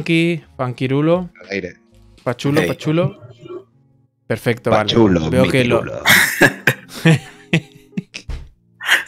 Funky, 0.00 0.40
Funkirulo. 0.56 1.30
Al 1.42 1.48
aire. 1.50 1.76
Pachulo, 2.22 2.60
Ok. 2.60 2.66
Pachulo. 2.68 3.20
Perfecto, 4.26 4.70
Pachulo, 4.70 5.20
vale. 5.22 5.30
Veo 5.36 5.48
que 5.50 5.64
lo. 5.64 5.82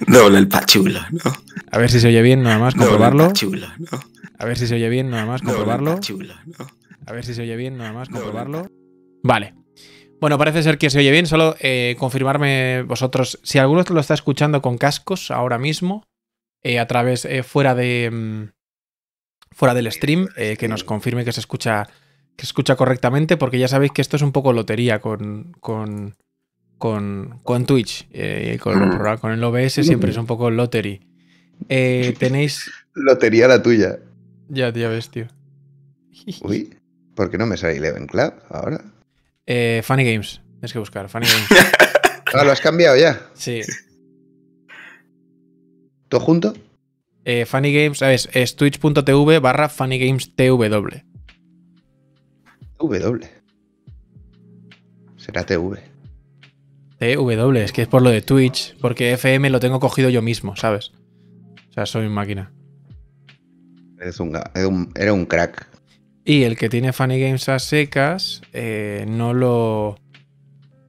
Doble 0.08 0.38
el 0.38 0.48
pachulo, 0.48 0.98
¿no? 1.12 1.21
A 1.71 1.79
ver 1.79 1.88
si 1.90 2.00
se 2.00 2.08
oye 2.08 2.21
bien, 2.22 2.42
nada 2.42 2.58
más, 2.58 2.74
Doble 2.74 2.87
el 2.87 2.90
comprobarlo. 2.90 3.29
pachulo, 3.29 3.68
¿no? 3.79 4.00
A 4.38 4.45
ver 4.45 4.58
si 4.58 4.66
se 4.66 4.74
oye 4.74 4.88
bien, 4.88 5.08
nada 5.10 5.24
más, 5.24 5.40
Doble 5.40 5.53
el 5.53 5.56
comprobarlo. 5.58 5.95
pachulo, 5.95 6.34
¿no? 6.46 6.66
A 7.06 7.12
ver 7.12 7.24
si 7.24 7.35
se 7.35 7.42
oye 7.42 7.54
bien, 7.56 7.76
nada 7.78 7.92
más, 7.92 8.08
comprobarlo. 8.08 8.67
Vale. 9.22 9.54
Bueno, 10.21 10.37
parece 10.38 10.64
ser 10.64 10.78
que 10.78 10.90
se 10.90 10.99
oye 10.99 11.12
bien. 11.12 11.26
Solo 11.26 11.54
eh, 11.60 11.94
confirmarme 11.99 12.83
vosotros. 12.83 13.38
Si 13.44 13.58
alguno 13.58 13.85
lo 13.88 14.01
está 14.01 14.14
escuchando 14.14 14.60
con 14.60 14.78
cascos 14.78 15.30
ahora 15.30 15.58
mismo, 15.58 16.05
eh, 16.64 16.80
a 16.80 16.87
través, 16.88 17.24
eh, 17.24 17.45
fuera 17.45 17.77
de. 17.77 18.51
Fuera 19.55 19.74
del 19.74 19.91
stream, 19.92 20.28
eh, 20.37 20.56
que 20.59 20.68
nos 20.68 20.84
confirme 20.84 21.24
que 21.24 21.32
se 21.32 21.41
escucha. 21.41 21.88
Que 22.37 22.45
se 22.45 22.48
escucha 22.48 22.77
correctamente, 22.77 23.36
porque 23.36 23.58
ya 23.58 23.68
sabéis 23.68 23.92
que 23.92 24.00
esto 24.02 24.16
es 24.16 24.22
un 24.22 24.32
poco 24.32 24.52
lotería 24.52 25.00
con. 25.00 25.52
con. 25.60 26.16
con, 26.78 27.38
con 27.44 27.66
Twitch. 27.66 28.08
eh, 28.12 28.58
con, 28.60 28.78
los 28.80 28.98
Mm. 28.98 29.20
con 29.20 29.32
el 29.32 29.44
OBS 29.44 29.74
siempre 29.84 30.10
es 30.10 30.16
un 30.16 30.27
poco 30.27 30.50
lottery. 30.50 31.00
Eh, 31.68 32.14
tenéis. 32.18 32.70
Lotería 32.94 33.46
la 33.48 33.62
tuya. 33.62 33.98
Ya, 34.48 34.72
ya 34.72 34.88
ves, 34.88 35.10
tío. 35.10 35.27
Uy, 36.42 36.74
¿por 37.14 37.30
qué 37.30 37.38
no 37.38 37.46
me 37.46 37.56
sale 37.56 37.77
Eleven 37.77 38.06
Club 38.06 38.32
ahora? 38.50 38.80
Eh, 39.46 39.82
Funny 39.84 40.05
Games. 40.05 40.41
Tienes 40.55 40.72
que 40.72 40.78
buscar. 40.78 41.08
Funny 41.08 41.27
Games. 41.27 41.48
Ah, 42.34 42.44
lo 42.44 42.52
has 42.52 42.62
cambiado 42.62 42.96
ya. 42.96 43.28
Sí. 43.34 43.60
¿Todo 46.08 46.20
junto? 46.20 46.55
Eh, 47.24 47.46
Funny 47.46 47.72
Games, 47.72 47.98
¿sabes? 47.98 48.28
Es 48.32 48.56
twitch.tv 48.56 49.38
barra 49.38 49.68
Funny 49.68 49.98
Games 49.98 50.34
TW. 50.34 51.02
W. 52.78 53.20
Será 55.16 55.44
TV. 55.44 55.78
TW, 56.98 57.56
es 57.56 57.72
que 57.72 57.82
es 57.82 57.88
por 57.88 58.02
lo 58.02 58.10
de 58.10 58.22
Twitch, 58.22 58.77
porque 58.80 59.12
FM 59.12 59.50
lo 59.50 59.60
tengo 59.60 59.80
cogido 59.80 60.08
yo 60.10 60.22
mismo, 60.22 60.56
¿sabes? 60.56 60.92
O 61.70 61.72
sea, 61.72 61.86
soy 61.86 62.08
máquina. 62.08 62.52
Eres 64.00 64.19
un, 64.20 64.32
ga- 64.32 64.50
era 64.54 64.69
un, 64.69 64.92
era 64.97 65.12
un 65.12 65.27
crack. 65.27 65.69
Y 66.25 66.42
el 66.42 66.56
que 66.56 66.69
tiene 66.69 66.92
Funny 66.92 67.20
Games 67.20 67.48
a 67.48 67.58
secas 67.58 68.42
eh, 68.52 69.04
no 69.08 69.32
lo. 69.34 69.97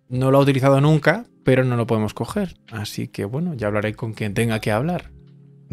No 0.10 0.30
lo 0.30 0.38
ha 0.38 0.42
utilizado 0.42 0.80
nunca, 0.82 1.26
pero 1.44 1.64
no 1.64 1.76
lo 1.76 1.88
podemos 1.88 2.14
coger. 2.14 2.56
Así 2.72 3.08
que 3.08 3.26
bueno, 3.26 3.56
ya 3.56 3.68
hablaré 3.68 3.96
con 3.96 4.14
quien 4.14 4.36
tenga 4.36 4.60
que 4.60 4.72
hablar. 4.72 5.10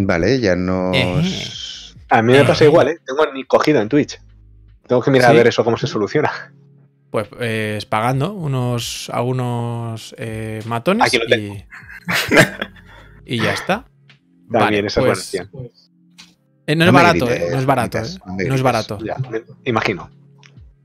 Vale, 0.07 0.41
ya. 0.41 0.55
Ejé. 0.95 1.93
A 2.09 2.23
mí 2.23 2.33
me 2.33 2.45
pasa 2.45 2.65
Eh. 2.65 2.69
igual, 2.69 2.89
¿eh? 2.89 2.99
Tengo 3.07 3.25
ni 3.33 3.45
cogido 3.45 3.81
en 3.81 3.89
Twitch. 3.89 4.21
Tengo 4.87 5.03
que 5.03 5.11
mirar 5.11 5.31
¿Sí? 5.31 5.35
a 5.35 5.39
ver 5.39 5.47
eso 5.47 5.65
cómo 5.65 5.77
se 5.77 5.87
soluciona. 5.87 6.53
Pues 7.11 7.29
eh, 7.41 7.75
es 7.79 7.87
pagando 7.87 8.33
unos, 8.35 9.11
a 9.13 9.23
unos 9.23 10.15
eh, 10.19 10.61
matones 10.67 11.07
Aquí 11.09 11.19
lo 11.19 11.27
tengo. 11.27 11.55
y, 11.55 11.65
y 13.37 13.41
ya 13.43 13.53
está. 13.53 13.85
También, 14.51 14.87
esa 14.87 15.01
pues, 15.01 15.35
es 15.35 15.49
buena 15.51 15.51
opción. 15.69 15.71
eh, 16.67 16.77
no, 16.77 16.85
No 16.85 16.91
es 16.91 16.93
barato, 16.95 17.27
grites, 17.27 17.43
eh, 17.43 17.51
no 17.53 17.59
es 17.59 17.67
barato, 17.67 17.99
eh, 17.99 18.05
no 18.39 18.49
no 18.49 18.55
es 18.55 18.63
barato. 18.63 18.99
Ya, 19.05 19.17
me 19.19 19.43
imagino. 19.65 20.11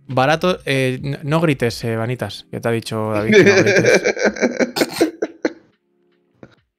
Barato, 0.08 0.60
eh, 0.66 1.00
no 1.24 1.42
grites, 1.42 1.84
eh, 1.84 1.96
Vanitas, 1.96 2.46
que 2.52 2.60
te 2.60 2.68
ha 2.68 2.72
dicho 2.72 3.12
David. 3.12 3.34
que 3.34 3.44
no 3.44 3.56
grites. 3.64 4.04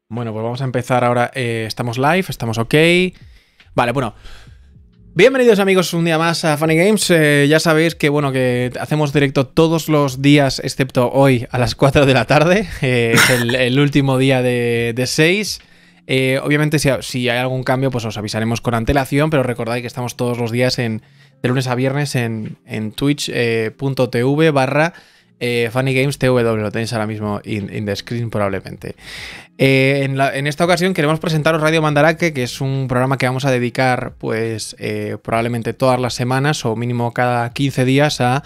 Bueno, 0.08 0.32
pues 0.32 0.44
vamos 0.44 0.60
a 0.60 0.64
empezar 0.64 1.02
ahora. 1.02 1.32
eh, 1.34 1.64
estamos 1.66 1.98
live, 1.98 2.26
estamos 2.28 2.58
ok. 2.58 2.74
Vale, 3.74 3.90
bueno. 3.90 4.14
Bienvenidos 5.16 5.58
amigos 5.58 5.92
un 5.94 6.04
día 6.04 6.16
más 6.16 6.44
a 6.44 6.56
Funny 6.56 6.76
Games. 6.76 7.10
Eh, 7.10 7.46
ya 7.48 7.58
sabéis 7.58 7.96
que 7.96 8.08
bueno 8.08 8.30
que 8.30 8.70
hacemos 8.78 9.12
directo 9.12 9.48
todos 9.48 9.88
los 9.88 10.22
días, 10.22 10.60
excepto 10.60 11.10
hoy 11.10 11.48
a 11.50 11.58
las 11.58 11.74
4 11.74 12.06
de 12.06 12.14
la 12.14 12.24
tarde. 12.24 12.68
Eh, 12.82 13.14
es 13.14 13.30
el, 13.30 13.80
último 13.80 14.16
día 14.16 14.42
de, 14.42 14.92
de 14.94 15.06
6. 15.08 15.60
Eh, 16.06 16.38
obviamente, 16.40 16.78
si, 16.78 16.88
si 17.00 17.28
hay 17.28 17.38
algún 17.38 17.64
cambio, 17.64 17.90
pues 17.90 18.04
os 18.04 18.16
avisaremos 18.16 18.60
con 18.60 18.74
antelación, 18.74 19.30
pero 19.30 19.42
recordad 19.42 19.76
que 19.80 19.88
estamos 19.88 20.16
todos 20.16 20.38
los 20.38 20.52
días 20.52 20.78
en, 20.78 21.02
de 21.42 21.48
lunes 21.48 21.66
a 21.66 21.74
viernes 21.74 22.14
en, 22.14 22.58
en 22.64 22.92
twitch.tv 22.92 24.50
barra 24.52 24.92
eh, 25.40 25.68
Funny 25.72 25.94
Games 25.94 26.18
TW. 26.18 26.38
Lo 26.56 26.70
tenéis 26.72 26.92
ahora 26.92 27.06
mismo 27.06 27.40
in, 27.44 27.74
in 27.74 27.86
the 27.86 27.94
screen 27.96 28.30
probablemente. 28.30 28.94
Eh, 29.58 30.02
en, 30.04 30.16
la- 30.18 30.36
en 30.36 30.46
esta 30.46 30.64
ocasión 30.64 30.92
queremos 30.94 31.18
presentaros 31.20 31.60
Radio 31.62 31.80
Mandaraque, 31.82 32.32
que 32.32 32.42
es 32.42 32.60
un 32.60 32.86
programa 32.88 33.16
que 33.18 33.26
vamos 33.26 33.44
a 33.44 33.50
dedicar, 33.50 34.14
pues, 34.18 34.76
eh, 34.78 35.16
probablemente 35.22 35.72
todas 35.72 35.98
las 36.00 36.14
semanas 36.14 36.64
o 36.64 36.76
mínimo 36.76 37.12
cada 37.12 37.50
15 37.52 37.84
días 37.84 38.20
a, 38.20 38.42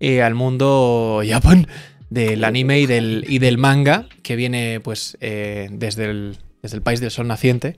eh, 0.00 0.22
al 0.22 0.34
mundo 0.34 1.22
Japón 1.28 1.66
del 2.10 2.44
anime 2.44 2.80
y 2.80 2.86
del, 2.86 3.24
y 3.28 3.38
del 3.40 3.58
manga, 3.58 4.06
que 4.22 4.36
viene, 4.36 4.80
pues, 4.80 5.16
desde, 5.20 6.04
el, 6.04 6.38
desde 6.62 6.76
el 6.76 6.82
país 6.82 7.00
del 7.00 7.10
sol 7.10 7.26
naciente. 7.26 7.76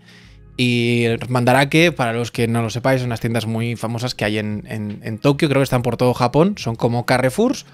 Y 0.58 1.04
Mandarake, 1.28 1.92
para 1.92 2.12
los 2.14 2.30
que 2.30 2.48
no 2.48 2.62
lo 2.62 2.70
sepáis, 2.70 3.00
son 3.00 3.08
unas 3.08 3.20
tiendas 3.20 3.44
muy 3.46 3.76
famosas 3.76 4.14
que 4.14 4.24
hay 4.24 4.38
en, 4.38 4.64
en- 4.68 5.00
en 5.02 5.18
Tokio, 5.18 5.48
creo 5.48 5.60
que 5.60 5.64
están 5.64 5.82
por 5.82 5.96
todo 5.96 6.14
Japón, 6.14 6.54
son 6.56 6.76
como 6.76 7.04
Carrefours, 7.06 7.66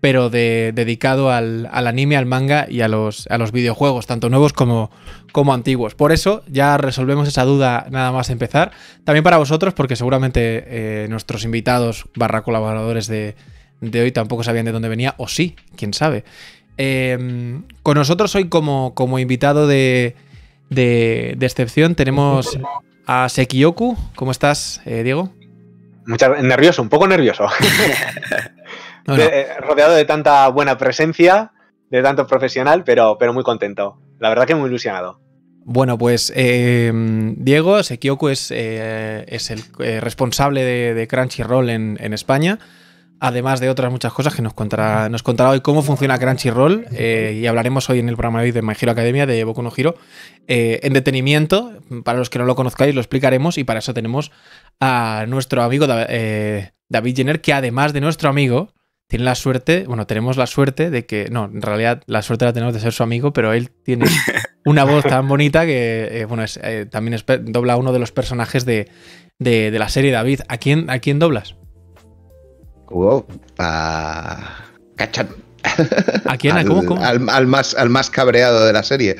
pero 0.00 0.30
de, 0.30 0.72
dedicado 0.74 1.30
al, 1.32 1.68
al 1.72 1.86
anime, 1.88 2.16
al 2.16 2.26
manga 2.26 2.66
y 2.70 2.82
a 2.82 2.88
los, 2.88 3.26
a 3.28 3.38
los 3.38 3.50
videojuegos, 3.52 4.06
tanto 4.06 4.30
nuevos 4.30 4.52
como, 4.52 4.90
como 5.32 5.52
antiguos. 5.52 5.94
Por 5.94 6.12
eso 6.12 6.42
ya 6.46 6.76
resolvemos 6.78 7.26
esa 7.26 7.44
duda 7.44 7.86
nada 7.90 8.12
más 8.12 8.30
empezar. 8.30 8.70
También 9.04 9.24
para 9.24 9.38
vosotros, 9.38 9.74
porque 9.74 9.96
seguramente 9.96 10.64
eh, 10.68 11.06
nuestros 11.10 11.44
invitados 11.44 12.04
barra 12.14 12.42
colaboradores 12.42 13.08
de, 13.08 13.34
de 13.80 14.00
hoy 14.02 14.12
tampoco 14.12 14.44
sabían 14.44 14.66
de 14.66 14.72
dónde 14.72 14.88
venía, 14.88 15.14
o 15.18 15.26
sí, 15.26 15.56
quién 15.76 15.92
sabe. 15.92 16.22
Eh, 16.76 17.58
con 17.82 17.96
nosotros 17.96 18.32
hoy 18.36 18.48
como, 18.48 18.94
como 18.94 19.18
invitado 19.18 19.66
de, 19.66 20.14
de, 20.70 21.34
de 21.36 21.46
excepción 21.46 21.96
tenemos 21.96 22.56
a 23.04 23.28
Sekioku. 23.28 23.96
¿Cómo 24.14 24.30
estás, 24.30 24.80
eh, 24.84 25.02
Diego? 25.02 25.32
Mucha- 26.06 26.40
nervioso, 26.40 26.82
un 26.82 26.88
poco 26.88 27.08
nervioso. 27.08 27.48
No, 29.08 29.16
no. 29.16 29.22
De- 29.24 29.40
eh, 29.40 29.46
rodeado 29.60 29.94
de 29.94 30.04
tanta 30.04 30.46
buena 30.48 30.78
presencia, 30.78 31.50
de 31.90 32.02
tanto 32.02 32.26
profesional, 32.26 32.84
pero, 32.84 33.16
pero 33.18 33.32
muy 33.32 33.42
contento. 33.42 34.00
La 34.20 34.28
verdad 34.28 34.46
que 34.46 34.54
muy 34.54 34.68
ilusionado. 34.68 35.20
Bueno, 35.64 35.98
pues 35.98 36.32
eh, 36.36 36.90
Diego 37.36 37.82
Sekioku 37.82 38.28
es, 38.28 38.50
eh, 38.50 39.24
es 39.28 39.50
el 39.50 39.62
eh, 39.80 40.00
responsable 40.00 40.64
de, 40.64 40.94
de 40.94 41.06
Crunchyroll 41.08 41.68
en, 41.68 41.98
en 42.00 42.14
España, 42.14 42.58
además 43.20 43.60
de 43.60 43.68
otras 43.68 43.90
muchas 43.92 44.12
cosas 44.14 44.34
que 44.34 44.40
nos 44.40 44.54
contará, 44.54 45.08
nos 45.10 45.22
contará 45.22 45.50
hoy 45.50 45.60
cómo 45.60 45.82
funciona 45.82 46.18
Crunchyroll 46.18 46.86
y 46.98 47.46
hablaremos 47.46 47.90
hoy 47.90 47.98
en 47.98 48.08
el 48.08 48.14
programa 48.16 48.38
de 48.40 48.46
hoy 48.46 48.52
de 48.52 48.62
My 48.62 48.72
Hero 48.80 48.92
Academia, 48.92 49.26
de 49.26 49.44
Boku 49.44 49.62
no 49.62 49.70
Hero, 49.76 49.94
en 50.46 50.92
detenimiento. 50.94 51.72
Para 52.02 52.18
los 52.18 52.30
que 52.30 52.38
no 52.38 52.46
lo 52.46 52.54
conozcáis, 52.54 52.94
lo 52.94 53.00
explicaremos 53.02 53.58
y 53.58 53.64
para 53.64 53.80
eso 53.80 53.92
tenemos 53.92 54.30
a 54.80 55.26
nuestro 55.28 55.62
amigo 55.62 55.86
Da- 55.86 56.06
David 56.88 57.14
Jenner, 57.16 57.40
que 57.42 57.52
además 57.52 57.92
de 57.92 58.00
nuestro 58.00 58.30
amigo, 58.30 58.72
tiene 59.08 59.24
la 59.24 59.34
suerte, 59.34 59.84
bueno, 59.86 60.06
tenemos 60.06 60.36
la 60.36 60.46
suerte 60.46 60.90
de 60.90 61.06
que, 61.06 61.28
no, 61.30 61.46
en 61.46 61.62
realidad 61.62 62.02
la 62.06 62.20
suerte 62.22 62.44
la 62.44 62.52
tenemos 62.52 62.74
de 62.74 62.80
ser 62.80 62.92
su 62.92 63.02
amigo, 63.02 63.32
pero 63.32 63.52
él 63.54 63.70
tiene 63.82 64.04
una 64.66 64.84
voz 64.84 65.02
tan 65.04 65.26
bonita 65.26 65.64
que, 65.64 66.08
eh, 66.20 66.24
bueno, 66.26 66.44
es, 66.44 66.60
eh, 66.62 66.86
también 66.90 67.14
es 67.14 67.24
dobla 67.40 67.76
uno 67.78 67.92
de 67.92 67.98
los 67.98 68.12
personajes 68.12 68.64
de, 68.66 68.88
de- 69.38 69.70
de 69.70 69.78
la 69.78 69.88
serie 69.88 70.12
David. 70.12 70.40
¿A 70.48 70.58
quién, 70.58 70.90
¿A 70.90 70.98
quién 70.98 71.18
doblas? 71.18 71.56
Pa. 73.56 74.64
Cachan. 74.96 75.28
¿A 76.26 76.36
quién? 76.36 76.56
¿A 76.56 76.60
Al, 76.60 76.66
cómo? 76.68 76.84
cómo? 76.84 77.04
al- 77.04 77.28
al 77.28 77.46
más, 77.46 77.74
al 77.74 77.88
más 77.90 78.10
cabreado 78.10 78.64
de 78.66 78.72
la 78.72 78.82
serie. 78.82 79.16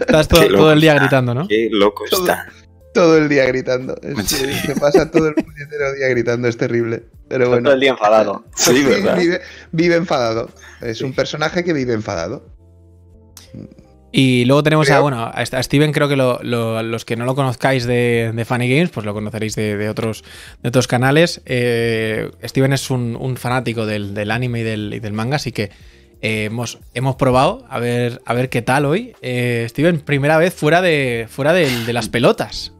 Estás 0.00 0.28
todo, 0.28 0.72
el 0.72 0.80
día 0.80 0.92
está. 0.92 1.02
gritando, 1.02 1.34
¿no? 1.34 1.48
Qué 1.48 1.68
loco 1.70 2.04
Todo. 2.10 2.20
está. 2.22 2.46
Todo 2.94 3.18
el 3.18 3.28
día 3.28 3.44
gritando. 3.46 3.96
Es- 4.02 4.26
Sí. 4.28 4.52
Se 4.66 4.74
pasa 4.76 5.10
todo 5.10 5.28
el 5.28 5.34
puñetero 5.34 5.92
día 5.94 6.08
gritando, 6.08 6.48
es 6.48 6.56
terrible. 6.56 7.04
Pero 7.28 7.44
Todo 7.44 7.54
bueno. 7.54 7.72
el 7.72 7.80
día 7.80 7.90
enfadado. 7.90 8.44
Sí, 8.56 8.76
Sí, 8.76 8.84
¿verdad? 8.84 9.16
vive, 9.18 9.40
vive 9.72 9.94
enfadado. 9.96 10.50
Es 10.80 11.00
un 11.00 11.12
personaje 11.14 11.64
que 11.64 11.72
vive 11.72 11.94
enfadado. 11.94 12.46
Y 14.14 14.44
luego 14.44 14.62
tenemos 14.62 14.88
a, 14.90 14.94
Creo- 14.94 15.02
bueno, 15.02 15.24
a 15.32 15.42
St- 15.42 15.56
a 15.56 15.62
Steven, 15.62 15.90
creo 15.92 16.06
que 16.06 16.16
lo- 16.16 16.38
lo- 16.42 16.82
los 16.82 17.06
que 17.06 17.16
no 17.16 17.24
lo 17.24 17.34
conozcáis 17.34 17.86
de, 17.86 18.30
de 18.34 18.44
Funny 18.44 18.68
Games, 18.68 18.90
pues 18.90 19.06
lo 19.06 19.14
conoceréis 19.14 19.54
de, 19.54 19.76
de 19.78 19.88
otros, 19.88 20.22
de 20.62 20.68
otros 20.68 20.86
canales. 20.86 21.40
Eh, 21.46 22.30
Steven 22.44 22.74
es 22.74 22.90
un, 22.90 23.16
un 23.18 23.38
fanático 23.38 23.86
del, 23.86 24.12
del 24.12 24.30
anime 24.30 24.60
y 24.60 24.62
del, 24.64 24.92
y 24.94 25.00
del 25.00 25.14
manga, 25.14 25.36
así 25.36 25.50
que 25.52 25.70
eh, 26.20 26.44
hemos, 26.44 26.78
hemos 26.92 27.16
probado 27.16 27.64
a 27.70 27.78
ver, 27.80 28.20
a 28.26 28.34
ver 28.34 28.50
qué 28.50 28.60
tal 28.60 28.84
hoy. 28.84 29.14
Eh, 29.22 29.64
Steven, 29.70 30.00
primera 30.00 30.36
vez 30.36 30.52
fuera 30.52 30.82
de, 30.82 31.26
fuera 31.30 31.54
de 31.54 31.90
las 31.94 32.10
pelotas. 32.10 32.72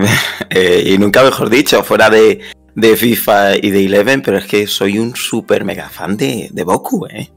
Eh, 0.50 0.92
y 0.94 0.98
nunca 0.98 1.22
mejor 1.22 1.50
dicho, 1.50 1.84
fuera 1.84 2.08
de, 2.08 2.40
de 2.74 2.96
FIFA 2.96 3.56
y 3.56 3.70
de 3.70 3.84
Eleven, 3.84 4.22
pero 4.22 4.38
es 4.38 4.46
que 4.46 4.66
soy 4.66 4.98
un 4.98 5.14
súper 5.14 5.64
mega 5.64 5.90
fan 5.90 6.16
de, 6.16 6.48
de 6.50 6.64
Boku, 6.64 7.06
¿eh? 7.06 7.30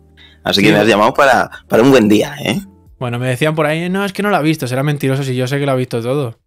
Así 0.44 0.62
Sí. 0.62 0.68
que 0.68 0.72
me 0.72 0.80
has 0.80 0.88
llamado 0.88 1.14
para, 1.14 1.50
para 1.68 1.84
un 1.84 1.92
buen 1.92 2.08
día, 2.08 2.36
¿eh? 2.44 2.60
Bueno, 3.00 3.20
me 3.20 3.28
decían 3.28 3.54
por 3.54 3.66
ahí, 3.66 3.90
no, 3.90 4.06
es 4.06 4.14
que 4.14 4.24
no 4.24 4.30
lo 4.30 4.38
ha 4.38 4.42
visto, 4.42 4.66
será 4.68 4.82
mentiroso 4.82 5.24
si 5.24 5.36
yo 5.36 5.46
sé 5.48 5.60
que 5.60 5.66
lo 5.66 5.74
ha 5.74 5.76
visto 5.76 6.02
todo. 6.02 6.40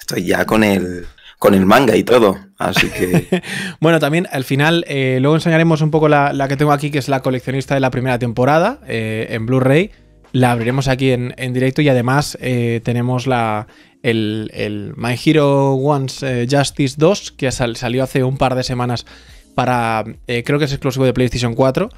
Estoy 0.00 0.24
ya 0.24 0.44
con 0.44 0.64
el 0.64 1.06
con 1.38 1.54
el 1.54 1.66
manga 1.66 1.96
y 1.96 2.02
todo. 2.02 2.38
Así 2.58 2.88
que. 2.88 3.42
bueno, 3.80 3.98
también 4.00 4.26
al 4.32 4.44
final, 4.44 4.84
eh, 4.88 5.18
luego 5.20 5.36
enseñaremos 5.36 5.80
un 5.82 5.90
poco 5.90 6.08
la, 6.08 6.46
que 6.48 6.56
tengo 6.56 6.72
aquí, 6.72 6.90
que 6.90 6.98
es 6.98 7.08
la 7.08 7.20
coleccionista 7.20 7.74
de 7.74 7.80
la 7.80 7.90
primera 7.90 8.18
temporada 8.18 8.80
eh, 8.86 9.28
en 9.30 9.46
Blu-ray. 9.46 9.90
La 10.32 10.52
abriremos 10.52 10.88
aquí 10.88 11.10
en, 11.10 11.34
directo 11.54 11.80
y 11.80 11.88
además 11.88 12.36
eh, 12.42 12.80
tenemos 12.84 13.26
la, 13.26 13.66
el, 14.02 14.92
My 14.96 15.14
Hero 15.24 15.74
Once 15.74 16.46
Justice 16.50 16.96
2, 16.98 17.32
que 17.32 17.50
salió 17.50 18.02
hace 18.02 18.24
un 18.24 18.36
par 18.36 18.54
de 18.54 18.62
semanas 18.62 19.06
para. 19.54 20.04
creo 20.26 20.58
que 20.58 20.66
es 20.66 20.72
exclusivo 20.72 21.04
de 21.04 21.12
PlayStation 21.12 21.54
4. 21.54 21.88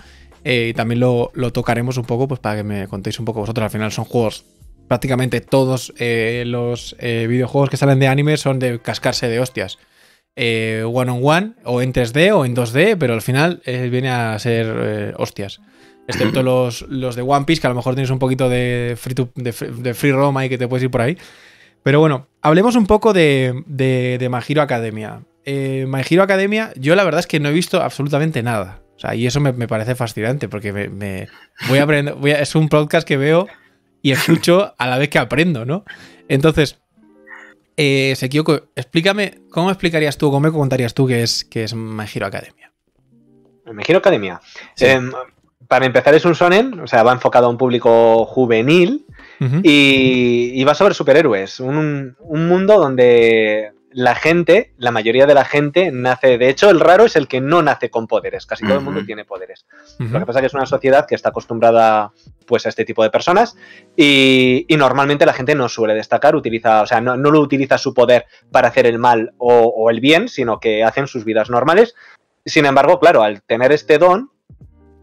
y 0.45 0.73
también 0.75 1.01
lo, 1.01 1.31
lo, 1.35 1.53
tocaremos 1.53 1.97
un 1.97 2.05
poco, 2.05 2.29
pues 2.29 2.41
para 2.41 2.57
que 2.57 2.63
me 2.65 2.89
contéis 2.89 3.19
un 3.19 3.25
poco 3.25 3.41
vosotros. 3.41 3.65
Al 3.65 3.71
final 3.71 3.93
son 3.93 4.05
juegos 4.05 4.45
prácticamente 4.91 5.41
todos 5.41 5.95
eh, 6.01 6.43
los 6.49 6.97
eh, 6.99 7.27
videojuegos 7.29 7.71
que 7.71 7.77
salen 7.77 8.01
de 8.01 8.09
anime 8.09 8.37
son 8.37 8.59
de 8.59 8.81
cascarse 8.81 9.29
de 9.29 9.39
hostias. 9.39 9.79
Eh, 10.35 10.83
one 10.85 11.13
on 11.13 11.21
one, 11.23 11.53
o 11.63 11.81
en 11.81 11.93
3D 11.93 12.33
o 12.35 12.45
en 12.45 12.57
2D, 12.57 12.97
pero 12.99 13.15
al 13.15 13.23
final 13.23 13.63
viene 13.65 14.11
a 14.11 14.37
ser 14.41 15.15
hostias. 15.17 15.61
Excepto 16.09 16.43
los, 16.51 16.83
los, 16.89 17.15
de 17.15 17.23
One 17.23 17.45
Piece, 17.45 17.61
que 17.61 17.69
a 17.69 17.71
lo 17.71 17.77
mejor 17.77 17.95
tienes 17.95 18.11
un 18.11 18.19
poquito 18.19 18.49
de 18.49 18.97
free, 18.99 19.15
de, 19.37 19.95
free 19.95 20.11
roam 20.11 20.37
ahí 20.39 20.49
que 20.49 20.59
te 20.59 20.67
puedes 20.67 20.83
ir 20.83 20.91
por 20.91 21.03
ahí. 21.03 21.17
Pero 21.83 22.01
bueno, 22.01 22.29
hablemos 22.43 22.77
un 22.77 22.87
poco 22.87 23.13
de, 23.13 23.63
de, 23.67 24.19
de 24.19 24.29
My 24.29 24.39
Hero 24.47 24.63
Academia. 24.63 25.23
My 25.47 26.03
Hero 26.09 26.23
Academia, 26.23 26.73
yo 26.77 26.95
la 26.95 27.05
verdad 27.05 27.21
es 27.21 27.27
que 27.27 27.41
no 27.41 27.49
he 27.49 27.53
visto 27.53 27.83
absolutamente 27.83 28.43
nada. 28.43 28.81
O 28.97 29.01
sea, 29.01 29.15
y 29.15 29.27
eso 29.27 29.41
me, 29.41 29.67
parece 29.67 29.95
fascinante 29.95 30.47
porque 30.51 30.75
me, 30.75 31.27
voy 31.69 31.79
a 31.79 31.85
aprender. 31.85 32.15
es 32.39 32.55
un 32.55 32.69
podcast 32.69 33.09
que 33.09 33.17
veo 33.17 33.47
y 34.03 34.11
escucho 34.11 34.75
a 34.77 34.87
la 34.87 34.99
vez 34.99 35.09
que 35.09 35.19
aprendo, 35.19 35.65
¿no? 35.65 35.87
Entonces, 36.29 36.79
eh, 37.79 38.13
Sekioko, 38.15 38.69
explícame, 38.77 39.39
¿cómo 39.51 39.71
explicarías 39.71 40.19
tú, 40.19 40.27
cómo 40.27 40.41
me 40.41 40.53
contarías 40.53 40.93
tú 40.93 41.07
que 41.07 41.23
es, 41.23 41.47
que 41.47 41.65
es 41.65 41.75
My 41.75 42.05
Hero 42.15 42.27
Academia? 42.27 42.73
My 43.73 43.83
Hero 43.89 44.01
Academia. 44.01 44.39
Em, 44.79 45.11
para 45.67 45.87
empezar, 45.87 46.15
es 46.15 46.27
un 46.27 46.35
sonen, 46.35 46.79
o 46.81 46.87
sea, 46.87 47.03
va 47.03 47.15
enfocado 47.15 47.47
a 47.47 47.49
un 47.49 47.57
público 47.57 48.27
juvenil 48.27 49.07
y, 49.63 50.65
va 50.65 50.75
sobre 50.75 50.95
superhéroes. 50.95 51.61
Un, 51.61 52.17
un 52.21 52.49
mundo 52.49 52.79
donde 52.79 53.73
la 53.93 54.15
gente, 54.15 54.73
la 54.79 54.93
mayoría 54.93 55.27
de 55.27 55.35
la 55.35 55.45
gente 55.45 55.91
nace, 55.91 56.39
de 56.39 56.49
hecho 56.49 56.71
el 56.71 56.79
raro 56.79 57.05
es 57.05 57.17
el 57.17 57.27
que 57.27 57.41
no 57.41 57.61
nace 57.63 57.91
con 57.91 58.07
poderes, 58.07 58.47
casi 58.47 58.65
todo 58.65 58.79
el 58.79 58.85
mundo 58.85 59.05
tiene 59.05 59.25
poderes. 59.25 59.67
Lo 59.99 60.21
que 60.21 60.27
pasa 60.27 60.39
es 60.39 60.43
que 60.43 60.47
es 60.47 60.55
una 60.55 60.67
sociedad 60.67 61.07
que 61.07 61.17
está 61.17 61.31
acostumbrada 61.31 62.13
pues 62.47 62.67
a 62.67 62.69
este 62.69 62.85
tipo 62.85 63.03
de 63.03 63.11
personas 63.11 63.57
y, 63.97 64.67
normalmente 64.79 65.27
la 65.27 65.33
gente 65.33 65.55
no 65.55 65.69
suele 65.69 65.95
destacar, 65.95 66.37
utiliza, 66.37 66.83
o 66.83 66.87
sea, 66.87 67.01
no, 67.01 67.17
lo 67.17 67.41
utiliza 67.41 67.79
su 67.79 67.93
poder 67.93 68.27
para 68.51 68.69
hacer 68.69 68.87
el 68.87 68.99
mal 68.99 69.33
o, 69.39 69.91
el 69.91 70.01
bien, 70.01 70.29
sino 70.29 70.61
que 70.61 70.85
hacen 70.85 71.07
sus 71.07 71.25
vidas 71.25 71.51
normales. 71.51 71.95
Sin 72.47 72.67
embargo, 72.67 73.01
claro, 73.01 73.23
al 73.23 73.43
tener 73.43 73.73
este 73.73 73.99
don, 73.99 74.31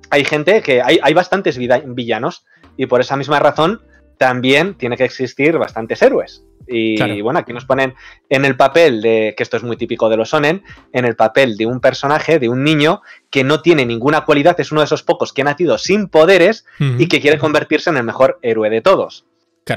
hay 0.10 0.24
gente 0.24 0.62
que, 0.62 0.82
hay, 0.82 1.00
hay 1.04 1.14
bastantes 1.14 1.58
villanos 1.58 2.46
y 2.78 2.86
por 2.86 3.02
esa 3.02 3.18
misma 3.18 3.40
razón 3.40 3.82
también 4.18 4.76
tiene 4.76 4.98
que 4.98 5.06
existir 5.06 5.58
bastantes 5.58 6.02
héroes. 6.02 6.44
Y 6.70 7.22
bueno, 7.22 7.40
aquí 7.40 7.54
nos 7.54 7.66
ponen 7.66 7.96
en 8.30 8.44
el 8.44 8.58
papel 8.58 9.02
de, 9.02 9.34
que 9.38 9.44
esto 9.44 9.56
es 9.56 9.64
muy 9.64 9.78
típico 9.78 10.10
de 10.10 10.18
los 10.18 10.32
sonen, 10.32 10.64
en 10.92 11.06
el 11.06 11.16
papel 11.16 11.56
de 11.56 11.66
un 11.66 11.80
personaje, 11.80 12.40
de 12.40 12.50
un 12.50 12.64
niño 12.64 13.02
que 13.30 13.46
no 13.46 13.62
tiene 13.62 13.86
ninguna 13.86 14.26
cualidad, 14.26 14.60
es 14.60 14.72
uno 14.72 14.82
de 14.82 14.86
esos 14.86 15.04
pocos 15.04 15.32
que 15.32 15.44
ha 15.44 15.46
nacido 15.46 15.78
sin 15.78 16.10
poderes 16.10 16.66
y 16.80 17.08
que 17.08 17.22
quiere 17.22 17.38
convertirse 17.38 17.90
en 17.90 17.98
el 17.98 18.04
mejor 18.04 18.40
héroe 18.42 18.70
de 18.70 18.82
todos. 18.82 19.26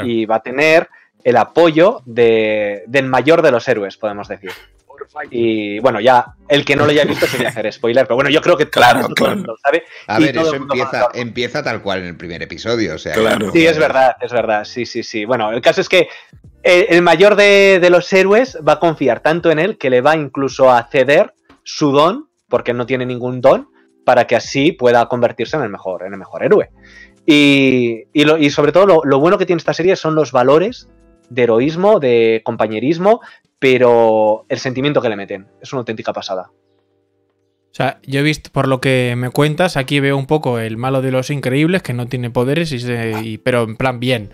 Y 0.04 0.26
va 0.26 0.36
a 0.36 0.42
tener 0.42 0.88
el 1.22 1.36
apoyo 1.36 2.02
de, 2.06 2.82
del 2.86 3.06
mayor 3.06 3.42
de 3.42 3.50
los 3.52 3.68
héroes, 3.68 3.96
podemos 3.96 4.28
decir. 4.28 4.50
Y 5.30 5.78
bueno, 5.80 6.00
ya 6.00 6.34
el 6.48 6.64
que 6.64 6.76
no 6.76 6.84
lo 6.84 6.92
haya 6.92 7.04
visto 7.04 7.26
sería 7.26 7.48
hacer 7.48 7.72
spoiler, 7.72 8.06
pero 8.06 8.14
bueno, 8.14 8.30
yo 8.30 8.40
creo 8.40 8.56
que 8.56 8.68
claro, 8.68 9.08
claro. 9.08 9.36
lo 9.40 9.56
sabe. 9.56 9.84
A 10.06 10.18
ver, 10.18 10.36
eso 10.36 10.54
empieza, 10.54 11.08
empieza, 11.14 11.62
tal 11.62 11.82
cual 11.82 12.00
en 12.00 12.06
el 12.06 12.16
primer 12.16 12.42
episodio, 12.42 12.94
o 12.94 12.98
sea. 12.98 13.14
Claro. 13.14 13.50
Sí, 13.52 13.66
es 13.66 13.78
verdad, 13.78 14.16
es 14.20 14.32
verdad. 14.32 14.64
Sí, 14.64 14.86
sí, 14.86 15.02
sí. 15.02 15.24
Bueno, 15.24 15.50
el 15.52 15.60
caso 15.60 15.80
es 15.80 15.88
que 15.88 16.08
el, 16.62 17.02
mayor 17.02 17.34
de, 17.36 17.86
los 17.90 18.12
héroes 18.12 18.58
va 18.66 18.74
a 18.74 18.80
confiar 18.80 19.20
tanto 19.20 19.50
en 19.50 19.58
él 19.58 19.78
que 19.78 19.90
le 19.90 20.00
va 20.00 20.16
incluso 20.16 20.70
a 20.70 20.88
ceder 20.90 21.34
su 21.64 21.90
don, 21.90 22.28
porque 22.48 22.72
no 22.72 22.86
tiene 22.86 23.06
ningún 23.06 23.40
don, 23.40 23.68
para 24.04 24.26
que 24.26 24.36
así 24.36 24.72
pueda 24.72 25.06
convertirse 25.06 25.56
en 25.56 25.62
el 25.62 25.70
mejor, 25.70 26.04
en 26.04 26.12
el 26.12 26.18
mejor 26.18 26.44
héroe. 26.44 26.70
Y, 27.26 28.04
y, 28.12 28.50
sobre 28.50 28.72
todo 28.72 28.86
lo, 28.86 29.00
lo, 29.04 29.20
bueno 29.20 29.38
que 29.38 29.46
tiene 29.46 29.58
esta 29.58 29.74
serie 29.74 29.94
son 29.94 30.14
los 30.14 30.32
valores 30.32 30.88
de 31.28 31.42
heroísmo, 31.42 32.00
de 32.00 32.42
compañerismo, 32.44 33.20
pero 33.60 34.46
el 34.48 34.58
sentimiento 34.58 35.00
que 35.00 35.08
le 35.08 35.16
meten 35.16 35.46
es 35.60 35.72
una 35.72 35.80
auténtica 35.80 36.12
pasada. 36.12 36.50
O 36.50 37.72
sea, 37.72 38.00
yo 38.04 38.18
he 38.18 38.22
visto, 38.24 38.50
por 38.50 38.66
lo 38.66 38.80
que 38.80 39.14
me 39.16 39.30
cuentas, 39.30 39.76
aquí 39.76 40.00
veo 40.00 40.16
un 40.16 40.26
poco 40.26 40.58
el 40.58 40.76
malo 40.76 41.02
de 41.02 41.12
los 41.12 41.30
increíbles, 41.30 41.82
que 41.82 41.92
no 41.92 42.06
tiene 42.08 42.30
poderes, 42.30 42.72
y 42.72 43.38
pero 43.38 43.62
en 43.62 43.76
plan 43.76 44.00
bien. 44.00 44.30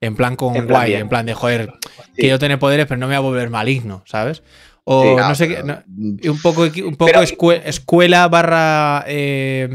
En 0.00 0.14
plan 0.14 0.36
con 0.36 0.54
guay, 0.66 0.94
en 0.94 1.08
plan 1.08 1.26
de 1.26 1.34
joder, 1.34 1.72
que 2.16 2.28
yo 2.28 2.38
tengo 2.38 2.56
poderes, 2.60 2.86
pero 2.86 2.98
no 2.98 3.08
me 3.08 3.18
voy 3.18 3.26
a 3.26 3.30
volver 3.30 3.50
maligno, 3.50 4.04
¿sabes? 4.06 4.44
O 4.84 5.18
no, 5.18 5.34
sé 5.34 5.48
qué. 5.48 5.60
un 6.30 6.40
poco, 6.40 6.62
un 6.62 6.96
poco 6.96 7.52
escuela 7.52 8.28
barra. 8.28 9.04
Eh, 9.08 9.68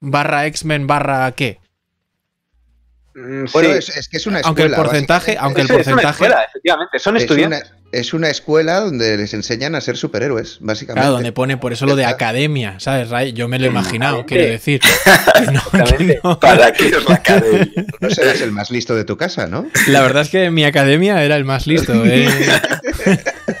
barra 0.00 0.46
X-Men 0.46 0.86
barra 0.86 1.32
qué. 1.32 1.58
Mm, 3.16 3.46
bueno, 3.50 3.70
es, 3.70 4.08
que 4.08 4.18
es 4.18 4.26
una 4.26 4.40
escuela. 4.40 4.46
Aunque 4.46 4.62
el 4.64 4.74
porcentaje. 4.74 5.36
Aunque 5.40 5.62
el 5.62 5.68
porcentaje... 5.68 6.00
Es 6.00 6.04
una 6.04 6.10
escuela, 6.10 6.46
efectivamente. 6.50 6.98
Son 6.98 7.16
estudiantes. 7.16 7.72
es 7.90 8.12
una 8.12 8.28
escuela 8.28 8.80
donde 8.80 9.16
les 9.16 9.32
enseñan 9.32 9.74
a 9.74 9.80
ser 9.80 9.96
superhéroes, 9.96 10.58
básicamente. 10.60 11.00
Claro, 11.00 11.14
donde 11.14 11.32
pone 11.32 11.56
por 11.56 11.72
eso 11.72 11.86
lo 11.86 11.96
de 11.96 12.04
academia, 12.04 12.78
¿sabes, 12.78 13.08
Ray? 13.08 13.32
Yo 13.32 13.48
me 13.48 13.58
lo 13.58 13.64
he 13.64 13.68
imaginado, 13.68 14.26
quiero 14.26 14.44
decir. 14.44 14.82
¿Para 16.40 16.72
qué 16.74 16.88
es 16.88 17.08
la 17.08 17.14
academia? 17.14 17.86
No 18.00 18.10
serás 18.10 18.42
el 18.42 18.52
más 18.52 18.70
listo 18.70 18.94
de 18.94 19.04
tu 19.04 19.16
casa, 19.16 19.46
¿no? 19.46 19.66
La 19.88 20.02
verdad 20.02 20.22
es 20.22 20.28
que 20.28 20.50
mi 20.50 20.64
academia 20.64 21.24
era 21.24 21.36
el 21.36 21.46
más 21.46 21.66
listo. 21.66 21.94
¿eh? 22.04 22.28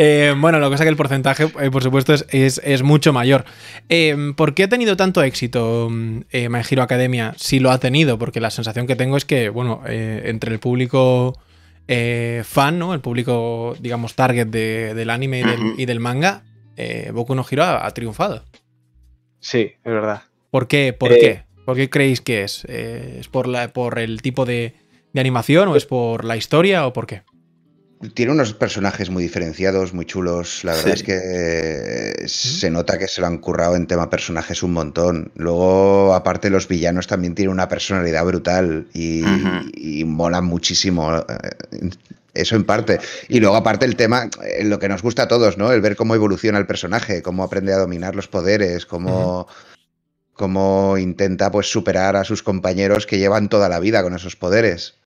Eh, 0.00 0.32
bueno, 0.38 0.60
lo 0.60 0.68
que 0.68 0.74
pasa 0.74 0.84
es 0.84 0.86
que 0.86 0.90
el 0.90 0.96
porcentaje, 0.96 1.44
eh, 1.60 1.70
por 1.72 1.82
supuesto, 1.82 2.14
es, 2.14 2.82
mucho 2.84 3.12
mayor. 3.12 3.44
Eh, 3.88 4.32
¿Por 4.36 4.54
qué 4.54 4.62
ha 4.62 4.68
tenido 4.68 4.96
tanto 4.96 5.24
éxito 5.24 5.88
My 5.90 6.62
Hero 6.70 6.82
Academia? 6.84 7.34
Si 7.36 7.58
lo 7.58 7.72
ha 7.72 7.78
tenido, 7.80 8.16
porque 8.16 8.40
la 8.40 8.50
sensación 8.50 8.86
que 8.86 8.94
tengo 8.94 9.16
es 9.16 9.24
que, 9.24 9.48
bueno, 9.48 9.82
entre 9.86 10.52
el 10.52 10.60
público 10.60 11.36
fan, 12.44 12.78
¿no? 12.78 12.94
El 12.94 13.00
público, 13.00 13.74
digamos, 13.80 14.14
target 14.14 14.46
del 14.46 15.10
anime 15.10 15.42
y 15.76 15.84
del, 15.84 15.98
manga, 15.98 16.44
Boku 17.12 17.34
no 17.34 17.44
Hero 17.50 17.64
ha, 17.64 17.90
triunfado. 17.90 18.44
Sí, 19.40 19.72
es 19.82 19.92
verdad. 19.92 20.22
¿Por 20.52 20.68
qué? 20.68 20.92
¿Por 20.92 21.10
qué? 21.10 21.42
¿Por 21.66 21.74
qué 21.74 21.90
creéis 21.90 22.20
que 22.20 22.44
es? 22.44 22.64
¿Es 22.66 23.26
por, 23.26 23.48
la, 23.48 23.72
por 23.72 23.98
el 23.98 24.22
tipo 24.22 24.46
de, 24.46 24.74
de 25.12 25.20
animación 25.20 25.66
o 25.66 25.74
es 25.74 25.86
por 25.86 26.24
la 26.24 26.36
historia 26.36 26.86
o 26.86 26.92
por 26.92 27.08
qué? 27.08 27.22
Tiene 28.14 28.30
unos 28.30 28.54
personajes 28.54 29.10
muy 29.10 29.24
diferenciados, 29.24 29.92
muy 29.92 30.04
chulos. 30.04 30.62
La 30.62 30.72
verdad 30.72 30.94
es 30.94 31.02
que 31.02 32.28
se 32.28 32.70
nota 32.70 32.96
que 32.96 33.08
se 33.08 33.20
lo 33.20 33.26
han 33.26 33.38
currado 33.38 33.74
en 33.74 33.88
tema 33.88 34.08
personajes 34.08 34.62
un 34.62 34.72
montón. 34.72 35.32
Luego, 35.34 36.14
aparte, 36.14 36.48
los 36.48 36.68
villanos 36.68 37.08
también 37.08 37.34
tienen 37.34 37.52
una 37.52 37.68
personalidad 37.68 38.24
brutal 38.24 38.86
y, 38.94 39.24
molan 40.04 40.44
muchísimo. 40.44 41.16
Eh, 41.16 41.90
eso 42.34 42.54
en 42.54 42.64
parte. 42.64 43.00
Y 43.28 43.40
luego, 43.40 43.56
aparte, 43.56 43.84
el 43.84 43.96
tema, 43.96 44.30
eh, 44.44 44.62
lo 44.62 44.78
que 44.78 44.88
nos 44.88 45.02
gusta 45.02 45.24
a 45.24 45.28
todos, 45.28 45.58
¿no? 45.58 45.72
El 45.72 45.80
ver 45.80 45.96
cómo 45.96 46.14
evoluciona 46.14 46.58
el 46.58 46.66
personaje, 46.66 47.20
cómo 47.20 47.42
aprende 47.42 47.72
a 47.72 47.78
dominar 47.78 48.14
los 48.14 48.28
poderes, 48.28 48.86
cómo, 48.86 49.48
cómo 50.34 50.98
intenta 50.98 51.50
pues 51.50 51.68
superar 51.68 52.14
a 52.14 52.22
sus 52.22 52.44
compañeros 52.44 53.06
que 53.06 53.18
llevan 53.18 53.48
toda 53.48 53.68
la 53.68 53.80
vida 53.80 54.04
con 54.04 54.14
esos 54.14 54.36
poderes 54.36 54.97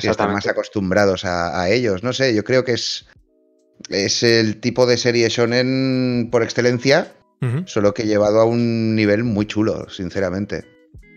que 0.00 0.08
están 0.08 0.32
más 0.32 0.46
acostumbrados 0.46 1.24
a, 1.24 1.68
ellos. 1.68 2.02
No 2.02 2.12
sé, 2.12 2.34
yo 2.34 2.44
creo 2.44 2.64
que 2.64 2.72
es, 2.72 3.06
es 3.88 4.22
el 4.22 4.60
tipo 4.60 4.86
de 4.86 4.96
serie 4.96 5.28
shonen 5.28 6.28
por 6.30 6.42
excelencia, 6.42 7.12
solo 7.66 7.92
que 7.92 8.06
llevado 8.06 8.40
a 8.40 8.44
un 8.44 8.94
nivel 8.94 9.24
muy 9.24 9.46
chulo, 9.46 9.88
sinceramente. 9.90 10.64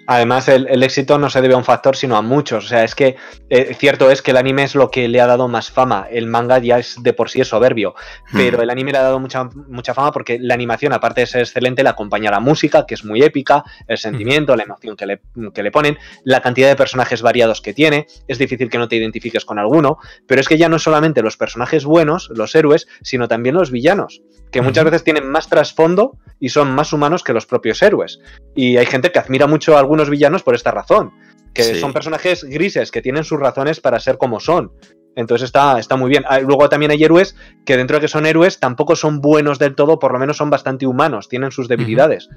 Además, 0.07 0.47
el, 0.47 0.83
éxito 0.83 1.17
no 1.17 1.29
se 1.29 1.41
debe 1.41 1.55
a 1.55 1.57
un 1.57 1.63
factor, 1.63 1.95
sino 1.95 2.15
a 2.15 2.21
muchos. 2.21 2.65
O 2.65 2.67
sea, 2.67 2.83
es 2.83 2.95
que 2.95 3.15
eh, 3.49 3.75
cierto 3.77 4.11
es 4.11 4.21
que 4.21 4.31
el 4.31 4.37
anime 4.37 4.63
es 4.63 4.75
lo 4.75 4.91
que 4.91 5.07
le 5.07 5.19
ha 5.19 5.27
dado 5.27 5.47
más 5.47 5.71
fama. 5.71 6.07
El 6.11 6.27
manga 6.27 6.59
ya 6.59 6.79
es 6.79 7.01
de 7.01 7.13
por 7.13 7.29
sí 7.29 7.41
es 7.41 7.47
soberbio. 7.47 7.95
Hmm. 8.31 8.37
Pero 8.37 8.61
el 8.61 8.69
anime 8.69 8.91
le 8.91 8.99
ha 8.99 9.03
dado 9.03 9.19
mucha, 9.19 9.43
mucha 9.43 9.93
fama 9.93 10.11
porque 10.11 10.37
la 10.39 10.53
animación, 10.53 10.93
aparte 10.93 11.21
de 11.21 11.27
ser 11.27 11.41
excelente, 11.41 11.83
le 11.83 11.89
acompaña 11.89 12.31
la 12.31 12.39
música, 12.39 12.85
que 12.85 12.93
es 12.93 13.03
muy 13.03 13.23
épica, 13.23 13.63
el 13.87 13.97
sentimiento, 13.97 14.55
la 14.55 14.63
emoción 14.63 14.95
que 14.95 15.05
le, 15.05 15.21
que 15.53 15.63
le 15.63 15.71
ponen, 15.71 15.97
la 16.23 16.41
cantidad 16.41 16.67
de 16.67 16.75
personajes 16.75 17.21
variados 17.21 17.61
que 17.61 17.73
tiene. 17.73 18.07
Es 18.27 18.37
difícil 18.37 18.69
que 18.69 18.77
no 18.77 18.87
te 18.87 18.95
identifiques 18.95 19.45
con 19.45 19.59
alguno. 19.59 19.97
Pero 20.27 20.41
es 20.41 20.47
que 20.47 20.57
ya 20.57 20.69
no 20.69 20.79
solamente 20.79 21.21
los 21.21 21.37
personajes 21.37 21.85
buenos, 21.85 22.29
los 22.33 22.53
héroes, 22.55 22.87
sino 23.01 23.27
también 23.27 23.55
los 23.55 23.71
villanos 23.71 24.21
que 24.55 24.61
muchas 24.61 24.85
veces 24.85 25.03
tienen 25.03 25.29
más 25.29 25.49
trasfondo 25.49 26.17
y 26.39 26.47
son 26.47 26.71
más 26.71 26.93
humanos 26.93 27.23
que 27.23 27.33
los 27.33 27.45
propios 27.45 27.81
héroes. 27.81 28.19
Y 28.55 28.77
hay 28.77 28.85
gente 28.85 29.11
que 29.11 29.19
admira 29.19 29.47
mucho 29.47 29.75
a 29.75 29.79
algunos 29.79 29.94
villanos 30.09 30.43
por 30.43 30.55
esta 30.55 30.71
razón, 30.71 31.11
que 31.53 31.75
son 31.75 31.93
personajes 31.93 32.43
grises 32.43 32.91
que 32.91 33.01
tienen 33.01 33.23
sus 33.23 33.39
razones 33.39 33.79
para 33.79 33.99
ser 33.99 34.17
como 34.17 34.39
son. 34.39 34.71
Entonces 35.15 35.45
está, 35.45 35.79
está 35.79 35.95
muy 35.95 36.09
bien. 36.09 36.25
Ah, 36.27 36.39
luego 36.39 36.67
también 36.67 36.91
hay 36.91 37.03
héroes 37.03 37.35
que 37.65 37.77
dentro 37.77 37.97
de 37.97 38.01
que 38.01 38.07
son 38.07 38.25
héroes 38.25 38.59
tampoco 38.59 38.95
son 38.95 39.21
buenos 39.21 39.59
del 39.59 39.75
todo, 39.75 39.97
por 39.97 40.11
lo 40.11 40.19
menos 40.19 40.37
son 40.37 40.49
bastante 40.49 40.85
humanos, 40.85 41.29
tienen 41.29 41.51
sus 41.51 41.67
debilidades. 41.67 42.29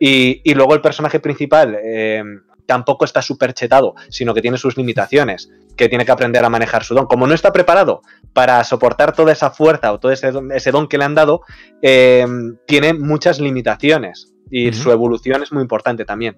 y, 0.00 0.54
luego 0.54 0.74
el 0.74 0.80
personaje 0.80 1.20
principal 1.20 1.76
eh, 1.80 2.24
tampoco 2.66 3.04
está 3.04 3.22
súper 3.22 3.52
chetado, 3.54 3.94
sino 4.08 4.34
que 4.34 4.42
tiene 4.42 4.56
sus 4.56 4.76
limitaciones, 4.76 5.50
que 5.76 5.88
tiene 5.88 6.04
que 6.04 6.12
aprender 6.12 6.44
a 6.44 6.48
manejar 6.48 6.84
su 6.84 6.94
don. 6.94 7.06
Como 7.06 7.26
no 7.26 7.34
está 7.34 7.52
preparado 7.52 8.02
para 8.32 8.62
soportar 8.64 9.14
toda 9.14 9.32
esa 9.32 9.50
fuerza 9.50 9.92
o 9.92 10.00
todo 10.00 10.12
ese, 10.12 10.30
don 10.70 10.88
que 10.88 10.98
le 10.98 11.04
han 11.04 11.14
dado, 11.14 11.42
eh, 11.82 12.26
tiene 12.66 12.94
muchas 12.94 13.40
limitaciones 13.40 14.32
y 14.50 14.72
su 14.72 14.90
evolución 14.90 15.42
es 15.42 15.52
muy 15.52 15.62
importante 15.62 16.04
también. 16.04 16.36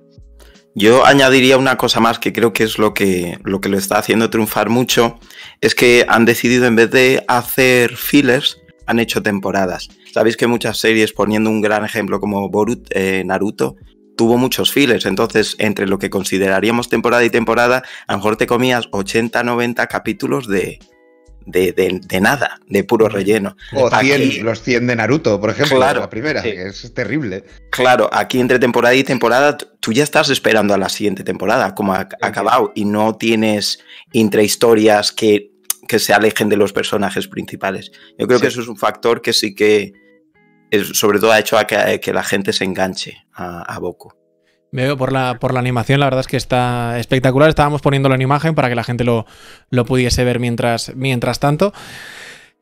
Yo 0.77 1.07
añadiría 1.07 1.57
una 1.57 1.77
cosa 1.77 2.01
más 2.01 2.19
que 2.19 2.33
creo 2.33 2.53
que 2.53 2.65
es 2.65 2.79
lo 2.79 2.95
que, 2.95 3.39
lo 3.45 3.79
está 3.79 3.99
haciendo 3.99 4.29
triunfar 4.29 4.71
mucho, 4.71 5.21
es 5.61 5.77
que 5.77 6.05
han 6.09 6.25
decidido 6.25 6.67
en 6.67 6.75
vez 6.75 6.91
de 6.91 7.25
hacer 7.29 7.97
fillers, 7.97 8.61
han 8.87 8.99
hecho 8.99 9.23
temporadas. 9.23 9.89
Sabéis 10.13 10.37
que 10.37 10.49
muchas 10.49 10.79
series, 10.79 11.13
poniendo 11.13 11.49
un 11.49 11.61
gran 11.61 11.85
ejemplo 11.85 12.19
como 12.19 12.49
Boruto, 12.49 12.91
eh, 12.91 13.23
Naruto, 13.25 13.77
tuvo 14.17 14.37
muchos 14.37 14.73
fillers, 14.73 15.07
entonces 15.07 15.55
entre 15.59 15.87
lo 15.87 15.99
que 15.99 16.11
consideraríamos 16.11 16.89
temporada 16.89 17.25
y 17.25 17.31
temporada, 17.31 17.85
a 18.09 18.13
lo 18.13 18.19
mejor 18.19 18.37
te 18.37 18.49
comías 18.49 18.89
80, 18.91 19.45
90 19.45 19.87
capítulos 19.87 20.49
de, 20.49 20.81
de, 21.47 22.21
nada, 22.21 22.61
de 22.67 22.85
puro 22.85 23.09
relleno. 23.09 23.57
O 23.73 23.91
los 24.43 24.63
100 24.63 24.87
de 24.87 24.97
Naruto, 24.97 25.41
por 25.41 25.51
ejemplo, 25.51 25.79
la 25.79 26.09
primera, 26.11 26.43
que 26.43 26.67
es 26.67 26.93
terrible. 26.95 27.45
Claro, 27.71 28.09
aquí 28.13 28.41
entre 28.41 28.59
temporada 28.59 28.95
y 28.95 29.05
temporada, 29.05 29.57
tú 29.81 29.93
ya 29.93 30.03
estás 30.03 30.31
esperando 30.31 30.75
a 30.75 30.79
la 30.79 30.89
siguiente 30.89 31.25
temporada, 31.25 31.75
como 31.75 31.95
ha 31.95 32.09
acabado, 32.21 32.73
y 32.75 32.85
no 32.85 33.17
tienes 33.17 33.81
intrahistorias 34.13 35.13
que, 35.13 35.51
que 35.87 35.99
se 35.99 36.13
alejen 36.13 36.49
de 36.49 36.57
los 36.57 36.73
personajes 36.73 37.29
principales. 37.29 37.93
Yo 38.19 38.27
creo 38.27 38.41
que 38.41 38.49
eso 38.49 38.61
es 38.61 38.69
un 38.69 38.77
factor 38.77 39.21
que 39.21 39.33
sí 39.33 39.55
que, 39.55 39.93
sobre 40.93 41.19
todo, 41.19 41.33
ha 41.33 41.39
hecho 41.39 41.59
a 41.59 41.67
que, 41.67 42.13
la 42.13 42.23
gente 42.23 42.53
se 42.53 42.65
enganche 42.65 43.27
a, 43.33 43.63
a 43.63 43.79
Boku. 43.79 44.24
Veo 44.75 44.97
por 44.97 45.13
la, 45.13 45.39
por 45.39 45.55
la 45.55 45.61
animación, 45.61 46.01
la 46.01 46.07
verdad 46.07 46.23
es 46.23 46.27
que 46.27 46.37
está 46.37 46.99
espectacular. 46.99 47.49
Estábamos 47.49 47.81
poniéndolo 47.81 48.17
en 48.17 48.23
imagen 48.23 48.57
para 48.57 48.69
que 48.69 48.75
la 48.75 48.83
gente 48.83 49.05
lo, 49.05 49.25
lo 49.71 49.85
pudiese 49.85 50.25
ver 50.25 50.41
mientras, 50.41 50.97
mientras 50.97 51.39
tanto. 51.39 51.73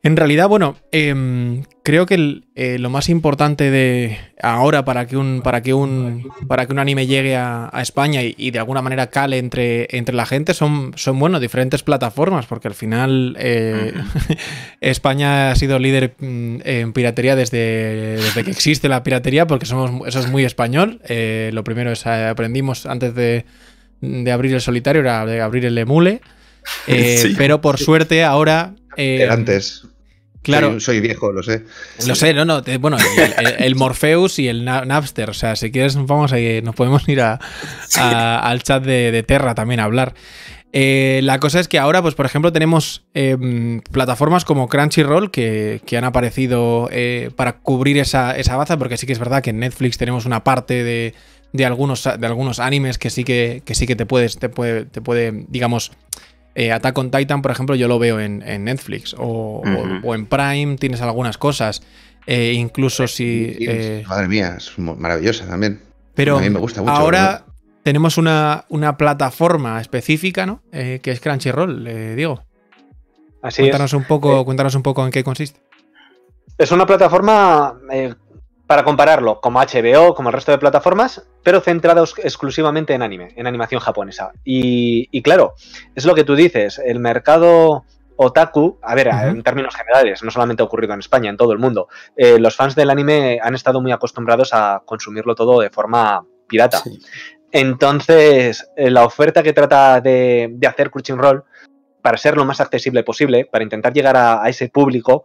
En 0.04 0.16
realidad, 0.16 0.48
bueno, 0.48 0.76
em, 0.90 1.62
creo 1.84 2.06
que 2.06 2.42
eh, 2.56 2.78
lo 2.80 2.90
más 2.90 3.08
importante 3.08 3.70
de 3.70 4.18
ahora 4.42 4.84
para 4.84 5.06
que 5.06 5.16
un, 5.16 5.42
para 5.42 5.62
que 5.62 5.74
un, 5.74 6.28
para 6.48 6.66
que 6.66 6.72
un 6.72 6.80
anime 6.80 7.06
llegue 7.06 7.36
a, 7.36 7.70
España 7.80 8.20
y, 8.20 8.50
de 8.50 8.58
alguna 8.58 8.82
manera 8.82 9.10
cale 9.10 9.38
entre, 9.38 9.86
entre 9.96 10.16
la 10.16 10.26
gente 10.26 10.54
son, 10.54 10.92
son 10.96 11.20
bueno, 11.20 11.38
diferentes 11.38 11.84
plataformas, 11.84 12.46
porque 12.46 12.66
al 12.66 12.74
final 12.74 13.36
eh, 13.38 13.94
España 14.80 15.52
ha 15.52 15.54
sido 15.54 15.78
líder 15.78 16.16
mm, 16.18 16.56
en 16.64 16.92
piratería 16.92 17.36
desde, 17.36 18.16
desde, 18.16 18.42
que 18.42 18.50
existe 18.50 18.88
la 18.88 19.04
piratería, 19.04 19.46
porque 19.46 19.66
somos, 19.66 20.08
eso 20.08 20.18
es 20.18 20.28
muy 20.28 20.44
español. 20.44 21.00
Eh, 21.04 21.50
lo 21.52 21.62
primero 21.62 21.92
es 21.92 22.08
aprendimos 22.08 22.86
antes 22.86 23.14
de, 23.14 23.44
de, 24.00 24.32
abrir 24.32 24.52
el 24.52 24.60
solitario, 24.60 25.00
era 25.00 25.24
de 25.26 25.40
abrir 25.40 25.64
el 25.64 25.78
emule. 25.78 26.22
Pero 27.38 27.60
por 27.60 27.78
suerte 27.78 28.24
ahora. 28.24 28.74
antes. 29.30 29.84
Claro. 30.42 30.80
Soy, 30.80 31.00
viejo, 31.00 31.30
lo 31.32 31.42
sé. 31.42 31.64
Lo 32.06 32.14
sé, 32.14 32.34
no, 32.34 32.44
no. 32.44 32.62
bueno, 32.80 32.96
el, 33.58 33.76
Morpheus 33.76 34.38
y 34.38 34.48
el 34.48 34.64
Napster. 34.64 35.30
O 35.30 35.34
sea, 35.34 35.56
si 35.56 35.70
quieres, 35.70 35.94
vamos 35.96 36.32
a 36.32 36.36
nos 36.62 36.74
podemos 36.74 37.08
ir 37.08 37.20
a, 37.20 37.38
al 38.40 38.62
chat 38.62 38.84
de, 38.84 39.24
Terra 39.26 39.54
también 39.54 39.80
a 39.80 39.84
hablar. 39.84 40.14
Eh, 40.74 41.20
la 41.22 41.38
cosa 41.38 41.60
es 41.60 41.68
que 41.68 41.78
ahora, 41.78 42.00
pues 42.02 42.14
por 42.14 42.24
ejemplo, 42.24 42.50
tenemos 42.50 43.04
em, 43.12 43.82
plataformas 43.82 44.44
como 44.44 44.68
Crunchyroll 44.68 45.30
que, 45.30 45.80
han 45.96 46.04
aparecido 46.04 46.88
eh, 46.90 47.30
para 47.36 47.58
cubrir 47.58 47.98
esa, 47.98 48.36
esa 48.36 48.56
baza, 48.56 48.78
porque 48.78 48.96
sí 48.96 49.06
que 49.06 49.12
es 49.12 49.18
verdad 49.18 49.42
que 49.42 49.50
en 49.50 49.60
Netflix 49.60 49.98
tenemos 49.98 50.24
una 50.24 50.44
parte 50.44 50.82
de, 50.82 51.14
de 51.52 51.66
algunos, 51.66 52.04
de 52.04 52.26
algunos 52.26 52.58
animes 52.58 52.98
que 52.98 53.10
sí 53.10 53.22
que, 53.22 53.62
que 53.64 53.74
sí 53.74 53.86
que 53.86 53.96
te 53.96 54.06
puedes, 54.06 54.38
te 54.38 54.48
puede, 54.48 54.86
te 54.86 55.02
puede 55.02 55.44
digamos, 55.48 55.92
eh, 56.54 56.72
Attack 56.72 56.96
on 56.98 57.10
Titan, 57.10 57.42
por 57.42 57.50
ejemplo, 57.50 57.74
yo 57.74 57.88
lo 57.88 57.98
veo 57.98 58.20
en, 58.20 58.38
Netflix 58.64 59.14
o, 59.18 59.62
en 59.64 60.26
Prime, 60.26 60.76
tienes 60.76 61.00
algunas 61.00 61.38
cosas. 61.38 61.82
Eh, 62.26 62.52
incluso 62.52 63.08
si. 63.08 63.56
Eh, 63.60 64.04
madre 64.06 64.28
mía, 64.28 64.54
es 64.56 64.78
maravillosa 64.78 65.46
también. 65.46 65.80
Pero 66.14 66.38
a 66.38 66.40
mí 66.40 66.50
me 66.50 66.60
gusta 66.60 66.82
mucho. 66.82 66.92
Ahora 66.92 67.44
tenemos 67.82 68.18
una, 68.18 68.64
plataforma 68.96 69.80
específica, 69.80 70.46
¿no? 70.46 70.62
que 70.70 71.00
es 71.04 71.20
Crunchyroll, 71.20 72.16
Diego. 72.16 72.44
Así 73.42 73.62
cuéntanos 73.62 73.92
Un 73.92 74.04
poco, 74.04 74.44
cuéntanos 74.44 74.74
un 74.76 74.82
poco 74.82 75.04
en 75.04 75.10
qué 75.10 75.24
consiste. 75.24 75.60
Es 76.58 76.70
una 76.70 76.86
plataforma 76.86 77.74
para 78.72 78.84
compararlo 78.84 79.38
como 79.38 79.60
HBO, 79.60 80.14
como 80.14 80.30
el 80.30 80.32
resto 80.32 80.50
de 80.50 80.56
plataformas, 80.56 81.28
pero 81.42 81.60
centrados 81.60 82.14
exclusivamente 82.16 82.94
en 82.94 83.02
anime, 83.02 83.34
en 83.36 83.46
animación 83.46 83.82
japonesa. 83.82 84.32
Y, 84.44 85.20
claro, 85.20 85.52
es 85.94 86.06
lo 86.06 86.14
que 86.14 86.24
tú 86.24 86.34
dices, 86.34 86.80
el 86.82 86.98
mercado 86.98 87.84
otaku, 88.16 88.78
a 88.80 88.94
ver, 88.94 89.08
en 89.08 89.42
términos 89.42 89.76
generales, 89.76 90.22
no 90.22 90.30
solamente 90.30 90.62
ha 90.62 90.64
ocurrido 90.64 90.94
en 90.94 91.00
España, 91.00 91.28
en 91.28 91.36
todo 91.36 91.52
el 91.52 91.58
mundo, 91.58 91.88
eh, 92.16 92.38
los 92.38 92.56
fans 92.56 92.74
del 92.74 92.88
anime 92.88 93.38
han 93.42 93.54
estado 93.54 93.82
muy 93.82 93.92
acostumbrados 93.92 94.54
a 94.54 94.80
consumirlo 94.86 95.34
todo 95.34 95.60
de 95.60 95.68
forma 95.68 96.24
pirata. 96.48 96.82
Entonces, 97.50 98.70
eh, 98.74 98.88
la 98.88 99.04
oferta 99.04 99.42
que 99.42 99.52
trata 99.52 100.00
de, 100.00 100.48
de 100.50 100.66
hacer 100.66 100.90
Crunchyroll 100.90 101.44
para 102.02 102.18
ser 102.18 102.36
lo 102.36 102.44
más 102.44 102.60
accesible 102.60 103.04
posible, 103.04 103.48
para 103.50 103.64
intentar 103.64 103.92
llegar 103.92 104.16
a, 104.16 104.42
ese 104.48 104.68
público, 104.68 105.24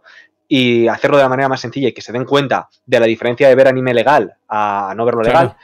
y 0.50 0.88
hacerlo 0.88 1.18
de 1.18 1.24
la 1.24 1.28
manera 1.28 1.48
más 1.48 1.60
sencilla 1.60 1.88
y 1.88 1.92
que 1.92 2.00
se 2.00 2.12
den 2.12 2.24
cuenta 2.24 2.68
de 2.86 2.98
la 2.98 3.06
diferencia 3.06 3.48
de 3.48 3.54
ver 3.54 3.68
anime 3.68 3.92
legal 3.92 4.34
a 4.48 4.94
no 4.96 5.04
verlo 5.04 5.22
legal, 5.22 5.56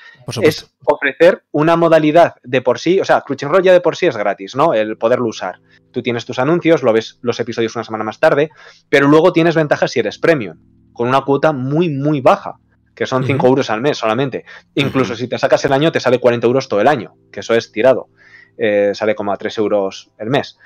es 0.43 0.71
ofrecer 0.85 1.43
una 1.53 1.77
modalidad 1.77 2.35
de 2.43 2.61
por 2.61 2.79
sí, 2.79 3.01
o 3.01 3.05
sea, 3.05 3.23
Crunchyroll 3.23 3.63
ya 3.63 3.73
de 3.73 3.81
por 3.81 3.97
sí 3.97 4.07
es 4.07 4.17
gratis, 4.17 4.55
¿no? 4.55 4.75
El 4.75 4.99
poderlo 4.99 5.27
usar. 5.27 5.61
Tú 5.91 6.03
tienes 6.03 6.27
tus 6.27 6.39
anuncios, 6.39 6.83
lo 6.83 6.93
ves 6.93 7.19
los 7.23 7.41
episodios 7.41 7.75
una 7.77 7.85
semana 7.85 8.05
más 8.05 8.21
tarde, 8.21 8.51
pero 8.91 9.09
luego 9.09 9.33
tienes 9.33 9.55
ventajas 9.55 9.91
si 9.91 10.01
eres 10.01 10.19
premium, 10.19 10.59
con 10.93 11.09
una 11.09 11.23
cuota 11.23 11.53
muy, 11.53 11.89
muy 11.89 12.21
baja, 12.21 12.59
que 12.95 13.07
son 13.07 13.25
5 13.25 13.47
euros 13.47 13.71
al 13.71 13.81
mes 13.81 13.97
solamente. 13.97 14.45
Incluso 14.75 15.17
si 15.17 15.29
te 15.29 15.39
sacas 15.39 15.65
el 15.65 15.73
año, 15.73 15.93
te 15.93 16.01
sale 16.01 16.19
40 16.19 16.47
euros 16.47 16.69
todo 16.69 16.81
el 16.81 16.89
año, 16.89 17.15
que 17.33 17.41
eso 17.41 17.55
es 17.55 17.73
tirado. 17.73 18.09
Eh, 18.57 18.93
sale 18.95 19.15
como 19.15 19.33
a 19.33 19.37
3 19.37 19.59
euros 19.59 20.11
el 20.19 20.29
mes. 20.29 20.59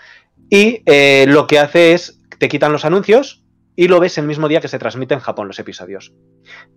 Y 0.51 0.83
eh, 0.85 1.25
lo 1.29 1.47
que 1.47 1.59
hace 1.59 1.95
es, 1.95 2.21
te 2.39 2.49
quitan 2.49 2.73
los 2.73 2.85
anuncios, 2.85 3.38
y 3.79 3.87
lo 3.87 4.01
ves 4.01 4.19
el 4.19 4.27
mismo 4.27 4.49
día 4.49 4.61
que 4.61 4.67
se 4.67 4.81
transmite 4.81 5.15
en 5.15 5.21
Japón 5.21 5.47
los 5.47 5.61
episodios. 5.61 6.13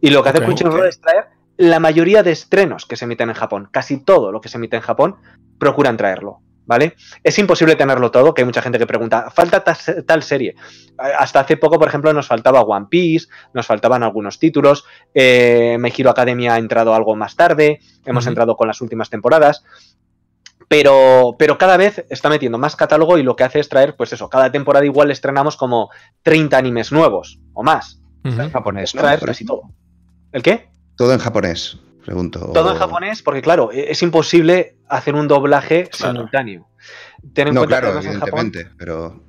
Y 0.02 0.12
lo 0.12 0.22
que 0.22 0.30
hace 0.30 0.44
Crunchyroll 0.44 0.88
es 0.88 1.02
traer 1.02 1.30
la 1.58 1.80
mayoría 1.80 2.22
de 2.22 2.32
estrenos 2.32 2.86
que 2.86 2.96
se 2.96 3.06
emiten 3.06 3.30
en 3.30 3.36
Japón, 3.36 3.70
casi 3.72 4.04
todo 4.04 4.32
lo 4.32 4.40
que 4.40 4.50
se 4.50 4.58
emite 4.58 4.76
en 4.76 4.84
Japón, 4.84 5.16
procuran 5.58 5.98
traerlo. 5.98 6.42
¿Vale? 6.64 6.96
Es 7.24 7.40
imposible 7.40 7.76
tenerlo 7.76 8.12
todo, 8.12 8.36
que 8.36 8.44
hay 8.44 8.46
mucha 8.46 8.62
gente 8.62 8.78
que 8.78 8.86
pregunta, 8.86 9.32
falta 9.32 9.64
tal, 9.64 10.22
serie. 10.22 10.54
Hasta 10.96 11.40
hace 11.40 11.58
poco, 11.58 11.80
por 11.80 11.88
ejemplo, 11.88 12.14
nos 12.14 12.28
faltaba 12.28 12.62
One 12.62 12.86
Piece, 12.88 13.30
nos 13.56 13.66
faltaban 13.66 14.04
algunos 14.04 14.38
títulos, 14.38 14.86
eh, 15.16 15.78
Me 15.80 15.90
Giro 15.90 16.12
Academia 16.12 16.54
ha 16.54 16.60
entrado 16.60 16.94
algo 16.94 17.16
más 17.16 17.36
tarde, 17.36 17.80
hemos 18.06 18.28
entrado 18.28 18.56
con 18.56 18.68
las 18.68 18.80
últimas 18.80 19.10
temporadas, 19.10 19.66
pero, 20.72 21.36
pero 21.38 21.58
cada 21.58 21.76
vez 21.76 22.06
está 22.10 22.30
metiendo 22.30 22.58
más 22.58 22.78
catálogo 22.78 23.18
y 23.18 23.24
lo 23.24 23.36
que 23.36 23.44
hace 23.44 23.60
es 23.60 23.68
traer, 23.68 23.98
pues 23.98 24.14
eso, 24.14 24.30
cada 24.30 24.54
temporada 24.54 24.86
igual 24.86 25.12
estrenamos 25.12 25.58
como 25.58 25.90
30 26.24 26.58
animes 26.58 26.94
nuevos 26.94 27.42
o 27.52 27.62
más. 27.62 28.00
En 28.24 28.50
japonés, 28.50 28.94
Traer 28.94 29.20
casi 29.20 29.44
todo. 29.44 29.64
¿El 30.32 30.42
qué? 30.42 30.70
Todo 30.96 31.12
en 31.12 31.20
japonés, 31.20 31.78
pregunto. 32.06 32.52
Todo 32.54 32.72
en 32.72 32.78
japonés, 32.78 33.22
porque 33.22 33.42
claro, 33.42 33.74
e-, 33.74 33.92
es 33.92 34.02
imposible 34.02 34.78
hacer 34.88 35.14
un 35.14 35.28
doblaje 35.28 35.90
simultáneo. 35.92 36.70
no, 37.52 37.66
claro, 37.66 37.98
evidentemente, 37.98 38.70
pero... 38.78 39.22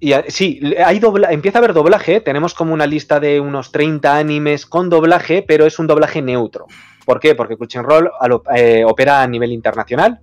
Y, 0.00 0.14
sí, 0.28 0.62
hay 0.82 0.98
empieza 1.28 1.58
a 1.58 1.60
haber 1.60 1.74
doblaje, 1.74 2.22
tenemos 2.22 2.54
como 2.54 2.72
una 2.72 2.86
lista 2.86 3.20
de 3.20 3.38
unos 3.38 3.70
30 3.70 4.16
animes 4.16 4.64
con 4.64 4.88
doblaje, 4.88 5.44
pero 5.46 5.66
es 5.66 5.78
un 5.78 5.88
doblaje 5.88 6.22
neutro. 6.22 6.64
¿Por 7.04 7.20
qué? 7.20 7.34
Porque 7.34 7.58
Crunchyroll 7.58 8.10
eh, 8.54 8.82
opera 8.86 9.20
a 9.20 9.26
nivel 9.26 9.52
internacional, 9.52 10.22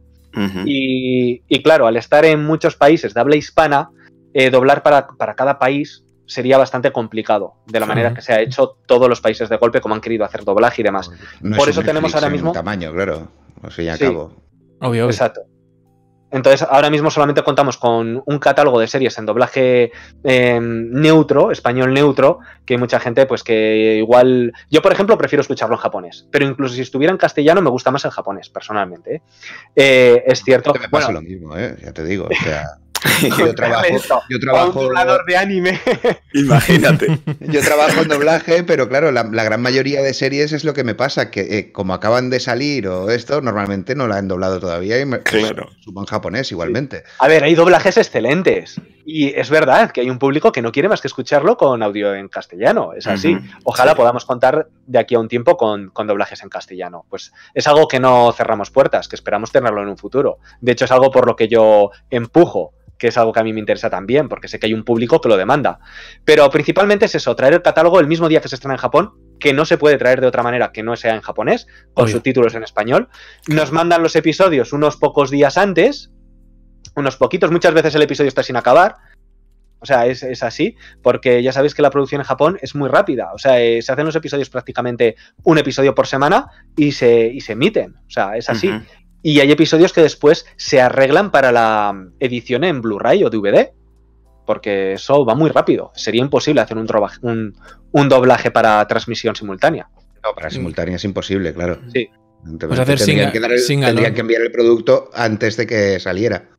y, 0.65 1.63
claro, 1.63 1.87
al 1.87 1.97
estar 1.97 2.25
en 2.25 2.43
muchos 2.43 2.75
países 2.75 3.13
de 3.13 3.19
habla 3.19 3.35
hispana, 3.35 3.89
eh, 4.33 4.49
doblar 4.49 4.83
para, 4.83 5.07
cada 5.35 5.59
país 5.59 6.03
sería 6.25 6.57
bastante 6.57 6.91
complicado, 6.91 7.55
de 7.67 7.79
la 7.79 7.85
manera 7.85 8.13
que 8.13 8.21
se 8.21 8.33
ha 8.33 8.41
hecho 8.41 8.77
todos 8.85 9.07
los 9.07 9.21
países 9.21 9.49
de 9.49 9.57
golpe, 9.57 9.81
como 9.81 9.95
han 9.95 10.01
querido 10.01 10.25
hacer 10.25 10.43
doblaje 10.43 10.81
y 10.81 10.85
demás. 10.85 11.11
Por 11.55 11.69
eso 11.69 11.83
tenemos 11.83 12.13
ahora 12.15 12.29
mismo. 12.29 12.51
tamaño, 12.51 12.91
claro. 12.93 13.27
O 13.61 13.69
sea, 13.69 13.95
sí. 13.95 14.05
obvio. 14.79 15.05
Exacto. 15.05 15.41
Entonces, 16.33 16.67
ahora 16.67 16.89
mismo 16.89 17.11
solamente 17.11 17.43
contamos 17.43 17.77
con 17.77 18.23
un 18.25 18.39
catálogo 18.39 18.79
de 18.79 18.87
series 18.87 19.15
en 19.19 19.27
doblaje 19.27 19.91
em, 20.23 20.89
neutro, 20.89 21.51
español 21.51 21.93
neutro, 21.93 22.39
que 22.65 22.73
hay 22.73 22.79
mucha 22.79 22.99
gente, 22.99 23.27
pues 23.27 23.43
que 23.43 23.97
igual. 23.97 24.51
Yo, 24.71 24.81
por 24.81 24.91
ejemplo, 24.91 25.15
prefiero 25.15 25.41
escucharlo 25.41 25.75
en 25.75 25.81
japonés, 25.81 26.27
pero 26.31 26.45
incluso 26.45 26.73
si 26.73 26.81
estuviera 26.81 27.11
en 27.11 27.19
castellano, 27.19 27.61
me 27.61 27.69
gusta 27.69 27.91
más 27.91 28.03
el 28.05 28.11
japonés, 28.11 28.49
personalmente. 28.49 29.15
¿eh? 29.15 29.21
Eh, 29.75 30.23
es 30.25 30.43
cierto. 30.43 30.73
Me 30.73 30.89
pasa 30.89 31.11
lo 31.11 31.21
mismo, 31.21 31.55
¿eh? 31.55 31.77
ya 31.79 31.93
te 31.93 32.03
digo. 32.03 32.25
O 32.25 32.43
sea. 32.43 32.63
Yo 33.37 33.53
trabajo, 33.55 33.87
yo 34.29 34.39
trabajo 34.39 34.79
un 34.79 34.85
doblador 34.87 35.25
de 35.25 35.37
anime. 35.37 35.79
Imagínate. 36.33 37.19
Yo 37.41 37.61
trabajo 37.61 38.01
en 38.01 38.07
doblaje, 38.07 38.63
pero 38.63 38.87
claro, 38.89 39.11
la, 39.11 39.23
la 39.23 39.43
gran 39.43 39.61
mayoría 39.61 40.01
de 40.01 40.13
series 40.13 40.51
es 40.53 40.63
lo 40.63 40.73
que 40.73 40.83
me 40.83 40.95
pasa, 40.95 41.29
que 41.31 41.41
eh, 41.57 41.71
como 41.71 41.93
acaban 41.93 42.29
de 42.29 42.39
salir 42.39 42.87
o 42.87 43.09
esto, 43.09 43.41
normalmente 43.41 43.95
no 43.95 44.07
la 44.07 44.17
han 44.17 44.27
doblado 44.27 44.59
todavía 44.59 44.99
y 44.99 45.05
me 45.05 45.19
pues, 45.19 45.43
Claro. 45.45 45.69
subo 45.81 45.99
en 46.01 46.05
japonés 46.05 46.51
igualmente. 46.51 47.03
A 47.19 47.27
ver, 47.27 47.43
hay 47.43 47.55
doblajes 47.55 47.97
excelentes. 47.97 48.79
Y 49.05 49.37
es 49.37 49.49
verdad 49.49 49.91
que 49.91 49.99
hay 49.99 50.09
un 50.09 50.17
público 50.17 50.51
que 50.53 50.61
no 50.61 50.71
quiere 50.71 50.87
más 50.87 51.01
que 51.01 51.07
escucharlo 51.07 51.57
con 51.57 51.83
audio 51.83 52.15
en 52.15 52.29
castellano. 52.29 52.93
Es 52.95 53.05
así. 53.05 53.37
Ojalá 53.65 53.91
sí. 53.91 53.97
podamos 53.97 54.23
contar 54.23 54.67
de 54.85 54.99
aquí 54.99 55.15
a 55.15 55.19
un 55.19 55.27
tiempo 55.27 55.57
con, 55.57 55.89
con 55.89 56.07
doblajes 56.07 56.43
en 56.43 56.49
castellano. 56.49 57.05
Pues 57.09 57.31
es 57.53 57.67
algo 57.67 57.87
que 57.87 57.99
no 57.99 58.31
cerramos 58.33 58.71
puertas, 58.71 59.07
que 59.07 59.15
esperamos 59.15 59.51
tenerlo 59.51 59.81
en 59.81 59.89
un 59.89 59.97
futuro. 59.97 60.39
De 60.61 60.71
hecho, 60.71 60.85
es 60.85 60.91
algo 60.91 61.11
por 61.11 61.27
lo 61.27 61.35
que 61.35 61.47
yo 61.47 61.91
empujo, 62.09 62.73
que 62.97 63.07
es 63.07 63.17
algo 63.17 63.33
que 63.33 63.39
a 63.39 63.43
mí 63.43 63.53
me 63.53 63.59
interesa 63.59 63.89
también, 63.89 64.29
porque 64.29 64.47
sé 64.47 64.59
que 64.59 64.67
hay 64.67 64.73
un 64.73 64.83
público 64.83 65.19
que 65.19 65.29
lo 65.29 65.37
demanda. 65.37 65.79
Pero 66.25 66.49
principalmente 66.49 67.05
es 67.05 67.15
eso, 67.15 67.35
traer 67.35 67.53
el 67.53 67.61
catálogo 67.61 67.99
el 67.99 68.07
mismo 68.07 68.29
día 68.29 68.41
que 68.41 68.47
se 68.47 68.55
estrena 68.55 68.75
en 68.75 68.79
Japón, 68.79 69.11
que 69.39 69.53
no 69.53 69.65
se 69.65 69.77
puede 69.77 69.97
traer 69.97 70.21
de 70.21 70.27
otra 70.27 70.43
manera 70.43 70.71
que 70.71 70.83
no 70.83 70.95
sea 70.95 71.15
en 71.15 71.21
japonés, 71.21 71.67
con 71.93 72.05
Obvio. 72.05 72.15
subtítulos 72.15 72.55
en 72.55 72.63
español. 72.63 73.09
Nos 73.47 73.71
mandan 73.71 74.03
los 74.03 74.15
episodios 74.15 74.73
unos 74.73 74.97
pocos 74.97 75.31
días 75.31 75.57
antes, 75.57 76.11
unos 76.95 77.17
poquitos, 77.17 77.51
muchas 77.51 77.73
veces 77.73 77.95
el 77.95 78.03
episodio 78.03 78.29
está 78.29 78.43
sin 78.43 78.55
acabar. 78.55 78.95
O 79.83 79.85
sea, 79.85 80.07
es, 80.07 80.23
es 80.23 80.41
así, 80.43 80.75
porque 81.01 81.43
ya 81.43 81.51
sabéis 81.51 81.75
que 81.75 81.81
la 81.81 81.89
producción 81.91 82.21
en 82.21 82.25
Japón 82.25 82.57
es 82.61 82.73
muy 82.73 82.89
rápida. 82.89 83.33
O 83.33 83.37
sea, 83.37 83.61
eh, 83.61 83.81
se 83.81 83.91
hacen 83.91 84.05
los 84.05 84.15
episodios 84.15 84.49
prácticamente 84.49 85.15
un 85.43 85.57
episodio 85.57 85.93
por 85.93 86.07
semana 86.07 86.47
y 86.75 86.93
se, 86.93 87.27
y 87.27 87.41
se 87.41 87.51
emiten. 87.53 87.95
O 88.07 88.09
sea, 88.09 88.35
es 88.37 88.49
así. 88.49 88.71
Y 89.21 89.39
hay 89.41 89.51
episodios 89.51 89.93
que 89.93 90.01
después 90.01 90.45
se 90.55 90.81
arreglan 90.81 91.31
para 91.31 91.51
la 91.51 91.93
edición 92.19 92.63
en 92.63 92.81
Blu-ray 92.81 93.23
o 93.23 93.29
DVD. 93.29 93.71
Porque 94.45 94.93
eso 94.93 95.25
va 95.25 95.35
muy 95.35 95.49
rápido. 95.49 95.91
Sería 95.95 96.21
imposible 96.21 96.59
hacer 96.61 96.77
un, 96.77 96.87
un, 97.21 97.55
un 97.91 98.09
doblaje 98.09 98.51
para 98.51 98.85
transmisión 98.87 99.35
simultánea. 99.35 99.87
No, 100.23 100.33
para 100.35 100.49
simultánea 100.49 100.95
es 100.97 101.03
imposible, 101.05 101.53
claro. 101.53 101.79
Sí. 101.93 102.09
Pues 102.59 102.77
hacer 102.79 102.97
tendrían, 102.97 103.27
singa- 103.27 103.31
que 103.31 103.39
dar 103.39 103.51
el- 103.53 103.59
singalón. 103.59 103.95
tendrían 103.95 104.13
que 104.15 104.21
enviar 104.21 104.41
el 104.41 104.51
producto 104.51 105.09
antes 105.13 105.55
de 105.55 105.65
que 105.65 105.99
saliera. 106.01 106.49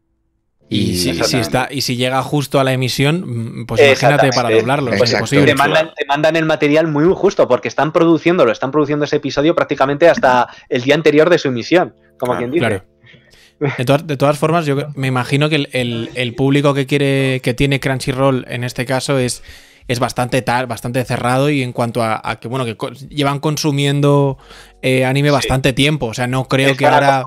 Y, 0.74 0.90
Y- 0.90 0.96
si, 0.96 1.10
Exactamente. 1.10 1.28
si 1.28 1.36
está, 1.38 1.68
y 1.70 1.80
si 1.82 1.96
llega 1.96 2.22
justo 2.22 2.58
a 2.58 2.64
la 2.64 2.72
emisión, 2.72 3.60
mm, 3.60 3.66
pues 3.66 3.80
imagínate 3.80 4.30
para 4.34 4.50
doblarlo, 4.50 4.92
es 4.92 5.12
imposible. 5.12 5.46
Te 5.46 5.54
mandan, 5.54 5.90
te 5.96 6.04
mandan 6.06 6.36
el 6.36 6.44
material 6.46 6.88
muy 6.88 7.04
justo 7.14 7.46
porque 7.46 7.68
están 7.68 7.92
produciéndolo, 7.92 8.50
están 8.50 8.70
produciendo 8.70 9.04
ese 9.04 9.16
episodio 9.16 9.54
prácticamente 9.54 10.08
hasta 10.08 10.48
el 10.68 10.82
día 10.82 10.94
anterior 10.94 11.30
de 11.30 11.38
su 11.38 11.48
emisión, 11.48 11.94
como 12.18 12.32
Claro, 12.32 12.38
quien 12.38 12.50
dice. 12.50 12.66
Claro. 12.66 12.84
De 13.78 13.84
todas, 13.84 14.06
de 14.06 14.16
todas 14.16 14.36
formas, 14.38 14.66
yo 14.66 14.76
me 14.96 15.06
imagino 15.06 15.48
que 15.48 15.54
el, 15.56 15.68
el- 15.72 16.10
el 16.14 16.34
público 16.34 16.74
que 16.74 16.86
quiere, 16.86 17.40
que 17.40 17.54
tiene 17.54 17.78
Crunchyroll 17.78 18.44
en 18.48 18.64
este 18.64 18.84
caso 18.84 19.16
es, 19.18 19.42
es 19.86 20.00
bastante 20.00 20.42
tal, 20.42 20.66
bastante 20.66 21.04
cerrado 21.04 21.48
y 21.50 21.62
en 21.62 21.72
cuanto 21.72 22.02
a, 22.02 22.20
a 22.24 22.40
que 22.40 22.48
bueno, 22.48 22.64
que 22.64 22.76
co- 22.76 22.90
llevan 22.90 23.38
consumiendo 23.38 24.38
eh, 24.82 25.04
anime 25.04 25.30
bastante 25.30 25.72
tiempo. 25.72 26.06
O 26.06 26.14
sea, 26.14 26.26
no 26.26 26.46
creo 26.48 26.74
que 26.76 26.84
ahora 26.86 27.26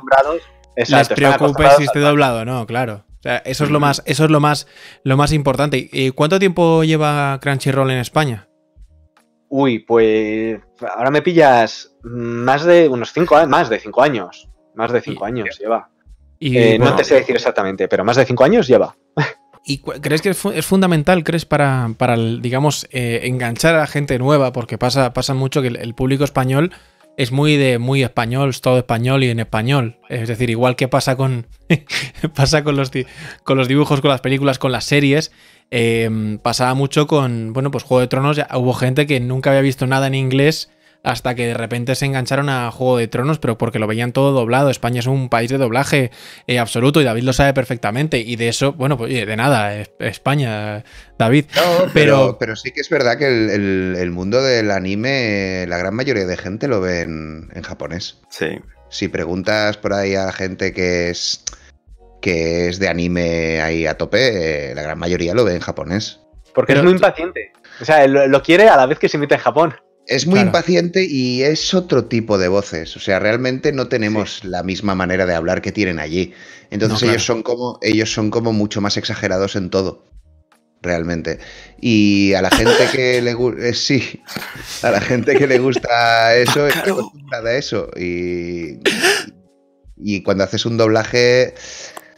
les 0.76 1.08
preocupe 1.10 1.66
si 1.78 1.84
esté 1.86 2.00
doblado, 2.00 2.44
no, 2.46 2.66
claro. 2.68 3.06
O 3.20 3.22
sea, 3.24 3.38
eso 3.38 3.64
es 3.64 3.72
lo 3.72 3.80
más, 3.80 4.04
eso 4.06 4.26
es 4.26 4.32
lo 4.32 4.40
más, 4.40 4.68
lo 5.04 5.18
más 5.18 5.34
importante. 5.34 5.90
¿Y 5.92 6.12
cuánto 6.12 6.40
tiempo 6.40 6.84
lleva 6.84 7.40
Crunchyroll 7.42 7.92
en 7.92 7.98
España? 7.98 8.48
Uy, 9.50 9.80
pues 9.80 10.60
ahora 10.96 11.10
me 11.10 11.22
pillas 11.22 11.96
más 12.04 12.64
de 12.66 12.88
unos 12.88 13.14
cinco 13.14 13.36
años, 13.38 13.50
más 13.50 13.70
de 13.70 13.80
cinco 13.80 14.02
años. 14.04 14.50
Más 14.76 14.92
de 14.92 15.02
cinco 15.02 15.26
Y- 15.26 15.32
años 15.32 15.58
lleva. 15.60 15.90
Y, 16.40 16.56
Eh, 16.58 16.76
bueno, 16.78 16.92
no 16.92 16.98
te 16.98 17.04
sé 17.04 17.16
decir 17.16 17.36
exactamente, 17.36 17.88
pero 17.88 18.04
más 18.04 18.16
de 18.18 18.26
cinco 18.26 18.44
años 18.44 18.68
lleva. 18.68 18.96
¿Y 19.66 19.80
crees 19.80 20.22
que 20.22 20.30
es, 20.30 20.38
fu- 20.38 20.52
es 20.52 20.66
fundamental, 20.66 21.24
crees, 21.24 21.46
para, 21.46 21.90
para 21.98 22.16
digamos, 22.16 22.88
eh, 22.92 23.22
enganchar 23.24 23.74
a 23.76 23.80
la 23.80 23.88
gente 23.88 24.20
nueva? 24.20 24.54
Porque 24.54 24.78
pasa, 24.78 25.14
pasa 25.14 25.34
mucho 25.34 25.62
que 25.64 25.70
el, 25.70 25.76
el 25.78 25.96
público 25.96 26.24
español 26.24 26.72
es 27.18 27.32
muy 27.32 27.58
de 27.58 27.80
muy 27.80 28.04
español, 28.04 28.50
es 28.50 28.62
todo 28.62 28.78
español 28.78 29.24
y 29.24 29.30
en 29.30 29.40
español. 29.40 30.00
Es 30.08 30.28
decir, 30.28 30.50
igual 30.50 30.76
que 30.76 30.88
pasa 30.88 31.18
con 31.18 31.48
pasa 32.36 32.64
con 32.64 32.78
los, 32.78 32.92
con 33.44 33.58
los 33.58 33.68
dibujos, 33.68 34.00
con 34.02 34.12
las 34.12 34.22
películas, 34.22 34.60
con 34.60 34.72
las 34.72 34.86
series, 34.86 35.32
eh, 35.72 36.38
pasaba 36.42 36.76
mucho 36.76 37.08
con, 37.08 37.52
bueno, 37.54 37.72
pues 37.72 37.84
Juego 37.84 38.02
de 38.02 38.08
Tronos, 38.08 38.40
hubo 38.56 38.74
gente 38.74 39.08
que 39.08 39.20
nunca 39.20 39.50
había 39.50 39.62
visto 39.62 39.88
nada 39.88 40.08
en 40.08 40.16
inglés 40.16 40.70
hasta 41.10 41.36
que 41.36 41.48
de 41.48 41.54
repente 41.54 41.96
se 41.96 42.06
engancharon 42.06 42.50
a 42.50 42.70
Juego 42.72 42.98
de 42.98 43.08
Tronos, 43.08 43.40
pero 43.40 43.58
porque 43.58 43.80
lo 43.80 43.88
veían 43.88 44.12
todo 44.12 44.32
doblado. 44.34 44.70
España 44.70 45.00
es 45.00 45.08
un 45.08 45.30
país 45.30 45.50
de 45.50 45.58
doblaje 45.58 46.12
eh, 46.48 46.60
absoluto 46.60 47.00
y 47.00 47.06
David 47.06 47.24
lo 47.24 47.34
sabe 47.34 47.54
perfectamente. 47.54 48.20
Y 48.20 48.36
de 48.36 48.50
eso, 48.50 48.74
bueno, 48.74 48.98
pues 48.98 49.12
de 49.14 49.36
nada, 49.38 49.76
es- 49.78 49.92
España, 50.00 50.84
David. 51.18 51.46
No, 51.56 51.62
Pero- 51.62 51.90
pero, 51.94 52.38
pero 52.38 52.56
sí 52.56 52.72
que 52.72 52.82
es 52.82 52.90
verdad 52.90 53.18
que 53.18 53.28
el, 53.28 53.50
el- 53.50 53.96
el 53.98 54.12
mundo 54.12 54.42
del 54.42 54.70
anime, 54.72 55.66
la 55.68 55.78
gran 55.78 55.96
mayoría 55.96 56.26
de 56.26 56.38
gente 56.38 56.68
lo 56.68 56.82
ve 56.82 57.02
en, 57.02 57.50
en 57.54 57.62
japonés. 57.64 58.20
Sí. 58.30 58.48
Si 58.90 59.08
preguntas 59.08 59.78
por 59.78 59.94
ahí 59.94 60.16
a 60.16 60.32
gente 60.32 60.74
que 60.74 61.10
es 61.10 61.44
que 62.22 62.68
es 62.68 62.80
de 62.80 62.90
anime 62.90 63.62
ahí 63.62 63.86
a 63.86 63.98
tope, 63.98 64.72
eh, 64.72 64.76
la 64.76 64.82
gran 64.82 64.98
mayoría 65.00 65.34
lo 65.34 65.46
ve 65.46 65.54
en 65.56 65.62
japonés. 65.62 66.20
Porque 66.54 66.74
Pero- 66.74 66.80
es 66.82 66.84
muy 66.86 66.94
impaciente. 66.94 67.52
O 67.80 67.86
sea, 67.86 68.06
lo, 68.08 68.28
lo 68.28 68.42
quiere 68.42 68.68
a 68.70 68.76
la 68.76 68.88
vez 68.88 68.98
que 69.00 69.08
se 69.08 69.18
emite 69.18 69.36
en 69.36 69.42
Japón. 69.42 69.76
Es 70.08 70.26
muy 70.26 70.36
Claro. 70.36 70.48
impaciente 70.48 71.06
y 71.06 71.44
es 71.44 71.74
otro 71.74 72.06
tipo 72.06 72.38
de 72.38 72.48
voces. 72.48 72.96
O 72.96 73.00
sea, 73.00 73.20
realmente 73.20 73.72
no 73.74 73.88
tenemos 73.90 74.44
la 74.46 74.64
misma 74.64 74.96
manera 74.96 75.26
de 75.26 75.36
hablar 75.36 75.62
que 75.62 75.72
tienen 75.74 76.00
allí. 76.00 76.34
Entonces 76.72 76.94
No, 76.94 77.00
claro. 77.00 77.12
ellos 77.14 77.26
son 77.26 77.44
como 77.44 77.80
ellos 77.82 78.12
son 78.14 78.30
como 78.32 78.54
mucho 78.54 78.80
más 78.82 78.96
exagerados 78.98 79.56
en 79.58 79.70
todo. 79.70 80.06
Realmente. 80.82 81.40
Y 81.82 82.34
a 82.34 82.42
la 82.42 82.52
gente 82.52 82.72
que 82.92 83.22
le 83.22 83.34
gusta. 83.34 83.74
sí. 83.74 84.22
A 84.84 84.92
la 84.92 85.02
gente 85.02 85.36
que 85.36 85.48
le 85.48 85.60
gusta 85.60 86.36
eso, 86.38 86.68
está 86.68 86.82
acostumbrada 86.82 87.50
a 87.50 87.58
eso. 87.58 87.90
Y. 87.98 88.80
Y 90.00 90.22
cuando 90.24 90.44
haces 90.44 90.66
un 90.66 90.78
doblaje. 90.78 91.54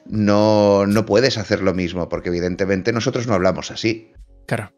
No, 0.05 0.87
no 0.87 1.05
puedes 1.05 1.37
hacer 1.37 1.61
lo 1.61 1.73
mismo, 1.75 2.09
porque 2.09 2.29
evidentemente 2.29 2.91
nosotros 2.91 3.27
no 3.27 3.35
hablamos 3.35 3.69
así. 3.71 4.11
Claro. 4.47 4.71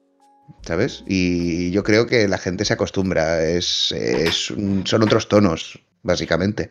¿Sabes? 0.65 1.03
Y 1.07 1.71
yo 1.71 1.83
creo 1.83 2.07
que 2.07 2.27
la 2.27 2.37
gente 2.37 2.65
se 2.65 2.73
acostumbra, 2.73 3.43
es, 3.43 3.91
es 3.91 4.51
un- 4.51 4.85
son 4.85 5.03
otros 5.03 5.27
tonos, 5.27 5.79
básicamente. 6.03 6.69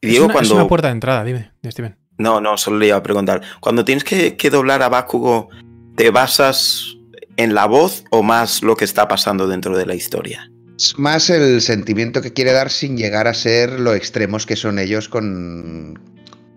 Y 0.00 0.16
Es 0.16 0.50
una 0.50 0.68
puerta 0.68 0.88
de 0.88 0.92
entrada, 0.92 1.24
dime, 1.24 1.50
Steven. 1.66 1.96
No, 2.18 2.40
no, 2.40 2.56
solo 2.56 2.78
le 2.78 2.86
iba 2.88 2.96
a 2.96 3.02
preguntar. 3.02 3.42
Cuando 3.60 3.84
tienes 3.84 4.04
que, 4.04 4.36
que 4.36 4.50
doblar 4.50 4.82
a 4.82 4.88
Bakugo, 4.88 5.48
¿te 5.96 6.10
basas 6.10 6.96
en 7.36 7.54
la 7.54 7.66
voz 7.66 8.04
o 8.10 8.22
más 8.22 8.62
lo 8.62 8.76
que 8.76 8.84
está 8.84 9.06
pasando 9.08 9.46
dentro 9.48 9.76
de 9.76 9.84
la 9.86 9.94
historia? 9.94 10.50
Es 10.78 10.98
más 10.98 11.30
el 11.30 11.60
sentimiento 11.62 12.20
que 12.22 12.32
quiere 12.32 12.52
dar 12.52 12.70
sin 12.70 12.96
llegar 12.96 13.26
a 13.26 13.34
ser 13.34 13.80
lo 13.80 13.94
extremos 13.94 14.44
que 14.46 14.56
son 14.56 14.78
ellos 14.78 15.08
con, 15.08 15.98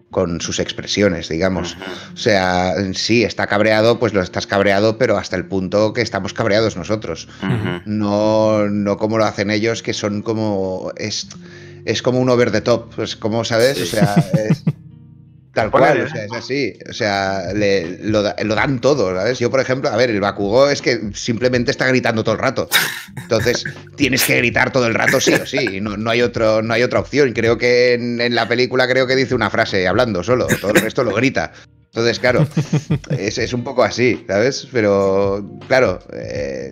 con 0.10 0.42
sus 0.42 0.60
expresiones, 0.60 1.30
digamos. 1.30 1.78
O 2.14 2.18
sea, 2.18 2.74
sí, 2.94 3.24
está 3.24 3.48
cabreado, 3.48 4.00
pues 4.00 4.14
lo 4.14 4.22
estás 4.22 4.48
cabreado, 4.48 4.98
pero 4.98 5.18
hasta 5.18 5.36
el 5.36 5.46
punto 5.46 5.94
que 5.94 6.02
estamos 6.02 6.34
cabreados 6.34 6.76
nosotros. 6.76 7.28
No, 7.86 8.68
no 8.70 8.98
como 8.98 9.18
lo 9.18 9.26
hacen 9.26 9.52
ellos, 9.52 9.84
que 9.84 9.94
son 9.94 10.22
como. 10.22 10.92
Es, 10.98 11.28
es 11.86 12.02
como 12.02 12.20
un 12.20 12.30
over 12.30 12.52
the 12.52 12.62
top. 12.62 12.94
Pues 12.96 13.16
como, 13.16 13.44
¿sabes? 13.46 13.78
Sí. 13.78 13.84
O 13.84 13.86
sea, 13.86 14.16
es 14.50 14.64
tal 15.54 15.72
Poner, 15.72 15.90
cual. 15.90 16.00
¿eh? 16.00 16.04
O 16.04 16.10
sea, 16.10 16.26
es 16.26 16.32
así. 16.34 16.74
O 16.90 16.94
sea, 16.94 17.54
le- 17.54 17.98
lo, 18.04 18.22
lo 18.22 18.56
dan 18.56 18.80
todo, 18.80 19.16
¿sabes? 19.16 19.40
Yo, 19.40 19.50
por 19.50 19.60
ejemplo, 19.60 19.90
a 19.90 19.96
ver, 19.98 20.10
el 20.10 20.20
Bakugo 20.22 20.70
es 20.70 20.82
que 20.82 21.00
simplemente 21.14 21.72
está 21.72 21.88
gritando 21.88 22.24
todo 22.24 22.36
el 22.36 22.42
rato. 22.42 22.70
Entonces, 23.18 23.64
tienes 23.96 24.24
que 24.26 24.38
gritar 24.38 24.72
todo 24.72 24.88
el 24.88 24.94
rato, 24.94 25.20
sí 25.20 25.34
o 25.34 25.46
sí. 25.46 25.82
No, 25.82 25.98
no 25.98 26.10
hay, 26.12 26.22
otro, 26.22 26.62
no 26.62 26.74
hay 26.74 26.84
otra 26.84 27.00
opción. 27.00 27.34
Creo 27.34 27.58
que 27.58 27.94
en, 27.94 28.22
en 28.22 28.36
la 28.36 28.48
película 28.48 28.88
creo 28.88 29.08
que 29.08 29.16
dice 29.16 29.36
una 29.36 29.50
frase 29.50 29.88
hablando 29.88 30.24
solo. 30.24 30.48
Todo 30.62 30.72
el 30.72 30.82
resto 30.82 31.04
lo 31.04 31.14
grita. 31.14 31.52
Entonces, 31.92 32.20
claro, 32.20 32.48
es, 33.18 33.40
es 33.40 33.52
un 33.52 33.64
poco 33.64 33.84
así, 33.84 34.24
¿sabes? 34.28 34.68
Pero, 34.72 35.44
claro, 35.68 36.00
eh, 36.14 36.72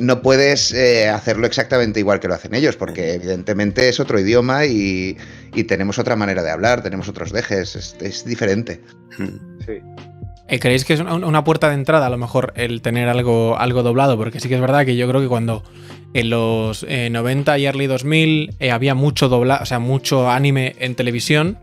no 0.00 0.22
puedes 0.22 0.72
eh, 0.72 1.08
hacerlo 1.08 1.46
exactamente 1.46 2.00
igual 2.00 2.20
que 2.20 2.28
lo 2.28 2.34
hacen 2.34 2.54
ellos, 2.54 2.76
porque 2.76 3.14
evidentemente 3.14 3.88
es 3.88 4.00
otro 4.00 4.18
idioma 4.18 4.66
y, 4.66 5.16
y 5.54 5.64
tenemos 5.64 5.98
otra 5.98 6.16
manera 6.16 6.42
de 6.42 6.50
hablar, 6.50 6.82
tenemos 6.82 7.08
otros 7.08 7.32
dejes, 7.32 7.76
es, 7.76 7.96
es 8.00 8.24
diferente. 8.24 8.80
Sí. 9.66 9.80
Eh, 10.50 10.58
¿Creéis 10.58 10.84
que 10.84 10.94
es 10.94 11.00
una, 11.00 11.44
puerta 11.44 11.68
de 11.68 11.74
entrada 11.74 12.06
a 12.06 12.10
lo 12.10 12.18
mejor 12.18 12.52
el 12.56 12.82
tener 12.82 13.08
algo, 13.08 13.56
algo 13.56 13.84
doblado? 13.84 14.16
Porque 14.16 14.40
sí 14.40 14.48
que 14.48 14.56
es 14.56 14.60
verdad 14.60 14.84
que 14.84 14.96
yo 14.96 15.08
creo 15.08 15.20
que 15.20 15.28
cuando 15.28 15.62
en 16.12 16.28
los 16.28 16.84
eh, 16.88 17.08
90 17.08 17.56
y 17.58 17.66
early 17.66 17.86
2000 17.86 18.56
eh, 18.58 18.70
había 18.72 18.96
mucho 18.96 19.28
doblado, 19.28 19.62
o 19.62 19.66
sea, 19.66 19.78
mucho 19.78 20.28
anime 20.28 20.74
en 20.80 20.96
televisión. 20.96 21.56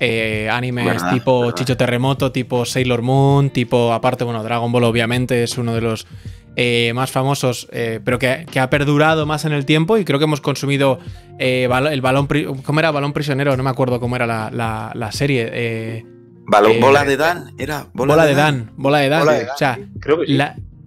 eh, 0.00 0.48
animes 0.50 0.86
Verdad, 0.86 1.12
tipo 1.12 1.40
verdad. 1.42 1.54
Chicho 1.54 1.76
Terremoto, 1.76 2.32
tipo 2.32 2.64
Sailor 2.66 3.02
Moon, 3.02 3.50
tipo, 3.50 3.92
aparte, 3.92 4.24
bueno, 4.24 4.42
Dragon 4.42 4.72
Ball 4.72 4.84
obviamente 4.84 5.44
es 5.44 5.56
uno 5.56 5.72
de 5.72 5.82
los 5.82 6.08
eh, 6.56 6.92
más 6.94 7.10
famosos, 7.10 7.68
eh, 7.70 8.00
pero 8.04 8.18
que, 8.18 8.46
que 8.50 8.58
ha 8.60 8.70
perdurado 8.70 9.26
más 9.26 9.44
en 9.44 9.52
el 9.52 9.64
tiempo 9.66 9.98
y 9.98 10.04
creo 10.04 10.18
que 10.18 10.24
hemos 10.24 10.40
consumido 10.40 10.98
eh, 11.38 11.68
el 11.90 12.00
balón, 12.00 12.26
¿cómo 12.64 12.80
era? 12.80 12.90
Balón 12.90 13.12
prisionero, 13.12 13.56
no 13.56 13.62
me 13.62 13.70
acuerdo 13.70 14.00
cómo 14.00 14.16
era 14.16 14.26
la, 14.26 14.50
la- 14.50 14.90
la 14.94 15.12
serie. 15.12 15.48
eh, 15.52 16.04
Eh, 16.06 16.78
bola 16.80 17.04
de 17.04 17.16
Dan, 17.16 17.52
era. 17.58 17.86
Bola, 17.92 18.24
de 18.24 18.34
Dan. 18.34 18.70
bola 18.76 18.98
de 19.00 19.08
Dan. 19.08 19.28
O 19.52 19.56
sea, 19.58 19.78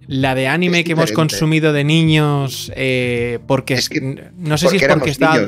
la, 0.08 0.34
de 0.34 0.48
anime 0.48 0.82
que 0.84 0.92
hemos 0.92 1.12
consumido 1.12 1.72
de 1.72 1.84
niños, 1.84 2.72
eh, 2.74 3.38
porque 3.46 3.74
es 3.74 3.88
que, 3.88 4.30
no 4.36 4.58
sé 4.58 4.68
si 4.70 4.76
es 4.78 4.88
porque 4.88 5.10
está. 5.10 5.38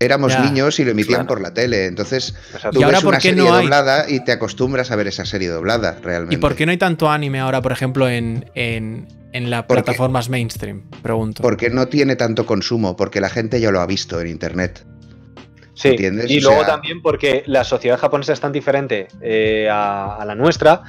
Éramos 0.00 0.32
niños 0.38 0.78
y 0.78 0.84
lo 0.84 0.92
emitían 0.92 1.26
por 1.26 1.40
la 1.40 1.52
tele. 1.52 1.86
Entonces, 1.86 2.34
tú 2.72 2.80
¿Y 2.80 2.84
ahora 2.84 2.98
ves 2.98 3.04
una 3.04 3.20
serie 3.20 3.42
no 3.42 3.52
doblada 3.52 4.08
y 4.08 4.24
te 4.24 4.30
acostumbras 4.32 4.90
a 4.92 4.96
ver 4.96 5.08
esa 5.08 5.24
serie 5.24 5.48
doblada, 5.48 5.98
realmente. 6.02 6.36
¿Y 6.36 6.38
por 6.38 6.54
qué 6.54 6.66
no 6.66 6.70
hay 6.72 6.78
tanto 6.78 7.10
anime 7.10 7.40
ahora, 7.40 7.60
por 7.62 7.72
ejemplo, 7.72 8.08
en, 8.08 8.44
en, 8.54 9.08
en 9.32 9.50
las 9.50 9.64
plataformas 9.64 10.28
mainstream? 10.28 10.82
Pregunto. 11.02 11.42
Porque 11.42 11.70
no 11.70 11.88
tiene 11.88 12.16
tanto 12.16 12.46
consumo, 12.46 12.96
porque 12.96 13.20
la 13.20 13.28
gente 13.28 13.60
ya 13.60 13.70
lo 13.70 13.80
ha 13.80 13.86
visto 13.86 14.20
en 14.20 14.28
internet. 14.28 14.84
Sí, 15.78 15.94
y 16.26 16.40
luego 16.40 16.66
también 16.66 17.00
porque 17.00 17.44
la 17.46 17.62
sociedad 17.62 17.96
japonesa 18.00 18.32
es 18.32 18.40
tan 18.40 18.50
diferente 18.50 19.06
eh, 19.20 19.68
a, 19.70 20.24
la 20.26 20.34
nuestra 20.34 20.82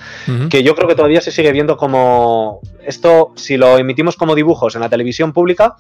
que 0.50 0.64
yo 0.64 0.74
creo 0.74 0.88
que 0.88 0.96
todavía 0.96 1.22
se 1.22 1.32
sigue 1.32 1.52
viendo 1.52 1.78
como 1.78 2.60
esto, 2.84 3.32
si 3.36 3.56
lo 3.56 3.78
emitimos 3.78 4.16
como 4.16 4.34
dibujos 4.34 4.74
en 4.74 4.82
la 4.82 4.90
televisión 4.90 5.32
pública, 5.32 5.76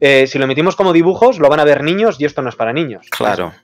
eh, 0.00 0.26
si 0.26 0.38
lo 0.38 0.44
emitimos 0.44 0.74
como 0.74 0.92
dibujos 0.92 1.38
lo 1.38 1.48
van 1.48 1.60
a 1.60 1.64
ver 1.64 1.84
niños 1.84 2.16
y 2.18 2.24
esto 2.24 2.42
no 2.42 2.48
es 2.48 2.56
para 2.56 2.72
niños. 2.72 3.06
Claro. 3.10 3.54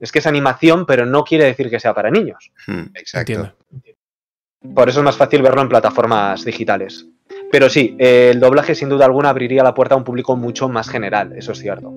Es 0.00 0.10
que 0.10 0.20
es 0.20 0.26
animación, 0.26 0.86
pero 0.86 1.04
no 1.04 1.22
quiere 1.24 1.44
decir 1.44 1.68
que 1.68 1.78
sea 1.78 1.92
para 1.92 2.10
niños. 2.10 2.50
Hmm. 2.66 2.84
Exacto. 2.94 3.52
Por 4.74 4.88
eso 4.88 5.00
es 5.00 5.04
más 5.04 5.18
fácil 5.18 5.42
verlo 5.42 5.60
en 5.60 5.68
plataformas 5.68 6.46
digitales. 6.46 7.06
Pero 7.54 7.70
sí, 7.70 7.94
el 8.00 8.40
doblaje 8.40 8.74
sin 8.74 8.88
duda 8.88 9.04
alguna 9.04 9.28
abriría 9.28 9.62
la 9.62 9.74
puerta 9.74 9.94
a 9.94 9.96
un 9.96 10.02
público 10.02 10.34
mucho 10.34 10.68
más 10.68 10.88
general, 10.88 11.34
eso 11.36 11.52
es 11.52 11.60
cierto. 11.60 11.94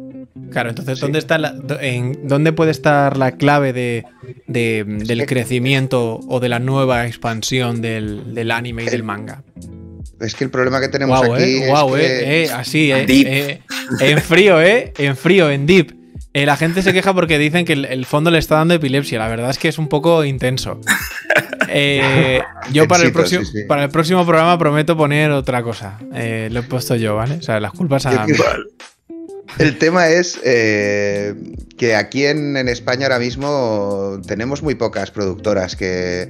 Claro, 0.52 0.70
entonces, 0.70 1.00
¿dónde, 1.00 1.17
está 1.17 1.39
en, 1.82 2.28
¿dónde 2.28 2.54
puede 2.54 2.70
estar 2.70 3.17
la 3.17 3.32
clave 3.32 3.74
de, 3.74 4.06
del 4.46 5.26
crecimiento 5.26 6.20
o 6.28 6.39
de 6.39 6.48
la 6.48 6.60
nueva 6.60 7.08
expansión 7.08 7.82
del, 7.82 8.52
anime 8.52 8.84
y 8.84 8.89
del 8.89 9.02
manga? 9.02 9.41
Es 10.22 10.36
que 10.36 10.43
el 10.43 10.52
problema 10.52 10.80
que 10.80 10.89
tenemos 10.89 11.24
aquí 11.24 11.41
eh, 11.41 11.72
es 11.72 11.82
que... 11.96 12.43
eh, 12.43 12.50
así, 12.52 12.91
eh, 12.91 13.06
eh, 13.08 13.60
en 14.00 14.20
frío, 14.20 14.62
eh, 14.62 14.93
en 14.96 15.17
frío, 15.17 15.50
en 15.50 15.65
deep. 15.65 15.96
Eh, 16.38 16.45
la 16.45 16.56
gente 16.56 16.84
se 16.84 16.93
queja 16.93 17.15
porque 17.15 17.39
dicen 17.39 17.65
que 17.65 17.73
el, 17.73 18.06
fondo 18.06 18.30
le 18.30 18.38
está 18.38 18.58
dando 18.58 18.76
epilepsia. 18.76 19.17
La 19.17 19.28
verdad 19.28 19.50
es 19.50 19.58
que 19.58 19.69
es 19.69 19.80
un 19.80 19.89
poco 19.89 20.23
intenso. 20.23 20.80
yo 22.71 22.88
para 22.88 23.04
el, 23.04 23.12
próximo, 23.12 23.41
para 23.67 23.86
el 23.86 23.89
próximo 23.89 24.23
programa 24.23 24.56
prometo 24.60 24.95
poner 24.95 25.32
otra 25.32 25.63
cosa. 25.63 25.97
lo 26.12 26.60
he 26.60 26.63
puesto 26.63 26.95
yo, 26.95 27.15
¿vale? 27.15 27.38
O 27.38 27.41
sea, 27.41 27.60
las 27.60 27.71
culpas 27.71 28.06
a... 28.06 28.28
El 29.58 29.80
tema 29.80 30.10
es 30.10 30.39
eh, 30.43 31.34
que 31.76 31.95
aquí 31.95 32.26
en, 32.26 32.56
España 32.67 33.08
ahora 33.08 33.17
mismo 33.17 34.21
tenemos 34.28 34.62
muy 34.62 34.76
pocas 34.76 35.10
productoras 35.10 35.76
que, 35.76 36.30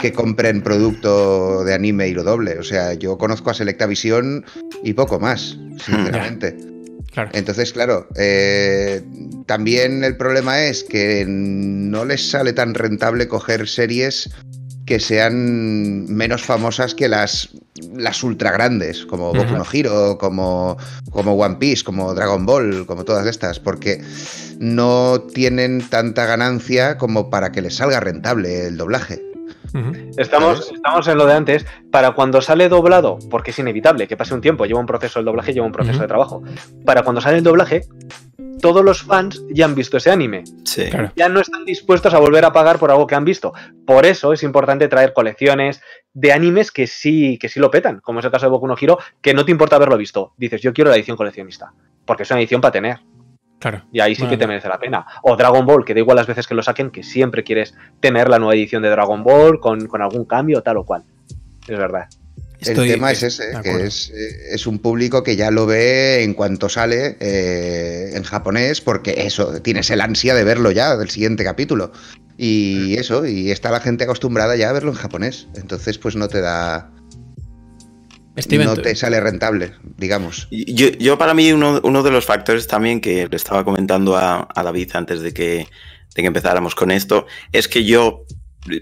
que, 0.00 0.14
compren 0.14 0.62
producto 0.62 1.62
de 1.64 1.74
anime 1.74 2.08
y 2.08 2.14
lo 2.14 2.22
doble. 2.22 2.58
O 2.58 2.62
sea, 2.62 2.94
yo 2.94 3.18
conozco 3.18 3.50
a 3.50 3.54
Selecta 3.54 3.84
Visión 3.84 4.46
y 4.82 4.94
poco 4.94 5.20
más, 5.20 5.58
sinceramente. 5.84 6.71
Entonces, 7.32 7.72
claro, 7.72 8.06
eh, 8.16 9.02
también 9.46 10.02
el 10.04 10.16
problema 10.16 10.62
es 10.64 10.82
que 10.84 11.24
no 11.26 12.04
les 12.04 12.30
sale 12.30 12.52
tan 12.52 12.74
rentable 12.74 13.28
coger 13.28 13.68
series 13.68 14.30
que 14.86 14.98
sean 14.98 16.06
menos 16.06 16.42
famosas 16.42 16.94
que 16.94 17.08
las, 17.08 17.50
las 17.94 18.22
ultra 18.22 18.50
grandes, 18.50 19.06
como 19.06 19.32
Boku 19.32 19.56
no 19.56 19.64
Hero, 19.70 20.18
como, 20.18 20.76
como 21.10 21.34
One 21.34 21.56
Piece, 21.56 21.84
como 21.84 22.14
Dragon 22.14 22.44
Ball, 22.44 22.86
como 22.86 23.04
todas 23.04 23.26
estas, 23.26 23.60
porque 23.60 24.02
no 24.58 25.20
tienen 25.32 25.88
tanta 25.88 26.26
ganancia 26.26 26.98
como 26.98 27.30
para 27.30 27.52
que 27.52 27.62
les 27.62 27.76
salga 27.76 28.00
rentable 28.00 28.66
el 28.66 28.76
doblaje. 28.76 29.31
Estamos, 30.16 30.70
estamos 30.72 31.08
en 31.08 31.18
lo 31.18 31.26
de 31.26 31.34
antes. 31.34 31.66
Para 31.90 32.12
cuando 32.12 32.40
sale 32.40 32.68
doblado, 32.68 33.18
porque 33.30 33.50
es 33.50 33.58
inevitable 33.58 34.06
que 34.06 34.16
pase 34.16 34.34
un 34.34 34.40
tiempo, 34.40 34.66
lleva 34.66 34.80
un 34.80 34.86
proceso 34.86 35.18
el 35.18 35.24
doblaje, 35.24 35.52
lleva 35.52 35.66
un 35.66 35.72
proceso 35.72 36.00
de 36.00 36.08
trabajo. 36.08 36.42
Para 36.84 37.02
cuando 37.02 37.20
sale 37.20 37.38
el 37.38 37.44
doblaje, 37.44 37.82
todos 38.62 38.84
los 38.84 39.02
fans 39.02 39.42
ya 39.50 39.64
han 39.64 39.74
visto 39.74 39.96
ese 39.96 40.10
anime. 40.10 40.44
Ya 41.16 41.28
no 41.28 41.40
están 41.40 41.64
dispuestos 41.64 42.14
a 42.14 42.18
volver 42.18 42.44
a 42.44 42.52
pagar 42.52 42.78
por 42.78 42.90
algo 42.90 43.06
que 43.06 43.14
han 43.14 43.24
visto. 43.24 43.52
Por 43.84 44.06
eso 44.06 44.32
es 44.32 44.42
importante 44.44 44.88
traer 44.88 45.12
colecciones 45.12 45.82
de 46.14 46.32
animes 46.32 46.70
que 46.70 46.86
sí, 46.86 47.38
que 47.38 47.48
sí 47.48 47.58
lo 47.58 47.70
petan, 47.70 48.00
como 48.00 48.20
es 48.20 48.24
el 48.24 48.30
caso 48.30 48.46
de 48.46 48.50
Boku 48.50 48.68
no 48.68 48.76
Hero, 48.80 48.98
que 49.20 49.34
no 49.34 49.44
te 49.44 49.50
importa 49.50 49.76
haberlo 49.76 49.96
visto. 49.96 50.32
Dices, 50.36 50.62
yo 50.62 50.72
quiero 50.72 50.90
la 50.90 50.96
edición 50.96 51.16
coleccionista, 51.16 51.72
porque 52.06 52.22
es 52.22 52.30
una 52.30 52.40
edición 52.40 52.60
para 52.60 52.72
tener. 52.72 53.00
Claro. 53.62 53.82
Y 53.92 54.00
ahí 54.00 54.14
sí 54.14 54.26
que 54.26 54.36
te 54.36 54.46
merece 54.46 54.68
la 54.68 54.78
pena. 54.78 55.06
O 55.22 55.36
Dragon 55.36 55.64
Ball, 55.64 55.84
que 55.84 55.94
da 55.94 56.00
igual 56.00 56.16
las 56.16 56.26
veces 56.26 56.46
que 56.46 56.54
lo 56.54 56.62
saquen, 56.62 56.90
que 56.90 57.02
siempre 57.02 57.44
quieres 57.44 57.74
tener 58.00 58.28
la 58.28 58.38
nueva 58.38 58.54
edición 58.54 58.82
de 58.82 58.90
Dragon 58.90 59.22
Ball 59.22 59.60
con, 59.60 59.86
con 59.86 60.02
algún 60.02 60.24
cambio, 60.24 60.62
tal 60.62 60.78
o 60.78 60.84
cual. 60.84 61.04
Es 61.68 61.78
verdad 61.78 62.08
el 62.70 62.76
tema 62.76 63.12
es 63.12 63.22
ese, 63.22 63.44
que 63.62 63.70
eh, 63.70 63.88
es, 64.50 64.66
un 64.66 64.78
público 64.78 65.22
que 65.22 65.36
ya 65.36 65.50
lo 65.50 65.66
ve 65.66 66.22
en 66.22 66.34
cuanto 66.34 66.68
sale 66.68 67.16
eh, 67.20 68.12
en 68.14 68.22
japonés, 68.22 68.80
porque 68.80 69.14
eso, 69.26 69.60
tienes 69.62 69.90
el 69.90 70.00
ansia 70.00 70.34
de 70.34 70.44
verlo 70.44 70.70
ya 70.70 70.96
del 70.96 71.10
siguiente 71.10 71.44
capítulo. 71.44 71.92
Y 72.38 72.94
mm. 72.96 73.00
eso, 73.00 73.26
y 73.26 73.50
está 73.50 73.70
la 73.70 73.80
gente 73.80 74.04
acostumbrada 74.04 74.56
ya 74.56 74.70
a 74.70 74.72
verlo 74.72 74.90
en 74.90 74.96
japonés. 74.96 75.48
Entonces, 75.54 75.98
pues 75.98 76.16
no 76.16 76.28
te 76.28 76.40
da. 76.40 76.90
No 78.34 78.76
te 78.76 78.96
sale 78.96 79.20
rentable, 79.20 79.72
digamos. 79.98 80.48
Yo, 80.50 81.18
para 81.18 81.34
mí, 81.34 81.52
uno, 81.52 82.02
de 82.02 82.10
los 82.10 82.24
factores 82.24 82.66
también 82.66 83.00
que 83.00 83.28
le 83.28 83.36
estaba 83.36 83.64
comentando 83.64 84.16
a, 84.16 84.48
a 84.54 84.62
David 84.62 84.90
antes 84.94 85.20
de 85.20 85.34
que, 85.34 85.68
de 86.14 86.22
que 86.22 86.26
empezáramos 86.26 86.74
con 86.74 86.90
esto, 86.90 87.26
es 87.52 87.68
que 87.68 87.84
yo 87.84 88.24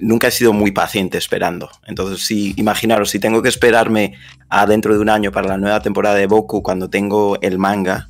nunca 0.00 0.28
he 0.28 0.30
sido 0.30 0.52
muy 0.52 0.72
paciente 0.72 1.18
esperando. 1.18 1.70
Entonces, 1.86 2.24
si 2.24 2.54
imaginaros, 2.56 3.10
si 3.10 3.18
tengo 3.18 3.42
que 3.42 3.48
esperarme 3.48 4.14
a 4.48 4.66
dentro 4.66 4.94
de 4.94 5.00
un 5.00 5.08
año 5.08 5.32
para 5.32 5.48
la 5.48 5.58
nueva 5.58 5.80
temporada 5.80 6.16
de 6.16 6.26
Boku 6.26 6.62
cuando 6.62 6.90
tengo 6.90 7.40
el 7.40 7.58
manga, 7.58 8.08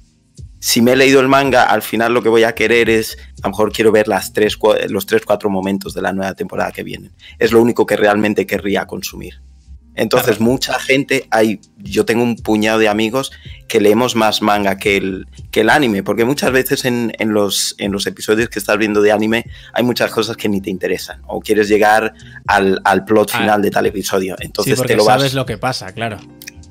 si 0.59 0.83
me 0.83 0.93
he 0.93 0.97
leído 0.97 1.21
el 1.21 1.29
manga, 1.29 1.65
al 1.65 1.83
final 1.83 2.13
lo 2.13 2.23
que 2.23 2.29
voy 2.29 2.45
a 2.45 2.55
querer 2.55 2.91
es, 2.91 3.17
a 3.43 3.47
lo 3.47 3.51
mejor 3.51 3.73
quiero 3.73 3.93
ver 3.93 4.09
las 4.09 4.33
tres, 4.33 4.59
los 4.89 5.07
tres, 5.07 5.23
cuatro 5.25 5.49
momentos 5.49 5.95
de 5.95 6.03
la 6.03 6.13
nueva 6.13 6.35
temporada 6.35 6.71
que 6.71 6.83
vienen. 6.83 7.13
Es 7.39 7.53
lo 7.53 7.63
único 7.63 7.87
que 7.87 7.97
realmente 7.97 8.47
querría 8.47 8.87
consumir. 8.87 9.41
Entonces, 10.01 10.41
mucha 10.41 10.81
gente, 10.81 11.27
hay, 11.31 11.61
yo 11.77 12.07
tengo 12.07 12.23
un 12.23 12.37
puñado 12.37 12.79
de 12.79 12.89
amigos 12.89 13.33
que 13.69 13.83
leemos 13.83 14.17
más 14.17 14.41
manga 14.41 14.79
que 14.79 14.97
el, 14.97 15.27
que 15.51 15.61
el 15.61 15.69
anime, 15.69 16.03
porque 16.03 16.25
muchas 16.25 16.53
veces 16.53 16.87
en, 16.87 17.13
los, 17.19 17.75
en 17.77 17.93
los 17.93 18.07
episodios 18.07 18.49
que 18.49 18.59
estás 18.59 18.79
viendo 18.79 19.03
de 19.03 19.13
anime 19.13 19.45
hay 19.75 19.85
muchas 19.85 20.11
cosas 20.11 20.39
que 20.39 20.49
ni 20.49 20.63
te 20.63 20.71
interesan, 20.71 21.21
o 21.27 21.41
quieres 21.41 21.69
llegar 21.69 22.15
al, 22.47 23.05
plot 23.05 23.31
ah. 23.35 23.39
final 23.41 23.61
de 23.61 23.71
tal 23.71 23.85
episodio. 23.85 24.37
Entonces 24.41 24.79
sí, 24.79 24.87
te 24.87 24.97
lo 24.97 25.05
sabes 25.05 25.35
lo 25.35 25.45
que 25.45 25.59
pasa, 25.59 25.93
claro. 25.93 26.17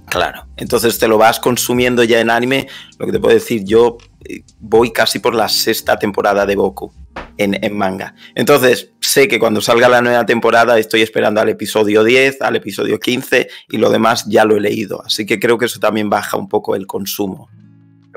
Claro, 0.07 0.47
entonces 0.57 0.97
te 0.97 1.07
lo 1.07 1.19
vas 1.19 1.39
consumiendo 1.39 2.03
ya 2.03 2.19
en 2.21 2.31
anime. 2.31 2.67
Lo 2.97 3.05
que 3.05 3.11
te 3.11 3.19
puedo 3.19 3.35
decir, 3.35 3.63
yo 3.63 3.99
eh, 4.27 4.41
voy 4.59 4.91
casi 4.91 5.19
por 5.19 5.35
la 5.35 5.47
sexta 5.47 5.99
temporada 5.99 6.47
de 6.47 6.55
Goku 6.55 6.91
en, 7.39 7.75
manga. 7.75 8.13
Entonces, 8.35 8.91
sé 8.99 9.27
que 9.27 9.39
cuando 9.39 9.61
salga 9.61 9.87
la 9.87 10.01
nueva 10.01 10.25
temporada 10.25 10.77
estoy 10.77 11.01
esperando 11.01 11.41
al 11.41 11.49
episodio 11.49 12.03
10, 12.03 12.41
al 12.41 12.57
episodio 12.57 12.99
15 12.99 13.47
y 13.69 13.77
lo 13.77 13.89
demás 13.89 14.25
ya 14.27 14.45
lo 14.45 14.57
he 14.57 14.59
leído. 14.59 15.03
Así 15.05 15.25
que 15.25 15.39
creo 15.39 15.57
que 15.57 15.65
eso 15.65 15.79
también 15.79 16.09
baja 16.09 16.37
un 16.37 16.49
poco 16.49 16.75
el 16.75 16.85
consumo. 16.85 17.49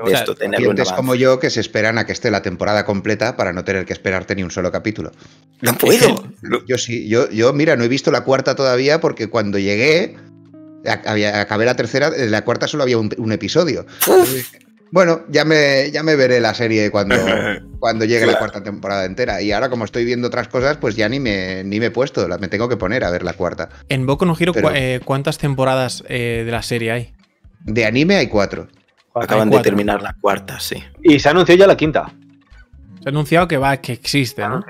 De 0.05 0.11
esto, 0.11 0.35
tenerlo 0.35 0.73
como 0.95 1.15
yo 1.15 1.39
que 1.39 1.49
se 1.49 1.61
esperan 1.61 1.97
a 1.97 2.05
que 2.05 2.11
esté 2.11 2.29
la 2.29 2.41
temporada 2.41 2.83
completa 2.83 3.37
para 3.37 3.53
no 3.53 3.63
tener 3.63 3.85
que 3.85 3.93
esperarte 3.93 4.35
ni 4.35 4.43
un 4.43 4.51
solo 4.51 4.69
capítulo. 4.69 5.11
No 5.61 5.77
puedo. 5.77 6.23
Yo 6.67 6.77
sí, 6.77 7.07
yo, 7.07 7.29
yo 7.29 7.53
mira, 7.53 7.77
no 7.77 7.85
he 7.85 7.87
visto 7.87 8.11
la 8.11 8.25
cuarta 8.25 8.55
todavía 8.55 8.99
porque 8.99 9.29
cuando 9.29 9.59
llegué, 9.59 10.17
acabé 10.85 11.65
la 11.65 11.75
tercera, 11.75 12.09
la 12.09 12.43
cuarta 12.43 12.67
solo 12.67 12.83
había 12.83 12.97
un, 12.97 13.31
episodio. 13.31 13.85
Bueno, 14.93 15.21
ya 15.27 15.43
me, 15.43 15.89
ya 15.89 16.03
me 16.03 16.15
veré 16.15 16.39
la 16.39 16.53
serie 16.53 16.91
cuando, 16.91 17.15
cuando 17.79 18.05
llegue 18.05 18.27
la 18.27 18.37
cuarta 18.37 18.61
temporada 18.61 19.05
entera. 19.05 19.41
Y 19.41 19.51
ahora, 19.51 19.67
como 19.71 19.85
estoy 19.85 20.05
viendo 20.05 20.27
otras 20.27 20.47
cosas, 20.49 20.77
pues 20.77 20.95
ya 20.95 21.09
ni 21.09 21.19
me, 21.19 21.63
ni 21.63 21.79
me 21.79 21.87
he 21.87 21.91
puesto. 21.91 22.27
Me 22.37 22.47
tengo 22.47 22.69
que 22.69 22.77
poner 22.77 23.03
a 23.03 23.09
ver 23.09 23.23
la 23.23 23.33
cuarta. 23.33 23.69
En 23.89 24.05
Boku 24.05 24.23
no 24.27 24.35
Hero, 24.39 24.53
eh, 24.71 24.99
¿cuántas 25.03 25.39
temporadas 25.39 26.03
eh, 26.09 26.43
de 26.45 26.51
la 26.51 26.61
serie 26.61 26.91
hay? 26.91 27.13
De 27.63 27.87
anime 27.87 28.17
hay 28.17 28.27
cuatro. 28.27 28.67
Acaban 29.15 29.49
de 29.49 29.57
terminar 29.61 29.99
la 30.03 30.13
cuarta, 30.13 30.59
sí. 30.59 30.83
Y 31.01 31.17
se 31.17 31.27
anunció 31.27 31.55
ya 31.55 31.65
la 31.65 31.75
quinta. 31.75 32.13
Se 33.01 33.09
ha 33.09 33.09
anunciado 33.09 33.47
que 33.47 33.57
va, 33.57 33.77
que 33.77 33.93
existe, 33.93 34.47
¿no? 34.47 34.63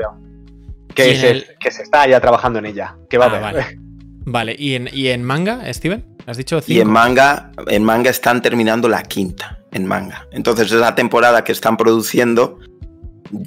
Que 0.95 1.17
se, 1.17 1.57
que 1.59 1.69
se 1.69 1.83
está 1.83 2.07
ya 2.07 2.21
trabajando 2.21 2.59
en 2.59 2.67
ella. 2.67 2.95
Que 3.09 3.17
va 3.17 3.25
a 3.25 3.35
ah, 3.35 3.39
Vale. 3.41 3.77
vale. 4.25 4.55
¿Y, 4.57 4.75
en, 4.75 4.89
¿Y 4.93 5.09
en 5.09 5.21
manga, 5.21 5.61
Steven? 5.73 6.05
¿Has 6.25 6.37
dicho 6.37 6.61
cinco? 6.61 6.77
Y 6.77 6.79
en 6.79 6.89
manga, 6.89 7.51
en 7.67 7.83
manga 7.83 8.09
están 8.09 8.41
terminando 8.41 8.87
la 8.87 9.03
quinta 9.03 9.59
en 9.73 9.85
manga. 9.85 10.27
Entonces, 10.31 10.71
esa 10.71 10.95
temporada 10.95 11.43
que 11.43 11.51
están 11.51 11.77
produciendo, 11.77 12.59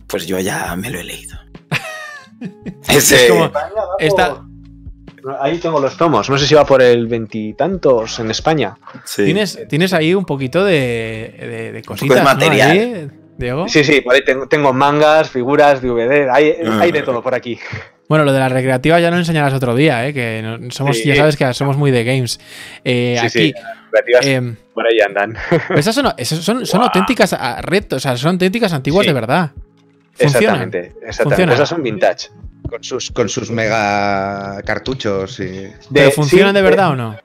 pues 0.06 0.26
yo 0.26 0.38
ya 0.40 0.74
me 0.76 0.90
lo 0.90 1.00
he 1.00 1.04
leído. 1.04 1.38
Ese... 2.88 3.28
Ahí 5.40 5.58
tengo 5.58 5.80
los 5.80 5.96
tomos. 5.96 6.30
No 6.30 6.38
sé 6.38 6.46
si 6.46 6.54
va 6.54 6.64
por 6.64 6.80
el 6.80 7.08
veintitantos 7.08 8.20
en 8.20 8.30
España. 8.30 8.76
¿Tienes, 9.16 9.58
tienes 9.68 9.92
ahí 9.92 10.14
un 10.14 10.24
poquito 10.24 10.64
de, 10.64 11.72
de, 11.74 11.82
cositas. 11.82 12.22
material. 12.22 13.12
Diego? 13.36 13.68
Sí, 13.68 13.84
sí, 13.84 14.02
tengo, 14.48 14.72
mangas, 14.72 15.28
figuras, 15.28 15.82
DVD, 15.82 16.30
hay, 16.30 16.54
hay 16.80 16.92
de 16.92 17.02
todo 17.02 17.22
por 17.22 17.34
aquí. 17.34 17.58
Bueno, 18.08 18.24
lo 18.24 18.32
de 18.32 18.38
las 18.38 18.52
recreativas 18.52 19.02
ya 19.02 19.10
lo 19.10 19.18
enseñarás 19.18 19.52
otro 19.52 19.74
día, 19.74 20.06
¿eh? 20.06 20.14
que 20.14 20.68
somos, 20.70 20.96
Sí. 20.96 21.08
ya 21.08 21.16
sabes 21.16 21.36
que 21.36 21.52
somos 21.52 21.76
muy 21.76 21.90
de 21.90 22.04
games. 22.04 22.40
Eh, 22.84 23.16
Sí, 23.20 23.26
aquí, 23.26 23.54
sí, 24.22 24.56
por 24.76 24.86
ahí 24.86 25.00
andan. 25.00 25.34
esas 25.74 25.94
son, 25.94 26.12
esas 26.18 26.38
son, 26.40 26.64
son 26.66 26.82
auténticas 26.82 27.32
ah, 27.32 27.60
retos, 27.62 27.96
o 27.96 28.00
sea, 28.00 28.16
son 28.16 28.32
auténticas 28.32 28.72
antiguas 28.74 29.02
Sí. 29.04 29.08
de 29.08 29.14
verdad. 29.14 29.50
Funcionan. 30.12 30.70
Exactamente, 30.70 30.78
exactamente. 30.78 31.22
Funcionan. 31.24 31.54
Esas 31.54 31.68
son 31.70 31.82
vintage. 31.82 32.28
Con 32.68 32.82
sus, 32.84 33.10
con 33.10 33.28
sus 33.28 33.50
mega 33.50 34.60
cartuchos 34.64 35.40
y. 35.40 35.68
¿Pero 35.92 36.06
De- 36.06 36.10
funcionan 36.10 36.50
sí, 36.50 36.54
de 36.56 36.62
de- 36.62 36.68
verdad 36.70 36.90
o 36.90 36.96
no? 36.96 37.16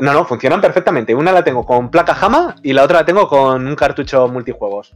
No, 0.00 0.12
no, 0.12 0.24
funcionan 0.24 0.60
perfectamente. 0.60 1.14
Una 1.14 1.32
la 1.32 1.42
tengo 1.44 1.66
con 1.66 1.90
placa 1.90 2.14
Jama 2.14 2.54
y 2.62 2.72
la 2.72 2.84
otra 2.84 3.00
la 3.00 3.04
tengo 3.04 3.26
con 3.28 3.66
un 3.66 3.74
cartucho 3.76 4.28
multijuegos. 4.28 4.94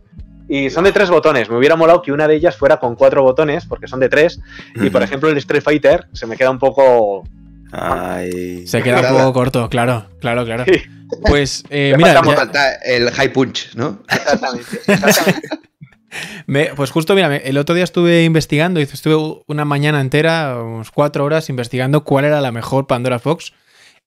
Y 0.49 0.71
son 0.71 0.85
de 0.85 0.93
tres 0.93 1.11
botones. 1.11 1.51
Me 1.51 1.57
hubiera 1.57 1.75
molado 1.77 2.01
que 2.03 2.13
una 2.13 2.27
de 2.29 2.37
ellas 2.37 2.57
fuera 2.57 2.77
con 2.79 2.95
cuatro 2.95 3.23
botones, 3.23 3.67
porque 3.67 3.87
son 3.89 3.99
de 4.01 4.09
tres. 4.09 4.41
Y 4.77 4.91
por 4.91 5.03
ejemplo, 5.03 5.29
el 5.29 5.37
Street 5.39 5.63
Fighter 5.63 6.07
se 6.13 6.27
me 6.27 6.37
queda 6.37 6.51
un 6.51 6.59
poco. 6.59 7.25
Ay. 7.73 8.67
Se 8.67 8.83
queda 8.83 9.01
un 9.01 9.17
poco 9.19 9.33
corto, 9.33 9.69
claro, 9.69 10.07
claro, 10.21 10.45
claro. 10.45 10.65
Sí. 10.67 10.83
Pues 11.27 11.65
eh, 11.71 11.95
mira, 11.97 12.15
falta 12.23 12.31
ya- 12.31 12.37
Falta 12.37 12.75
el 12.85 13.11
high 13.11 13.33
punch, 13.33 13.75
¿no? 13.75 14.03
Exactamente. 14.11 14.67
exactamente. 14.87 15.49
me- 16.47 16.67
pues 16.75 16.91
justo 16.91 17.15
mira, 17.15 17.35
el 17.37 17.59
otro 17.59 17.75
día 17.75 17.85
estuve 17.85 18.25
investigando, 18.25 18.81
y 18.81 18.85
estuve 18.85 19.43
una 19.47 19.65
mañana 19.65 20.01
entera, 20.01 20.57
unas 20.63 20.91
cuatro 20.91 21.25
horas, 21.25 21.49
investigando 21.49 22.05
cuál 22.05 22.25
era 22.25 22.41
la 22.41 22.53
mejor 22.53 22.87
Pandora 22.87 23.19
Fox 23.19 23.53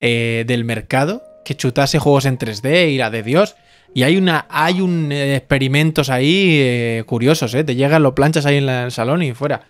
eh, 0.01 0.43
del 0.47 0.65
mercado 0.65 1.23
que 1.45 1.55
chutase 1.55 1.99
juegos 1.99 2.25
en 2.25 2.37
3D 2.39 2.89
y 2.91 2.97
la 2.97 3.09
de 3.11 3.21
Dios. 3.23 3.55
Y 3.93 4.03
hay 4.03 4.17
una, 4.17 4.45
hay 4.49 4.81
un 4.81 5.11
eh, 5.11 5.35
experimentos 5.37 6.09
ahí 6.09 6.57
eh, 6.59 7.03
curiosos, 7.05 7.53
¿eh? 7.53 7.63
Te 7.63 7.75
llegan, 7.75 8.03
lo 8.03 8.13
planchas 8.15 8.45
ahí 8.45 8.57
en 8.57 8.65
la- 8.65 8.83
el 8.85 8.91
salón 8.91 9.21
y 9.23 9.33
fuera. 9.33 9.67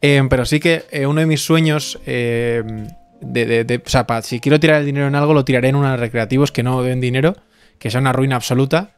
Eh, 0.00 0.22
pero 0.30 0.44
sí 0.46 0.60
que 0.60 0.84
eh, 0.90 1.06
uno 1.06 1.20
de 1.20 1.26
mis 1.26 1.40
sueños, 1.44 1.98
eh, 2.06 2.62
de, 3.32 3.44
de- 3.46 3.64
de- 3.64 3.82
o 3.84 3.88
sea, 3.88 4.06
pa- 4.06 4.22
si 4.22 4.40
quiero 4.40 4.58
tirar 4.60 4.80
el 4.80 4.86
dinero 4.86 5.06
en 5.06 5.14
algo, 5.14 5.34
lo 5.34 5.44
tiraré 5.44 5.68
en 5.68 5.76
unos 5.76 5.98
recreativos 5.98 6.52
que 6.52 6.62
no 6.62 6.82
den 6.82 7.00
dinero, 7.00 7.36
que 7.78 7.90
sea 7.90 8.00
una 8.00 8.12
ruina 8.12 8.36
absoluta. 8.36 8.90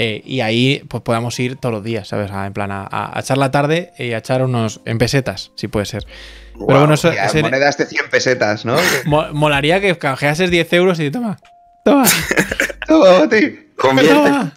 eh, 0.00 0.22
y 0.24 0.42
ahí 0.42 0.84
pues 0.88 1.02
podamos 1.02 1.40
ir 1.40 1.56
todos 1.56 1.72
los 1.74 1.82
días, 1.82 2.06
¿sabes? 2.06 2.30
A- 2.30 2.46
en 2.46 2.52
plan, 2.52 2.70
a, 2.70 2.86
a 2.90 3.18
echar 3.18 3.36
la 3.36 3.50
tarde 3.50 3.90
y 3.98 4.12
a 4.12 4.18
echar 4.18 4.44
unos 4.44 4.80
en 4.84 4.96
pesetas, 4.98 5.50
si 5.56 5.66
puede 5.66 5.86
ser. 5.86 6.04
Pero 6.52 6.78
bueno, 6.80 6.94
eso, 6.94 7.10
ese- 7.10 7.42
monedas 7.42 7.76
de 7.78 7.86
100 7.86 8.08
pesetas, 8.10 8.64
¿no? 8.64 8.76
mo- 9.06 9.26
molaría 9.32 9.80
que 9.80 9.96
canjeases 9.98 10.50
10 10.52 10.72
euros 10.74 11.00
y 11.00 11.10
toma, 11.10 11.38
toma, 11.84 12.04
Toma, 12.86 13.28
tío. 13.28 13.50
Toma. 13.76 14.54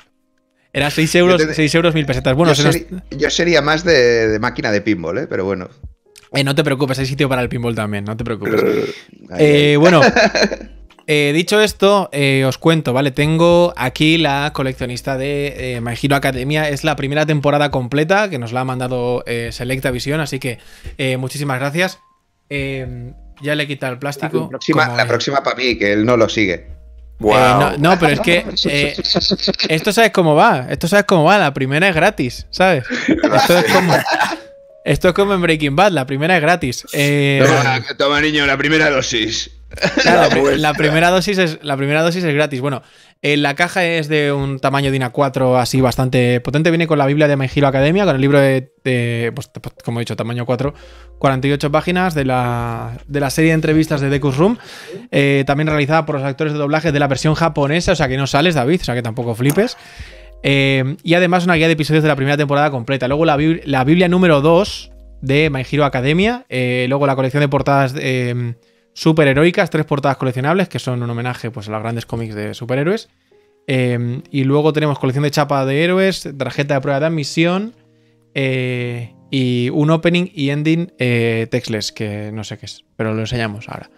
Era 0.74 0.90
6 0.92 1.16
euros, 1.16 1.38
te- 1.46 1.54
6 1.56 1.74
euros 1.76 1.94
mil 1.96 2.06
pesetas. 2.06 2.36
Bueno, 2.36 2.54
nos- 2.64 2.78
yo 3.10 3.30
sería 3.32 3.62
más 3.64 3.84
de, 3.84 4.28
de 4.28 4.40
máquina 4.40 4.72
de 4.72 4.82
pinball, 4.82 5.18
¿eh? 5.18 5.28
Pero 5.28 5.44
bueno. 5.44 5.70
Eh, 6.34 6.44
no 6.44 6.56
te 6.56 6.64
preocupes, 6.64 7.00
hay 7.00 7.06
sitio 7.06 7.28
para 7.30 7.42
el 7.42 7.50
pinball 7.50 7.76
también, 7.76 8.06
no 8.06 8.16
te 8.16 8.24
preocupes. 8.24 8.64
Eh, 9.38 9.78
bueno, 9.80 10.02
eh, 11.08 11.32
dicho 11.34 11.60
esto, 11.62 12.10
eh, 12.12 12.46
os 12.46 12.58
cuento, 12.58 12.94
¿vale? 12.94 13.12
Tengo 13.12 13.74
aquí 13.78 14.18
la 14.18 14.52
coleccionista 14.54 15.18
de 15.18 15.76
eh, 15.76 15.82
My 15.82 15.94
Hero 16.02 16.16
Academia. 16.16 16.70
Es 16.70 16.84
la 16.84 16.96
primera 16.96 17.26
temporada 17.26 17.72
completa 17.72 18.30
que 18.30 18.40
nos 18.40 18.54
la 18.54 18.62
ha 18.62 18.66
mandado 18.66 19.24
eh, 19.28 19.50
Selecta 19.52 19.92
Visión, 19.92 20.22
así 20.22 20.40
que 20.40 20.60
eh, 20.98 21.18
muchísimas 21.18 21.60
gracias. 21.60 22.00
Eh, 22.50 23.14
ya 23.42 23.56
le 23.56 23.64
he 23.64 23.68
quitado 23.68 23.94
el 23.94 24.00
plástico. 24.00 24.42
la 24.44 24.50
próxima, 24.50 24.88
la 24.90 25.08
próxima 25.08 25.44
para 25.44 25.56
mí, 25.56 25.78
que 25.78 25.94
él 25.94 26.06
no 26.06 26.18
lo 26.18 26.30
sigue. 26.30 26.54
Eh, 27.24 27.56
no, 27.60 27.78
no, 27.78 28.00
pero 28.00 28.14
es 28.14 28.20
que 28.20 28.46
eh, 28.66 28.96
esto 29.70 29.92
sabes 29.92 30.12
cómo 30.12 30.36
va. 30.36 30.68
Esto 30.70 30.88
sabes 30.88 31.06
cómo 31.06 31.26
va. 31.26 31.38
La 31.38 31.54
primera 31.54 31.88
es 31.88 31.96
gratis, 31.96 32.48
¿sabes? 32.50 32.84
Esto 33.08 33.58
es 33.58 33.74
como, 33.74 33.94
esto 34.86 35.10
es 35.10 35.14
como 35.14 35.34
en 35.34 35.42
Breaking 35.42 35.76
Bad. 35.76 35.92
La 35.92 36.06
primera 36.06 36.36
es 36.36 36.42
gratis. 36.42 36.86
Eh, 36.94 37.44
Toma, 37.46 37.82
toma, 37.98 38.22
niño, 38.22 38.46
la 38.46 38.58
primera 38.58 38.90
dosis. 38.90 39.52
Claro, 40.02 40.52
La 40.58 40.74
primera 40.74 41.10
dosis 41.12 41.38
es, 41.38 41.60
la 41.62 41.78
primera 41.78 42.02
dosis 42.02 42.26
es 42.26 42.34
gratis. 42.34 42.60
Bueno, 42.60 42.82
eh, 43.22 43.38
la 43.38 43.56
caja 43.56 43.86
es 43.86 44.10
de 44.10 44.34
un 44.34 44.60
tamaño 44.60 44.92
DIN 44.92 45.04
A4 45.04 45.62
así 45.62 45.80
bastante 45.80 46.42
potente. 46.42 46.72
Viene 46.72 46.88
con 46.88 46.98
la 46.98 47.06
Biblia 47.06 47.30
de 47.30 47.38
My 47.38 47.48
Hero 47.56 47.68
Academia, 47.68 48.04
con 48.04 48.16
el 48.16 48.20
libro 48.22 48.38
de, 48.42 48.74
de, 48.84 49.32
pues, 49.34 49.48
pues, 49.48 49.74
como 49.86 50.00
he 50.00 50.02
dicho, 50.02 50.18
tamaño 50.18 50.46
4, 50.46 50.74
48 51.20 51.72
páginas 51.72 52.14
de 52.16 52.26
la, 52.26 52.98
de 53.08 53.20
la 53.22 53.30
serie 53.30 53.52
de 53.52 53.56
entrevistas 53.56 54.02
de 54.02 54.10
Decus 54.10 54.36
Room. 54.36 54.58
eh, 55.10 55.46
también 55.48 55.68
realizada 55.68 56.06
por 56.06 56.16
los 56.16 56.26
actores 56.26 56.52
de 56.52 56.60
doblaje 56.60 56.92
de 56.92 57.00
la 57.00 57.08
versión 57.08 57.36
japonesa, 57.36 57.94
o 57.94 57.96
sea 57.96 58.10
que 58.10 58.18
no 58.18 58.28
sales, 58.28 58.56
David, 58.56 58.82
o 58.82 58.84
sea 58.84 58.96
que 58.96 59.02
tampoco 59.04 59.36
flipes. 59.36 59.78
Eh, 60.44 60.96
y 61.04 61.14
además 61.14 61.46
una 61.46 61.56
guía 61.56 61.68
de 61.68 61.74
episodios 61.74 62.04
de 62.04 62.10
la 62.10 62.16
primera 62.16 62.38
temporada 62.38 62.72
completa. 62.72 63.08
Luego 63.08 63.26
la, 63.26 63.38
bib- 63.38 63.62
la 63.66 63.84
Biblia 63.84 64.08
número 64.08 64.42
2 64.42 64.92
de 65.22 65.50
My 65.50 65.64
Hero 65.70 65.86
Academia. 65.86 66.46
eh, 66.50 66.86
luego 66.90 67.06
la 67.08 67.16
colección 67.16 67.42
de 67.42 67.48
portadas 67.48 67.94
eh, 67.98 68.56
superheroicas, 68.94 69.70
tres 69.70 69.86
portadas 69.86 70.18
coleccionables, 70.18 70.68
que 70.70 70.80
son 70.80 71.02
un 71.04 71.10
homenaje 71.10 71.52
pues, 71.52 71.68
a 71.68 71.72
los 71.72 71.82
grandes 71.82 72.06
cómics 72.06 72.34
de 72.36 72.54
superhéroes. 72.54 73.10
Eh, 73.68 74.22
y 74.32 74.44
luego 74.44 74.74
tenemos 74.74 74.98
colección 75.00 75.24
de 75.24 75.32
chapa 75.32 75.66
de 75.66 75.84
héroes, 75.84 76.28
tarjeta 76.38 76.74
de 76.76 76.82
prueba 76.82 77.00
de 77.00 77.06
admisión. 77.06 77.74
eh, 78.34 79.14
y 79.34 79.70
un 79.70 79.90
opening 79.92 80.26
y 80.34 80.50
ending 80.50 80.92
eh, 81.00 81.48
textless, 81.50 81.94
que 81.94 82.32
no 82.34 82.44
sé 82.44 82.58
qué 82.58 82.66
es, 82.66 82.84
pero 82.98 83.14
lo 83.14 83.22
enseñamos 83.22 83.70
ahora. 83.70 83.90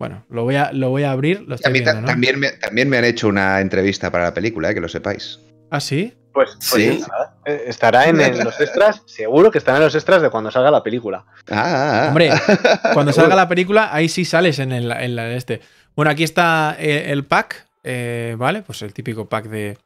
Bueno, 0.00 0.24
lo 0.28 0.42
voy 0.42 0.56
a, 0.56 0.72
lo 0.72 0.90
voy 0.90 1.04
a 1.04 1.12
abrir. 1.12 1.42
Lo 1.46 1.52
A 1.52 1.54
estoy 1.54 1.72
mí 1.72 1.80
ta- 1.82 1.92
viendo, 1.92 2.00
¿no? 2.00 2.06
también, 2.08 2.40
me, 2.40 2.50
también 2.50 2.88
me 2.88 2.96
han 2.98 3.04
hecho 3.04 3.28
una 3.28 3.60
entrevista 3.60 4.10
para 4.10 4.24
la 4.24 4.34
película, 4.34 4.74
que 4.74 4.80
lo 4.80 4.88
sepáis. 4.88 5.38
¿Ah, 5.70 5.80
sí? 5.80 6.14
Pues, 6.32 6.50
pues 6.70 6.70
Sí. 6.70 7.02
eh, 7.46 7.64
estará 7.66 8.06
en, 8.08 8.20
en 8.20 8.44
los 8.44 8.60
extras, 8.60 9.02
seguro 9.06 9.50
que 9.50 9.56
estará 9.58 9.78
en 9.78 9.84
los 9.84 9.94
extras 9.94 10.20
de 10.20 10.28
cuando 10.28 10.50
salga 10.50 10.70
la 10.70 10.82
película. 10.82 11.24
Ah, 11.50 11.54
ah, 11.54 12.02
ah. 12.04 12.08
Hombre, 12.08 12.30
cuando 12.92 13.12
salga 13.12 13.34
la 13.34 13.48
película, 13.48 13.88
ahí 13.92 14.08
sí 14.08 14.24
sales 14.26 14.58
en 14.58 14.72
el, 14.72 14.90
en 14.92 15.16
la- 15.16 15.30
este. 15.32 15.60
Bueno, 15.94 16.10
aquí 16.10 16.24
está 16.24 16.76
eh, 16.78 17.06
el 17.10 17.24
pack, 17.24 17.66
eh, 17.84 18.34
¿vale? 18.38 18.62
Pues 18.62 18.82
el 18.82 18.92
típico 18.92 19.26
pack 19.28 19.46
de. 19.46 19.78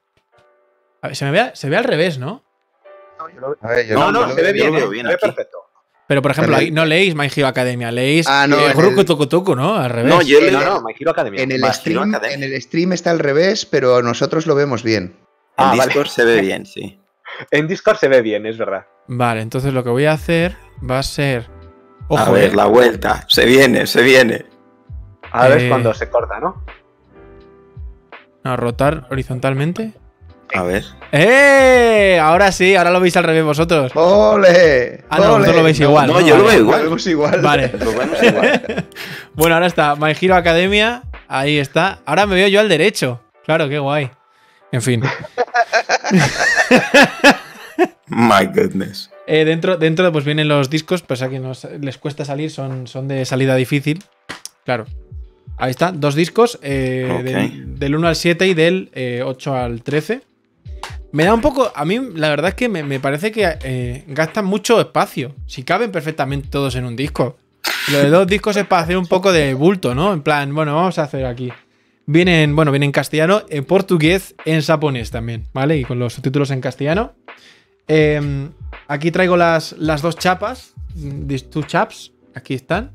A 1.02 1.06
ver, 1.08 1.16
se, 1.16 1.24
me 1.24 1.30
ve, 1.30 1.50
se 1.54 1.70
ve 1.70 1.76
al 1.76 1.84
revés, 1.84 2.18
¿no? 2.18 2.42
A 3.62 3.68
ver, 3.68 3.86
yo 3.86 3.96
No, 3.98 4.10
No, 4.10 4.34
se 4.34 4.42
ve 4.42 4.52
bien, 4.52 4.74
se 4.74 4.86
ve 4.86 5.18
perfecto. 5.18 5.58
Pero, 6.08 6.20
por 6.22 6.32
ejemplo, 6.32 6.56
ahí 6.56 6.72
no 6.72 6.84
leéis 6.84 7.14
My 7.14 7.30
Hero 7.34 7.46
Academia, 7.46 7.92
leéis 7.92 8.26
Ah, 8.28 8.46
no, 8.48 8.56
eh, 8.58 8.72
el- 8.76 9.56
¿no? 9.56 9.76
Al 9.76 9.90
revés. 9.90 10.12
No, 10.12 10.20
yo 10.22 10.40
no, 10.50 10.60
no, 10.64 10.80
My 10.82 10.92
Hero 10.98 11.12
Academia. 11.12 11.40
En 11.40 11.52
el, 11.52 11.60
My 11.60 11.66
Hero 11.66 11.74
stream, 11.74 12.14
Academia. 12.14 12.34
en 12.46 12.52
el 12.52 12.60
stream 12.60 12.92
está 12.92 13.12
al 13.12 13.20
revés, 13.20 13.64
pero 13.66 14.02
nosotros 14.02 14.46
lo 14.48 14.56
vemos 14.56 14.82
bien. 14.82 15.14
En 15.60 15.66
Ah, 15.66 15.74
vale. 15.76 15.84
Discord 15.86 16.08
se 16.08 16.24
ve 16.24 16.40
bien, 16.40 16.66
sí. 16.66 16.98
En 17.50 17.66
Discord 17.68 17.96
se 17.96 18.08
ve 18.08 18.22
bien, 18.22 18.44
es 18.46 18.58
verdad. 18.58 18.86
Vale, 19.06 19.40
entonces 19.40 19.72
lo 19.72 19.82
que 19.84 19.90
voy 19.90 20.04
a 20.06 20.12
hacer 20.12 20.56
va 20.88 20.98
a 20.98 21.02
ser. 21.02 21.46
Ojo, 22.08 22.22
a 22.22 22.30
ver, 22.30 22.50
eh, 22.50 22.56
la 22.56 22.66
vuelta. 22.66 23.24
Se 23.28 23.44
viene, 23.46 23.86
se 23.86 24.02
viene. 24.02 24.46
A 25.32 25.46
ver 25.48 25.62
Eh, 25.62 25.68
cuando 25.68 25.94
se 25.94 26.10
corta, 26.10 26.40
¿no? 26.40 26.64
no, 28.42 28.56
rotar 28.56 29.06
horizontalmente. 29.10 29.92
A 30.54 30.62
ver. 30.64 30.82
¡Eh! 31.12 32.18
Ahora 32.20 32.50
sí, 32.50 32.74
ahora 32.74 32.90
lo 32.90 32.98
veis 33.00 33.16
al 33.16 33.22
revés 33.24 33.44
vosotros. 33.44 33.92
¡Ole! 33.94 35.04
Ah, 35.08 35.18
no, 35.18 35.22
¡Ole! 35.24 35.30
vosotros 35.34 35.56
lo 35.56 35.62
veis 35.62 35.80
igual. 35.80 36.06
no, 36.08 36.20
yo 36.20 36.36
lo 36.38 36.44
veo 36.44 36.58
igual. 36.58 36.78
Lo 36.78 36.84
vemos 36.86 37.06
igual. 37.06 37.40
Vale. 37.40 37.70
Lo 37.78 37.92
vemos 37.96 38.22
igual. 38.22 38.86
Bueno, 39.34 39.54
ahora 39.54 39.66
está 39.68 39.94
My 39.94 40.12
Hero 40.20 40.34
Academia. 40.34 41.02
Ahí 41.28 41.58
está. 41.58 42.00
Ahora 42.04 42.26
me 42.26 42.34
veo 42.34 42.48
yo 42.48 42.58
al 42.58 42.68
derecho. 42.68 43.20
Claro, 43.44 43.68
qué 43.68 43.78
guay. 43.78 44.10
En 44.72 44.82
fin. 44.82 45.02
My 48.06 48.46
goodness. 48.46 49.10
Eh, 49.26 49.44
dentro, 49.44 49.76
dentro 49.76 50.10
pues 50.12 50.24
vienen 50.24 50.48
los 50.48 50.70
discos, 50.70 51.02
pues 51.02 51.22
a 51.22 51.28
quien 51.28 51.42
nos- 51.42 51.66
les 51.80 51.98
cuesta 51.98 52.24
salir, 52.24 52.50
son, 52.50 52.86
son 52.86 53.06
de 53.08 53.24
salida 53.24 53.54
difícil. 53.54 54.02
Claro. 54.64 54.86
Ahí 55.56 55.70
está, 55.70 55.92
dos 55.92 56.14
discos, 56.14 56.58
eh, 56.62 57.20
del, 57.22 57.78
del 57.78 57.94
1 57.94 58.08
al 58.08 58.16
7 58.16 58.46
y 58.48 58.54
del 58.54 58.90
eh, 58.94 59.22
8 59.24 59.54
al 59.54 59.82
13. 59.82 60.22
Me 61.12 61.24
da 61.24 61.34
un 61.34 61.40
poco, 61.40 61.70
a 61.74 61.84
mí 61.84 61.98
la 62.14 62.30
verdad 62.30 62.48
es 62.50 62.54
que 62.54 62.68
me, 62.68 62.82
me 62.82 62.98
parece 63.00 63.30
que 63.30 63.56
eh, 63.62 64.04
gastan 64.08 64.44
mucho 64.46 64.80
espacio. 64.80 65.34
Si 65.46 65.62
caben 65.64 65.92
perfectamente 65.92 66.48
todos 66.48 66.76
en 66.76 66.84
un 66.84 66.96
disco. 66.96 67.36
Lo 67.92 67.98
de 67.98 68.08
dos 68.10 68.26
discos 68.26 68.56
es 68.56 68.66
para 68.66 68.82
hacer 68.82 68.96
un 68.96 69.06
poco 69.06 69.32
de 69.32 69.52
bulto, 69.54 69.94
¿no? 69.94 70.12
En 70.12 70.22
plan, 70.22 70.54
bueno, 70.54 70.74
vamos 70.74 70.98
a 70.98 71.02
hacer 71.04 71.26
aquí. 71.26 71.52
Vienen, 72.12 72.56
bueno, 72.56 72.72
vienen 72.72 72.88
en 72.88 72.92
castellano, 72.92 73.42
en 73.48 73.64
portugués, 73.64 74.34
en 74.44 74.62
japonés 74.62 75.12
también, 75.12 75.46
¿vale? 75.52 75.78
Y 75.78 75.84
con 75.84 76.00
los 76.00 76.14
subtítulos 76.14 76.50
en 76.50 76.60
castellano. 76.60 77.12
Eh, 77.86 78.48
aquí 78.88 79.12
traigo 79.12 79.36
las, 79.36 79.74
las 79.78 80.02
dos 80.02 80.16
chapas. 80.16 80.74
These 81.28 81.46
two 81.46 81.62
chaps. 81.62 82.10
Aquí 82.34 82.54
están. 82.54 82.90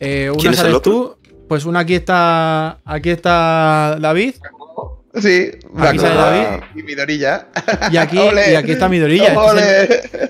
Eh, 0.00 0.28
una 0.28 0.40
¿Quién 0.40 0.52
es 0.54 0.58
el 0.58 0.64
sales 0.64 0.76
otro? 0.78 0.92
tú. 1.22 1.32
Pues 1.48 1.64
una 1.66 1.80
aquí 1.80 1.94
está. 1.94 2.80
Aquí 2.84 3.10
está 3.10 3.96
David. 4.00 4.34
Sí, 5.14 5.50
Aquí 5.78 5.98
sale 5.98 6.14
David. 6.14 6.62
y 6.74 6.82
Midorilla. 6.84 7.48
Y 7.90 7.98
aquí, 7.98 8.18
y 8.50 8.54
aquí 8.54 8.72
está 8.72 8.88
Midorilla. 8.88 9.28
Este 9.28 9.34
es, 9.34 9.42
el, 9.42 9.50
¡Ole! 9.50 9.82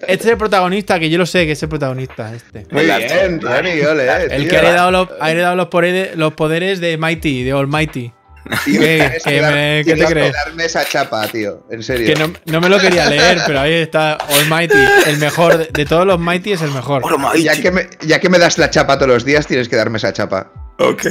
este 0.09 0.12
es 0.12 0.27
el 0.27 0.37
protagonista, 0.37 0.99
que 0.99 1.09
yo 1.09 1.18
lo 1.18 1.27
sé 1.27 1.47
que 1.47 1.53
es 1.53 1.62
el 1.62 1.68
protagonista. 1.68 2.35
Este. 2.35 2.66
Muy 2.71 2.87
bien, 2.87 3.38
Tony, 3.38 3.81
ole. 3.83 4.09
El 4.25 4.42
tío. 4.42 4.51
que 4.51 4.57
ha 4.57 4.61
heredado 4.61 4.90
los, 4.90 5.09
ha 5.21 5.31
heredado 5.31 5.55
los 5.55 5.68
poderes, 5.68 6.16
los 6.16 6.33
poderes 6.35 6.81
de 6.81 6.99
Mighty, 6.99 7.45
de 7.45 7.53
Almighty. 7.53 8.12
Tío, 8.64 8.81
¿Qué? 8.81 9.21
tienes 9.23 9.23
¿Qué 9.23 9.31
que 9.31 9.40
dar- 9.40 9.55
me- 9.55 9.83
qué 9.85 9.85
te 9.85 9.95
tienes 9.95 10.07
que 10.09 10.12
crees? 10.14 10.33
darme 10.33 10.64
esa 10.64 10.85
chapa, 10.85 11.29
tío. 11.29 11.64
En 11.71 11.81
serio. 11.85 12.12
Que 12.12 12.18
no, 12.18 12.33
no 12.47 12.61
me 12.61 12.68
lo 12.68 12.81
quería 12.81 13.09
leer, 13.09 13.38
pero 13.47 13.61
ahí 13.61 13.75
está 13.75 14.14
Almighty. 14.14 14.75
El 15.07 15.18
mejor 15.18 15.59
de, 15.59 15.66
de 15.73 15.87
todos 15.87 16.05
los 16.05 16.18
Mighty 16.18 16.51
es 16.55 16.61
el 16.62 16.73
mejor. 16.73 17.05
Ya 17.38 17.55
que, 17.62 17.71
me, 17.71 17.87
ya 18.01 18.18
que 18.18 18.29
me 18.29 18.40
das 18.40 18.59
la 18.59 18.68
chapa 18.68 18.97
todos 18.97 19.11
los 19.12 19.25
días, 19.25 19.47
tienes 19.47 19.68
que 19.68 19.77
darme 19.77 19.99
esa 19.99 20.12
chapa. 20.12 20.51
Ok. 20.81 21.03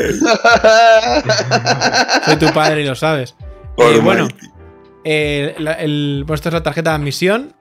Soy 2.25 2.35
tu 2.35 2.51
padre 2.53 2.81
y 2.81 2.85
lo 2.85 2.95
sabes. 2.95 3.33
Eh, 3.77 3.99
bueno, 4.03 4.27
eh, 5.03 5.55
la- 5.59 5.73
el, 5.73 6.23
pues 6.27 6.39
esto 6.39 6.49
es 6.49 6.53
la 6.53 6.63
tarjeta 6.63 6.91
de 6.91 6.95
admisión, 6.97 7.53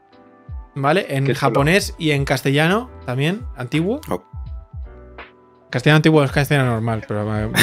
¿vale? 0.74 1.06
En 1.08 1.32
japonés 1.34 1.94
y 1.98 2.10
en 2.10 2.24
castellano 2.24 2.90
también, 3.06 3.42
antiguo. 3.56 4.00
Oh. 4.10 4.22
Castellano 5.70 5.96
antiguo 5.96 6.22
es 6.24 6.32
castellano 6.32 6.70
normal, 6.72 7.04
pero 7.06 7.24
me, 7.24 7.46
me- 7.46 7.58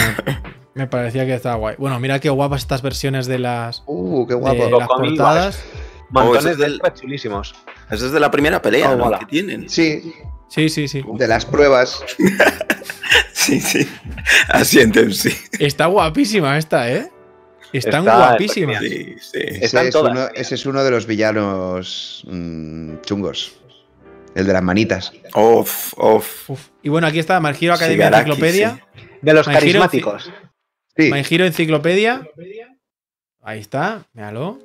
me 0.73 0.87
parecía 0.87 1.25
que 1.25 1.33
estaba 1.35 1.55
guay. 1.55 1.75
Bueno, 1.77 1.99
mira 1.99 2.19
qué 2.19 2.29
guapas 2.29 2.61
estas 2.61 2.81
versiones 2.81 3.27
de 3.27 3.39
las, 3.39 3.83
Uh, 3.85 4.25
qué 4.27 4.33
de 4.35 4.39
guapo. 4.39 4.69
Lo 4.69 4.79
las 4.79 4.87
portadas. 4.87 5.63
Oh, 5.65 5.69
ese 5.69 6.11
Montones 6.11 6.45
es 6.45 6.57
de 6.57 6.63
del- 6.63 6.81
chulísimos. 6.93 7.53
Esa 7.91 8.05
es 8.05 8.11
de 8.11 8.19
la 8.19 8.31
primera 8.31 8.61
pelea, 8.61 8.91
Oh. 8.91 9.19
Que 9.19 9.25
tienen. 9.25 9.69
Sí, 9.69 10.13
Sí, 10.49 10.69
sí, 10.69 10.87
sí. 10.87 11.03
de 11.15 11.27
las 11.27 11.45
pruebas. 11.45 12.03
Sí, 13.33 13.61
sí. 13.61 13.87
Asienten, 14.49 15.13
sí. 15.13 15.29
Está 15.57 15.85
guapísima 15.85 16.57
esta, 16.57 16.91
¿eh? 16.91 17.09
Están 17.77 18.01
Está 18.07 18.17
guapísimas. 18.29 18.79
Sí, 18.81 19.15
sí. 19.19 19.39
Ese 19.39 19.65
Están 19.65 19.87
es, 19.87 19.93
todas. 19.93 20.11
uno, 20.11 20.27
ese 20.33 20.55
es 20.55 20.65
uno 20.65 20.83
de 20.83 20.91
los 20.91 21.05
villanos 21.05 22.23
mm, 22.27 22.97
chungos. 23.01 23.53
El 24.35 24.45
de 24.45 24.53
las 24.53 24.61
manitas. 24.63 25.11
Off, 25.33 25.93
off. 25.97 26.49
Uf. 26.49 26.67
Y 26.83 26.89
bueno, 26.89 27.07
aquí 27.07 27.19
está 27.19 27.39
My 27.39 27.49
Hero 27.59 27.73
Academia 27.73 28.05
Shigaraki, 28.05 28.29
Enciclopedia. 28.29 28.85
De 29.21 29.33
los 29.33 29.47
My 29.47 29.53
Hero, 29.53 29.59
carismáticos. 29.61 30.31
Sí, 30.95 31.11
My 31.11 31.23
Hero 31.27 31.45
Enciclopedia. 31.45 32.27
Ahí 33.41 33.59
está, 33.59 34.05
míralo. 34.13 34.59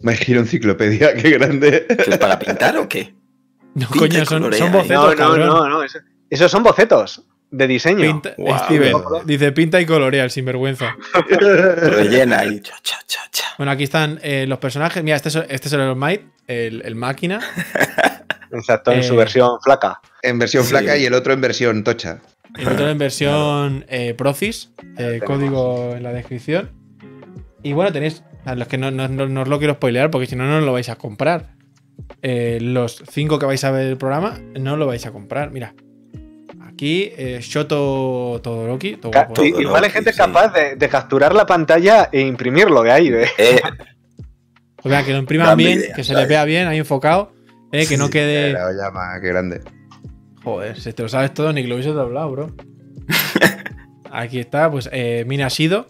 Me 0.00 0.16
giro 0.16 0.40
enciclopedia, 0.40 1.14
qué 1.22 1.30
grande. 1.30 1.86
¿Qué 1.86 2.10
es 2.10 2.18
para 2.18 2.38
pintar 2.38 2.76
o 2.76 2.88
qué? 2.88 3.14
No, 3.74 3.88
Pinta 3.88 3.98
coño, 3.98 4.24
son, 4.24 4.52
son 4.52 4.70
bocetos, 4.72 4.88
No, 5.02 5.10
no, 5.10 5.16
cabrón. 5.16 5.48
no, 5.48 5.68
no. 5.68 5.82
eso- 5.82 5.98
Esos 6.30 6.48
son 6.50 6.62
bocetos 6.62 7.24
de 7.56 7.66
diseño. 7.66 8.00
Pinta- 8.00 8.34
Steven, 8.66 8.94
dice 9.24 9.52
pinta 9.52 9.80
y 9.80 9.86
colorea 9.86 10.24
el 10.24 10.30
sinvergüenza. 10.30 10.96
Rellena 11.30 12.44
y 12.44 12.60
cha, 12.60 12.74
cha, 12.82 12.98
cha, 13.06 13.20
cha. 13.30 13.44
Bueno, 13.58 13.72
aquí 13.72 13.84
están 13.84 14.18
eh, 14.22 14.46
los 14.48 14.58
personajes. 14.58 15.02
Mira, 15.02 15.16
este 15.16 15.28
es, 15.28 15.36
este 15.36 15.68
es 15.68 15.72
el 15.72 15.94
Might, 15.96 16.22
el, 16.46 16.82
el 16.84 16.94
máquina. 16.96 17.40
Exacto, 18.52 18.92
en 18.92 19.00
Eh, 19.00 19.02
su 19.02 19.16
versión 19.16 19.60
flaca. 19.62 20.00
En 20.22 20.38
versión 20.38 20.64
Sí. 20.64 20.70
flaca 20.70 20.96
y 20.96 21.04
el 21.04 21.14
otro 21.14 21.32
en 21.32 21.40
versión 21.40 21.82
tocha. 21.84 22.20
El 22.56 22.68
otro 22.68 22.88
en 22.88 22.98
versión 22.98 23.84
eh, 23.88 24.14
Procis, 24.16 24.70
eh, 24.96 25.20
código 25.24 25.94
en 25.96 26.02
la 26.02 26.12
descripción. 26.12 26.70
Y 27.62 27.72
bueno, 27.72 27.92
tenéis, 27.92 28.22
a 28.44 28.54
los 28.54 28.68
que 28.68 28.78
no, 28.78 28.90
no- 28.90 29.08
no- 29.08 29.26
no 29.26 29.42
os 29.42 29.48
lo 29.48 29.58
quiero 29.58 29.74
spoilear 29.74 30.10
porque 30.10 30.26
si 30.26 30.36
no, 30.36 30.44
no 30.46 30.60
lo 30.60 30.72
vais 30.72 30.88
a 30.88 30.96
comprar. 30.96 31.54
Eh, 32.22 32.58
los 32.60 33.02
cinco 33.10 33.38
que 33.38 33.46
vais 33.46 33.62
a 33.64 33.70
ver 33.70 33.86
el 33.86 33.96
programa, 33.96 34.38
no 34.58 34.76
lo 34.76 34.86
vais 34.86 35.04
a 35.06 35.12
comprar. 35.12 35.50
Mira, 35.50 35.74
aquí 36.74 37.10
eh, 37.16 37.38
Shoto 37.40 38.40
Todoroki, 38.42 38.96
todo 38.96 39.10
Ca- 39.12 39.24
guapo. 39.26 39.42
sí, 39.42 39.50
todo 39.52 39.60
igual 39.62 39.84
hay 39.84 39.90
gente 39.90 40.12
sí. 40.12 40.18
capaz 40.18 40.48
de, 40.52 40.76
de 40.76 40.88
capturar 40.88 41.34
la 41.34 41.46
pantalla 41.46 42.08
e 42.12 42.20
imprimirlo 42.20 42.82
de 42.82 42.90
ahí. 42.92 43.08
de- 43.10 43.28
Eh, 43.38 43.60
O 44.86 44.90
sea, 44.90 45.02
que 45.02 45.12
lo 45.12 45.18
impriman 45.18 45.46
Grande 45.46 45.64
bien, 45.64 45.78
idea, 45.78 45.94
que 45.94 46.04
se 46.04 46.12
le 46.14 46.26
vea 46.26 46.44
bien, 46.44 46.66
ahí 46.68 46.76
enfocado. 46.78 47.32
eh, 47.72 47.86
que 47.86 47.96
no 47.96 48.10
quede. 48.10 48.52
La 48.52 48.70
llama, 48.72 49.18
qué 49.22 49.28
grande. 49.28 49.62
Joder, 50.44 50.78
si 50.78 50.92
te 50.92 51.02
lo 51.02 51.08
sabes 51.08 51.32
todo, 51.32 51.54
ni 51.54 51.62
que 51.62 51.68
lo 51.68 51.76
hubiese 51.76 51.90
doblado, 51.92 52.30
bro. 52.30 52.54
Aquí 54.12 54.38
está, 54.38 54.70
pues 54.70 54.90
eh, 54.92 55.24
Mina 55.26 55.48
Shido. 55.48 55.86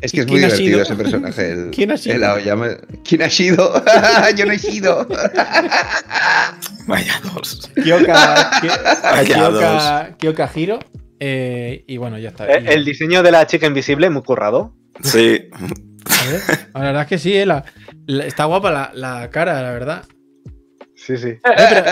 Es 0.00 0.12
¿Y 0.14 0.16
que 0.16 0.20
es 0.22 0.26
muy 0.28 0.36
divertido 0.40 0.66
sido? 0.68 0.82
ese 0.82 0.94
personaje. 0.96 1.50
El, 1.52 1.70
¿Quién 1.74 1.90
ha 1.92 1.96
sido? 1.96 2.14
el 2.16 2.24
Aoyama. 2.24 2.68
¿Quién 3.04 3.22
ha 3.22 3.30
sido? 3.30 3.82
Yo 4.36 4.46
no 4.46 4.52
he 4.52 4.58
sido. 4.58 5.06
vaya 6.86 7.20
dos. 7.34 7.70
Kyoka, 7.82 8.50
Kyoka, 9.24 10.16
Kyoka 10.18 10.50
Hiro. 10.54 10.78
eh, 11.20 11.84
y 11.86 11.96
bueno, 11.96 12.18
ya 12.18 12.28
está. 12.30 12.46
Eh, 12.46 12.64
El 12.66 12.84
diseño 12.84 13.22
de 13.22 13.32
la 13.32 13.46
chica 13.46 13.66
invisible, 13.66 14.08
muy 14.10 14.22
currado. 14.22 14.74
Sí. 15.02 15.48
a 15.52 16.30
ver, 16.30 16.40
la 16.74 16.80
verdad 16.80 17.02
es 17.02 17.08
que 17.08 17.18
sí, 17.18 17.36
eh, 17.36 17.46
la- 17.46 17.64
la- 18.06 18.24
está 18.26 18.44
guapa 18.44 18.70
la, 18.70 18.90
la 18.94 19.30
cara, 19.30 19.60
la 19.62 19.70
verdad. 19.72 20.04
Sí, 20.96 21.16
sí. 21.16 21.28
Eh, 21.28 21.40
pero 21.44 21.84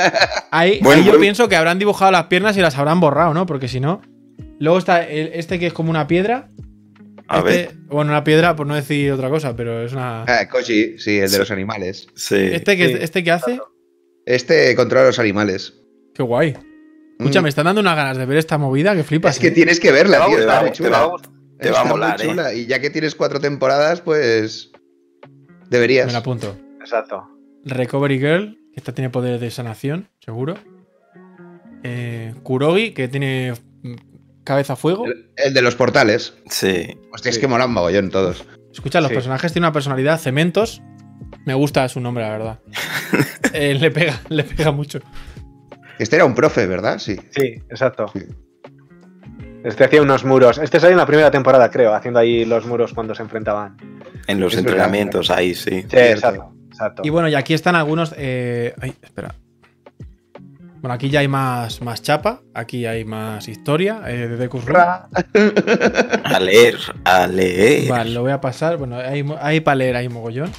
ahí, 0.51 0.81
yo 1.05 1.19
pienso 1.21 1.49
que 1.49 1.57
habrán 1.57 1.79
dibujado 1.79 2.11
las 2.11 2.25
piernas 2.27 2.57
y 2.57 2.61
las 2.61 2.77
habrán 2.77 3.01
borrado, 3.01 3.33
¿no? 3.35 3.47
Porque 3.47 3.69
si 3.69 3.81
no. 3.81 4.03
Luego 4.59 4.79
está 4.79 5.03
el- 5.05 5.31
este 5.35 5.59
que 5.59 5.67
es 5.69 5.73
como 5.73 5.91
una 5.91 6.07
piedra. 6.07 6.49
A 7.29 7.39
Este- 7.39 7.51
ver. 7.51 7.75
Bueno, 7.89 8.13
una 8.13 8.23
piedra, 8.25 8.55
por 8.57 8.67
no 8.67 8.75
decir 8.75 9.11
otra 9.13 9.29
cosa, 9.29 9.57
pero 9.57 9.83
es 9.83 9.93
una. 9.93 10.23
Ah, 10.25 10.49
Koji, 10.49 10.99
sí, 10.99 11.17
el 11.17 11.23
de 11.23 11.29
Sí. 11.29 11.39
los 11.39 11.51
animales. 11.51 12.07
Sí. 12.15 12.37
Este 12.37 12.77
que, 12.77 12.89
sí. 12.89 12.97
este 13.01 13.25
que 13.25 13.31
hace. 13.33 13.59
Este 14.25 14.75
controla 14.77 15.07
los 15.07 15.19
animales. 15.19 15.75
Qué 16.15 16.23
guay. 16.23 16.55
Escucha, 17.19 17.41
Mm. 17.41 17.43
me 17.45 17.49
están 17.49 17.65
dando 17.65 17.81
unas 17.81 17.97
ganas 17.97 18.17
de 18.19 18.27
ver 18.27 18.39
esta 18.39 18.59
movida 18.59 18.95
que 18.95 19.03
flipas. 19.05 19.37
Es 19.37 19.41
que 19.41 19.49
¿eh? 19.49 19.53
tienes 19.53 19.81
que 19.81 19.91
verla, 19.93 20.27
tío. 20.27 20.39
Está 20.39 20.61
muy 20.61 20.69
eh, 20.71 20.73
te 20.73 20.89
va 20.91 20.99
a 20.99 21.07
chula. 21.11 21.31
Te 21.59 21.71
va 21.71 21.81
a 21.81 21.85
molar, 21.85 22.21
¿eh? 22.21 22.27
chula. 22.29 22.53
Y 22.55 22.67
ya 22.67 22.79
que 22.81 22.91
tienes 22.91 23.15
cuatro 23.15 23.41
temporadas, 23.41 24.01
pues. 24.03 24.71
Deberías. 25.71 26.07
Me 26.07 26.13
la 26.13 26.19
apunto. 26.19 26.57
Exacto. 26.81 27.27
Recovery 27.65 28.19
Girl, 28.19 28.59
que 28.73 28.81
esta 28.81 28.93
tiene 28.93 29.11
poderes 29.11 29.41
de 29.41 29.51
sanación, 29.51 30.09
seguro. 30.21 30.55
Eh, 31.83 32.35
Kurogi, 32.43 32.93
que 32.93 33.09
tiene 33.09 33.55
cabeza 34.47 34.73
a 34.73 34.77
fuego. 34.77 35.05
El, 35.05 35.29
el 35.37 35.53
de 35.53 35.61
los 35.61 35.75
portales. 35.75 36.33
Sí. 36.49 36.97
Hostia, 37.13 37.29
es 37.29 37.35
Sí. 37.35 37.41
que 37.43 37.49
mola 37.49 37.67
un 37.67 37.73
mogollón 37.75 38.11
todos. 38.11 38.47
Escucha, 38.73 39.01
los 39.03 39.09
Sí. 39.11 39.15
personajes 39.15 39.53
tienen 39.53 39.67
una 39.67 39.73
personalidad. 39.75 40.19
Cementos. 40.19 40.81
Me 41.45 41.53
gusta 41.55 41.87
su 41.91 42.01
nombre, 42.01 42.25
la 42.25 42.31
verdad. 42.31 42.59
Eh, 43.53 43.75
le 43.75 43.91
pega, 43.91 44.21
le 44.29 44.45
pega 44.45 44.71
mucho. 44.71 44.99
Este 45.99 46.17
era 46.17 46.25
un 46.27 46.35
profe, 46.35 46.67
¿verdad? 46.67 46.99
Sí. 46.99 47.17
Sí, 47.31 47.55
exacto. 47.71 48.07
Sí. 48.13 48.21
Este 49.65 49.85
hacía 49.85 50.03
unos 50.03 50.25
muros. 50.25 50.59
Este 50.59 50.79
salió 50.79 50.93
en 50.93 50.99
la 50.99 51.07
primera 51.07 51.31
temporada, 51.31 51.71
creo, 51.71 51.95
haciendo 51.95 52.21
ahí 52.21 52.45
los 52.45 52.67
muros 52.67 52.93
cuando 52.93 53.15
se 53.15 53.23
enfrentaban. 53.23 53.77
En 54.27 54.39
los 54.41 54.53
Es 54.53 54.57
verdad. 54.63 54.73
entrenamientos 54.75 55.31
ahí, 55.31 55.55
sí. 55.55 55.83
Sí, 55.89 55.97
exacto. 55.97 56.53
exacto. 56.69 57.03
Y 57.05 57.11
bueno, 57.11 57.29
y 57.29 57.35
aquí 57.35 57.55
están 57.55 57.75
algunos. 57.77 58.13
eh, 58.17 58.75
ay, 58.81 58.95
espera. 59.03 59.35
Bueno, 60.81 60.95
aquí 60.95 61.11
ya 61.11 61.21
hay 61.21 61.29
más, 61.29 61.81
más 61.83 62.03
chapa. 62.03 62.43
Aquí 62.55 62.87
hay 62.87 63.05
más 63.05 63.49
historia 63.49 64.03
eh, 64.07 64.29
de 64.29 64.37
Dekus 64.37 64.65
Room. 64.65 64.79
A 66.25 66.41
leer, 66.41 66.77
a 67.05 67.27
leer. 67.27 67.89
Vale, 67.89 68.11
lo 68.11 68.23
voy 68.23 68.33
a 68.33 68.41
pasar. 68.41 68.77
Bueno, 68.77 68.97
hay, 68.99 69.25
hay 69.41 69.61
para 69.61 69.75
leer, 69.77 69.97
hay 69.97 70.09
mogollón. 70.09 70.51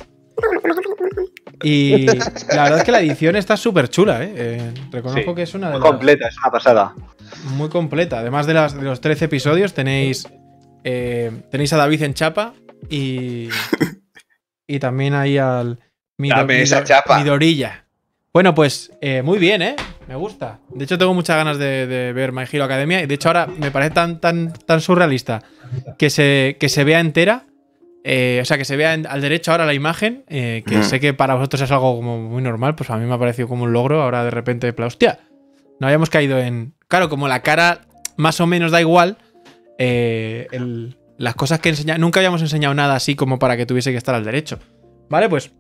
Y 1.64 2.06
la 2.06 2.64
verdad 2.64 2.78
es 2.80 2.84
que 2.84 2.92
la 2.92 3.00
edición 3.02 3.36
está 3.36 3.58
súper 3.58 3.90
chula, 3.90 4.24
¿eh? 4.24 4.34
Eh, 4.36 4.74
Reconozco 4.92 5.30
Sí, 5.32 5.36
que 5.36 5.42
es 5.44 5.54
una 5.56 5.68
de 5.68 5.74
Muy 5.74 5.82
las 5.82 5.90
completa, 5.92 6.28
es 6.28 6.38
una 6.38 6.52
pasada. 6.52 6.94
muy 7.56 7.70
completa. 7.70 8.20
Además 8.20 8.46
de, 8.48 8.54
las, 8.54 8.76
de 8.76 8.84
los 8.84 9.02
13 9.02 9.26
episodios, 9.26 9.74
tenéis 9.74 10.28
eh, 10.84 11.32
tenéis 11.52 11.74
a 11.74 11.78
David 11.78 12.04
en 12.04 12.14
chapa 12.14 12.54
y 12.90 13.50
y 14.68 14.80
también 14.80 15.14
ahí 15.16 15.38
al 15.38 15.80
Mido- 16.18 16.36
Dame 16.38 16.62
esa 16.62 16.78
Mido- 16.82 16.86
chapa. 16.88 17.20
Midorilla. 17.20 17.86
Bueno, 18.34 18.54
pues 18.54 18.92
eh, 19.02 19.22
muy 19.24 19.40
bien, 19.40 19.62
¿eh? 19.64 19.76
Me 20.08 20.16
gusta. 20.16 20.60
De 20.70 20.86
hecho, 20.86 20.98
tengo 20.98 21.14
muchas 21.14 21.36
ganas 21.36 21.58
de, 21.58 21.86
de 21.88 22.14
ver 22.14 22.32
My 22.32 22.44
Hero 22.52 22.64
Academia. 22.64 23.02
Y 23.02 23.08
de 23.08 23.16
hecho, 23.16 23.30
ahora 23.30 23.48
me 23.48 23.72
parece 23.72 23.92
tan, 23.92 24.20
tan, 24.22 24.54
tan 24.54 24.80
surrealista 24.82 25.44
que 25.98 26.10
se, 26.10 26.58
que 26.60 26.70
se 26.70 26.84
vea 26.84 27.00
entera. 27.00 27.44
eh, 28.10 28.40
o 28.42 28.46
sea, 28.46 28.58
que 28.58 28.64
se 28.64 28.78
vea 28.78 28.94
en- 28.94 29.06
al 29.06 29.20
derecho 29.20 29.52
ahora 29.52 29.66
la 29.66 29.74
imagen. 29.74 30.24
eh, 30.30 30.64
que 30.66 30.78
Mm. 30.78 30.84
sé 30.84 31.00
que 31.02 31.14
para 31.14 31.36
vosotros 31.36 31.62
es 31.64 31.72
algo 31.72 31.96
como 31.98 32.22
muy 32.30 32.42
normal. 32.42 32.74
Pues 32.76 32.90
a 32.90 32.96
mí 32.98 33.06
me 33.06 33.14
ha 33.14 33.18
parecido 33.20 33.50
como 33.50 33.66
un 33.66 33.74
logro. 33.74 34.02
Ahora 34.02 34.24
de 34.24 34.32
repente, 34.32 34.72
plan, 34.72 34.88
hostia. 34.88 35.20
No 35.82 35.88
habíamos 35.88 36.10
caído 36.10 36.40
en. 36.40 36.74
Claro, 36.88 37.10
como 37.10 37.28
la 37.28 37.42
cara 37.42 37.82
más 38.16 38.40
o 38.40 38.48
menos 38.48 38.72
da 38.72 38.80
igual. 38.80 39.18
eh, 39.80 40.48
el- 40.52 40.98
las 41.18 41.36
cosas 41.36 41.60
que 41.60 41.70
enseña. 41.70 41.98
Nunca 41.98 42.20
habíamos 42.20 42.42
enseñado 42.42 42.74
nada 42.74 42.96
así 42.96 43.16
como 43.16 43.38
para 43.40 43.58
que 43.58 43.66
tuviese 43.66 43.92
que 43.92 43.98
estar 43.98 44.16
al 44.16 44.24
derecho. 44.24 44.58
Vale, 45.10 45.28
pues. 45.30 45.52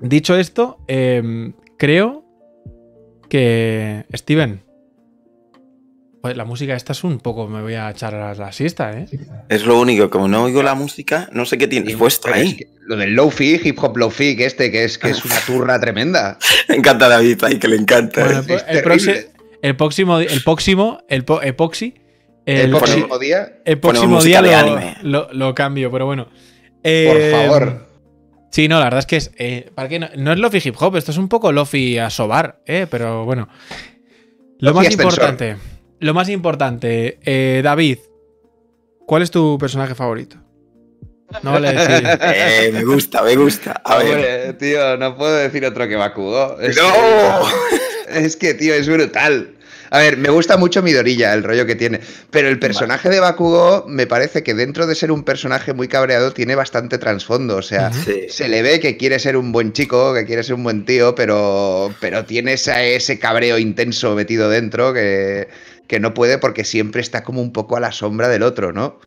Dicho 0.00 0.36
esto, 0.36 0.78
em, 0.86 1.52
creo 1.76 2.24
que. 3.28 4.04
Steven. 4.14 4.62
Pues 6.20 6.36
la 6.36 6.44
música 6.44 6.74
esta 6.74 6.92
es 6.92 7.04
un 7.04 7.20
poco. 7.20 7.46
Me 7.46 7.62
voy 7.62 7.74
a 7.74 7.90
echar 7.90 8.14
a 8.14 8.34
la 8.34 8.50
siesta, 8.52 8.90
¿eh? 8.92 9.06
Es 9.48 9.64
lo 9.64 9.78
único, 9.78 10.10
como 10.10 10.26
no 10.26 10.42
oigo 10.44 10.62
la 10.64 10.74
música, 10.74 11.28
no 11.32 11.44
sé 11.46 11.58
qué 11.58 11.68
tienes 11.68 11.94
puesto 11.96 12.28
es 12.28 12.34
ahí. 12.34 12.56
que 12.56 12.66
lo 12.86 12.96
del 12.96 13.14
low-fi, 13.14 13.60
hip 13.62 13.78
hop 13.82 13.96
low-fi, 13.96 14.36
que 14.36 14.46
este, 14.46 14.70
que 14.72 14.82
es, 14.84 14.98
que 14.98 15.10
es 15.10 15.24
una 15.24 15.38
turra 15.46 15.78
tremenda. 15.80 16.36
Me 16.68 16.74
encanta 16.74 17.08
David 17.08 17.44
ahí, 17.44 17.58
que 17.58 17.68
le 17.68 17.76
encanta. 17.76 18.24
Bueno, 18.24 18.40
el, 18.48 18.50
es 18.50 18.64
el 18.68 18.82
próximo. 18.82 19.14
El 19.62 19.76
próximo. 20.44 20.98
El 21.08 21.24
po- 21.24 21.42
epoxi. 21.42 21.94
El, 22.46 22.56
El, 22.62 22.70
próximo 22.70 23.18
día, 23.18 23.60
el 23.66 23.78
próximo 23.78 24.22
día 24.22 24.40
de 24.42 24.50
lo, 24.52 24.56
anime. 24.56 24.96
lo- 25.02 25.28
lo 25.32 25.54
cambio, 25.54 25.90
pero 25.92 26.06
bueno. 26.06 26.24
por 26.24 26.32
Eh, 26.82 27.30
favor. 27.30 27.87
Sí, 28.50 28.66
no, 28.68 28.78
la 28.78 28.84
verdad 28.84 29.00
es 29.00 29.06
que 29.06 29.16
es. 29.16 29.30
eh, 29.36 29.70
¿para 29.74 29.88
qué 29.88 29.98
no? 29.98 30.08
no 30.16 30.32
es 30.32 30.38
lofi 30.38 30.58
hip 30.64 30.74
hop, 30.78 30.96
esto 30.96 31.10
es 31.12 31.18
un 31.18 31.28
poco 31.28 31.52
lofi 31.52 31.98
a 31.98 32.08
sobar, 32.10 32.60
¿eh? 32.66 32.86
Pero 32.90 33.24
bueno. 33.24 33.48
Lo 34.60 34.74
más 34.74 34.90
importante. 34.90 35.56
Lo 36.00 36.14
más 36.14 36.28
importante. 36.28 37.18
eh, 37.24 37.60
David, 37.62 37.98
¿cuál 39.06 39.22
es 39.22 39.30
tu 39.30 39.58
personaje 39.58 39.94
favorito? 39.94 40.36
No 41.42 41.52
vale 41.52 41.72
decir. 41.74 42.08
Eh, 42.22 42.70
me 42.72 42.84
gusta, 42.84 43.22
me 43.22 43.36
gusta. 43.36 43.82
A 43.84 43.98
ver. 43.98 44.56
Tío, 44.56 44.96
no 44.96 45.16
puedo 45.16 45.36
decir 45.36 45.64
otro 45.66 45.86
que 45.86 45.96
Bakugo. 45.96 46.58
Es 46.60 46.76
¡No! 46.76 46.90
que- 48.10 48.24
es 48.24 48.36
que, 48.36 48.54
tío, 48.54 48.72
es 48.72 48.88
brutal. 48.88 49.57
A 49.90 49.98
ver, 49.98 50.16
me 50.16 50.28
gusta 50.30 50.56
mucho 50.56 50.82
Midorilla, 50.82 51.32
el 51.34 51.42
rollo 51.44 51.64
que 51.66 51.74
tiene. 51.74 52.00
Pero 52.30 52.48
el 52.48 52.58
personaje 52.58 53.08
de 53.08 53.20
Bakugo 53.20 53.84
me 53.88 54.06
parece 54.06 54.42
que 54.42 54.54
dentro 54.54 54.86
de 54.86 54.94
ser 54.94 55.10
un 55.12 55.24
personaje 55.24 55.72
muy 55.72 55.88
cabreado 55.88 56.32
tiene 56.32 56.54
bastante 56.54 56.98
trasfondo. 56.98 57.56
O 57.56 57.62
sea. 57.62 57.90
Sí. 57.92 58.26
se 58.28 58.48
le 58.48 58.62
ve 58.62 58.80
que 58.80 58.96
quiere 58.96 59.18
ser 59.18 59.36
un 59.36 59.52
buen 59.52 59.72
chico, 59.72 60.12
que 60.14 60.24
quiere 60.24 60.42
ser 60.42 60.54
un 60.56 60.64
buen 60.64 60.84
tío, 60.84 61.14
pero, 61.14 61.94
pero 62.00 62.24
tiene 62.24 62.52
esa- 62.54 62.82
ese 62.84 63.18
cabreo 63.18 63.58
intenso 63.58 64.14
metido 64.14 64.50
dentro 64.50 64.92
que, 64.92 65.48
que 65.86 66.00
no 66.00 66.12
puede 66.14 66.38
porque 66.38 66.64
siempre 66.64 67.00
está 67.00 67.22
como 67.24 67.40
un 67.40 67.52
poco 67.52 67.76
a 67.76 67.80
la 67.80 67.92
sombra 67.92 68.28
del 68.28 68.42
otro, 68.42 68.72
¿no? 68.72 69.00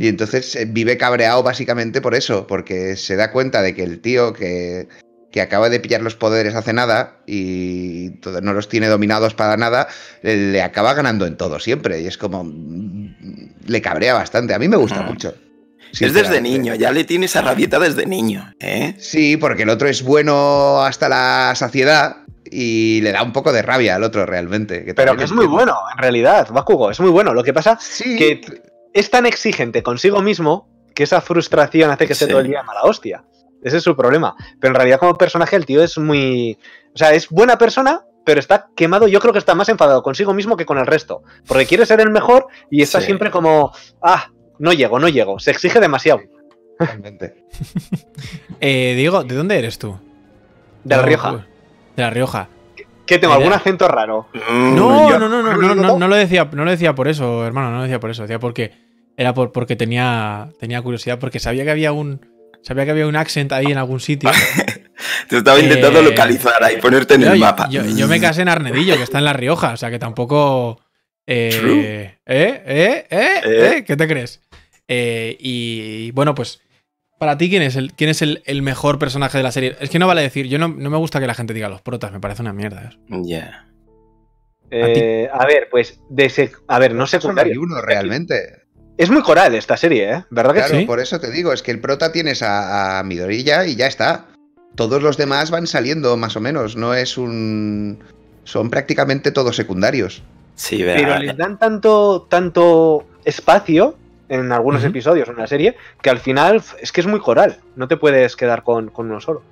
Y 0.00 0.08
entonces 0.08 0.56
eh, 0.56 0.64
vive 0.68 0.96
cabreado 0.96 1.42
básicamente 1.44 2.00
por 2.00 2.16
eso, 2.16 2.48
porque 2.48 2.96
se 2.96 3.14
da 3.14 3.30
cuenta 3.30 3.62
de 3.62 3.74
que 3.76 3.84
el 3.84 4.00
tío 4.00 4.32
que, 4.32 4.88
que 5.30 5.40
acaba 5.42 5.68
de 5.68 5.78
pillar 5.80 6.00
los 6.02 6.14
poderes 6.16 6.54
hace 6.54 6.72
nada 6.72 7.18
y 7.26 8.10
todo- 8.20 8.40
no 8.40 8.52
los 8.54 8.68
tiene 8.68 8.86
dominados 8.88 9.34
para 9.34 9.56
nada, 9.56 9.88
le 10.22 10.62
acaba 10.62 10.94
ganando 10.94 11.26
en 11.26 11.36
todo 11.36 11.58
siempre. 11.60 12.00
Y 12.00 12.06
es 12.06 12.16
como... 12.18 12.44
mm, 12.44 13.54
Le 13.66 13.82
cabrea 13.82 14.14
bastante. 14.14 14.54
A 14.54 14.58
mí 14.58 14.68
me 14.68 14.76
gusta 14.78 15.00
Ujú. 15.00 15.10
mucho. 15.10 15.34
Es 16.00 16.12
desde 16.14 16.40
niño, 16.40 16.74
ya 16.74 16.90
le 16.92 17.04
tiene 17.04 17.26
esa 17.26 17.40
rabieta 17.42 17.78
desde 17.78 18.04
niño, 18.06 18.54
¿eh? 18.60 18.94
Sí, 18.98 19.36
porque 19.38 19.62
el 19.64 19.70
otro 19.70 19.88
es 19.88 20.02
bueno 20.02 20.82
hasta 20.82 21.08
la 21.08 21.52
saciedad 21.54 22.18
y 22.50 23.00
le 23.02 23.12
da 23.12 23.22
un 23.22 23.32
poco 23.32 23.52
de 23.52 23.62
rabia 23.62 23.96
al 23.96 24.04
otro 24.04 24.24
realmente. 24.26 24.84
que 24.84 24.94
Pero 24.94 25.16
que 25.16 25.24
es 25.24 25.32
muy 25.32 25.46
bueno, 25.46 25.74
en 25.92 25.98
realidad, 25.98 26.48
Bakugo, 26.50 26.90
es 26.90 27.00
muy 27.00 27.10
bueno. 27.10 27.32
Lo 27.34 27.42
que 27.42 27.52
pasa 27.54 27.78
Sí, 27.80 28.16
que 28.16 28.40
es 28.92 29.10
tan 29.10 29.24
exigente 29.26 29.82
consigo 29.82 30.20
mismo 30.20 30.68
que 30.94 31.04
esa 31.04 31.20
frustración 31.22 31.90
hace 31.90 32.06
que 32.06 32.12
esté 32.12 32.24
Sí. 32.26 32.30
todo 32.30 32.40
el 32.40 32.48
día 32.48 32.62
mala 32.62 32.82
hostia. 32.82 33.24
Ese 33.62 33.78
es 33.78 33.82
su 33.82 33.96
problema. 33.96 34.34
Pero 34.60 34.72
en 34.72 34.76
realidad, 34.76 34.98
como 34.98 35.16
personaje, 35.16 35.56
el 35.56 35.66
tío 35.66 35.82
es 35.82 35.98
muy. 35.98 36.58
O 36.94 36.98
sea, 36.98 37.12
es 37.12 37.28
buena 37.28 37.58
persona, 37.58 38.02
pero 38.24 38.40
está 38.40 38.68
quemado. 38.76 39.08
Yo 39.08 39.20
creo 39.20 39.32
que 39.32 39.38
está 39.38 39.54
más 39.54 39.68
enfadado 39.68 40.02
consigo 40.02 40.34
mismo 40.34 40.56
que 40.56 40.66
con 40.66 40.78
el 40.78 40.86
resto. 40.86 41.22
Porque 41.46 41.66
quiere 41.66 41.86
ser 41.86 42.00
el 42.00 42.10
mejor 42.10 42.46
y 42.70 42.82
está 42.82 43.00
Sí. 43.00 43.06
siempre 43.06 43.30
como. 43.30 43.72
Ah, 44.02 44.30
no 44.58 44.72
llego, 44.72 44.98
no 44.98 45.08
llego. 45.08 45.38
Se 45.38 45.50
exige 45.50 45.80
demasiado. 45.80 46.20
totalmente. 46.78 47.44
Eh, 48.60 48.94
Diego, 48.96 49.22
¿de 49.22 49.34
dónde 49.36 49.56
eres 49.58 49.78
tú? 49.78 49.96
De 50.82 50.96
La 50.96 51.02
Rioja. 51.02 51.46
De 51.96 52.02
La 52.02 52.10
Rioja. 52.10 52.48
¿Qué 53.06 53.18
tengo? 53.18 53.34
Mira. 53.34 53.44
¿Algún 53.46 53.52
acento 53.60 53.86
raro? 53.88 54.26
Mm, 54.34 54.74
no, 54.74 55.18
no, 55.18 55.28
no, 55.28 55.42
no, 55.42 55.74
no, 55.74 55.98
no 55.98 56.08
lo 56.08 56.16
decía, 56.16 56.48
no 56.52 56.64
lo 56.64 56.70
decía 56.70 56.94
por 56.94 57.08
eso, 57.08 57.46
hermano, 57.46 57.70
no 57.70 57.76
lo 57.78 57.82
decía 57.84 58.00
por 58.00 58.10
eso, 58.10 58.22
decía 58.22 58.38
porque 58.40 58.72
era 59.16 59.32
por, 59.32 59.52
porque 59.52 59.76
tenía, 59.76 60.50
tenía 60.58 60.82
curiosidad, 60.82 61.18
porque 61.18 61.38
sabía 61.38 61.64
que 61.64 61.70
había 61.70 61.92
un, 61.92 62.20
sabía 62.68 62.84
que 62.84 62.92
había 62.92 63.06
un 63.08 63.16
accent 63.16 63.50
ahí 63.52 63.66
en 63.66 63.78
algún 63.78 63.98
sitio. 64.00 64.30
Te 65.28 65.38
estaba 65.38 65.58
intentando 65.58 66.00
Eh, 66.00 66.04
localizar 66.04 66.62
ahí, 66.62 66.76
ponerte 66.78 67.14
en 67.14 67.22
Yo, 67.22 67.32
el 67.32 67.38
mapa. 67.40 67.68
yo- 67.70 67.84
yo 67.84 68.06
me 68.08 68.20
casé 68.20 68.42
en 68.42 68.48
Arnedillo, 68.48 68.96
que 68.96 69.02
está 69.02 69.18
en 69.18 69.24
La 69.24 69.32
Rioja, 69.32 69.72
o 69.72 69.76
sea 69.76 69.90
que 69.90 69.98
tampoco. 69.98 70.80
eh, 71.26 71.56
True. 71.60 71.80
¿eh? 71.80 72.18
¿Eh? 72.26 72.62
¿Eh? 72.66 73.04
¿Eh? 73.10 73.40
¿Eh? 73.78 73.84
¿Qué 73.84 73.96
te 73.96 74.06
crees? 74.08 74.40
Eh, 74.86 75.36
y 75.40 76.10
bueno, 76.12 76.34
pues. 76.34 76.60
Para 77.18 77.36
ti, 77.36 77.50
¿quién 77.50 77.62
es, 77.62 77.74
el, 77.74 77.92
quién 77.94 78.10
es 78.10 78.22
el, 78.22 78.42
el 78.46 78.62
mejor 78.62 79.00
personaje 79.00 79.36
de 79.38 79.42
la 79.42 79.50
serie? 79.50 79.76
Es 79.80 79.90
que 79.90 79.98
no 79.98 80.06
vale 80.06 80.22
decir, 80.22 80.46
yo 80.46 80.56
no, 80.58 80.68
no 80.68 80.88
me 80.88 80.96
gusta 80.98 81.18
que 81.18 81.26
la 81.26 81.34
gente 81.34 81.52
diga 81.52 81.68
los 81.68 81.82
protas, 81.82 82.12
me 82.12 82.20
parece 82.20 82.42
una 82.42 82.52
mierda. 82.52 82.90
Ya. 83.08 83.66
Eh, 84.70 85.28
a 85.32 85.44
ver, 85.46 85.68
pues. 85.70 86.00
De 86.10 86.50
a 86.68 86.78
ver, 86.78 86.92
no 86.94 87.06
Solo 87.06 87.16
hay 87.16 87.20
secundario. 87.22 87.60
uno 87.60 87.80
realmente. 87.82 88.57
Es 88.98 89.10
muy 89.10 89.22
coral 89.22 89.54
esta 89.54 89.76
serie, 89.76 90.12
¿eh? 90.12 90.24
¿Verdad 90.28 90.52
que 90.54 90.58
Claro, 90.60 90.78
sí? 90.80 90.84
por 90.84 90.98
eso 91.00 91.18
te 91.20 91.30
digo, 91.30 91.52
es 91.52 91.62
que 91.62 91.70
el 91.70 91.80
prota 91.80 92.12
tienes 92.12 92.42
a, 92.42 92.98
a 92.98 93.02
Midorilla 93.04 93.64
y 93.64 93.76
ya 93.76 93.86
está. 93.86 94.26
Todos 94.74 95.02
los 95.02 95.16
demás 95.16 95.50
van 95.50 95.66
saliendo 95.66 96.16
más 96.16 96.36
o 96.36 96.40
menos, 96.40 96.76
no 96.76 96.94
es 96.94 97.16
un... 97.16 97.98
Son 98.44 98.70
prácticamente 98.70 99.30
todos 99.30 99.54
secundarios. 99.56 100.22
Sí, 100.56 100.78
Pero 100.78 100.94
verá. 101.10 101.18
les 101.20 101.36
dan 101.36 101.58
tanto, 101.58 102.26
tanto 102.28 103.06
espacio 103.24 103.96
en 104.28 104.50
algunos 104.52 104.82
episodios 104.84 105.28
en 105.28 105.36
la 105.36 105.46
serie 105.46 105.76
que 106.02 106.10
al 106.10 106.18
final 106.18 106.62
es 106.80 106.90
que 106.92 107.00
es 107.00 107.06
muy 107.06 107.20
coral. 107.20 107.58
No 107.76 107.86
te 107.88 107.96
puedes 107.96 108.34
quedar 108.36 108.62
con, 108.64 108.88
con 108.88 109.10
uno 109.10 109.20
solo. 109.20 109.42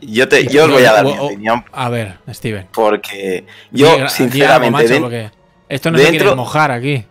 Yo, 0.00 0.28
te, 0.28 0.46
yo 0.46 0.64
os 0.64 0.70
voy 0.72 0.84
a 0.84 0.92
dar 0.92 1.04
mi 1.04 1.12
O- 1.18 1.26
opinión 1.26 1.64
A 1.72 1.88
ver, 1.90 2.16
Steven. 2.30 2.66
porque 2.72 3.44
yo, 3.70 4.08
sinceramente, 4.08 4.70
macho, 4.72 4.88
den- 4.88 5.02
porque 5.02 5.30
esto 5.68 5.90
no 5.90 5.98
se 5.98 6.04
quiere 6.04 6.18
dentro- 6.18 6.36
mojar 6.36 6.70
aquí. 6.70 7.04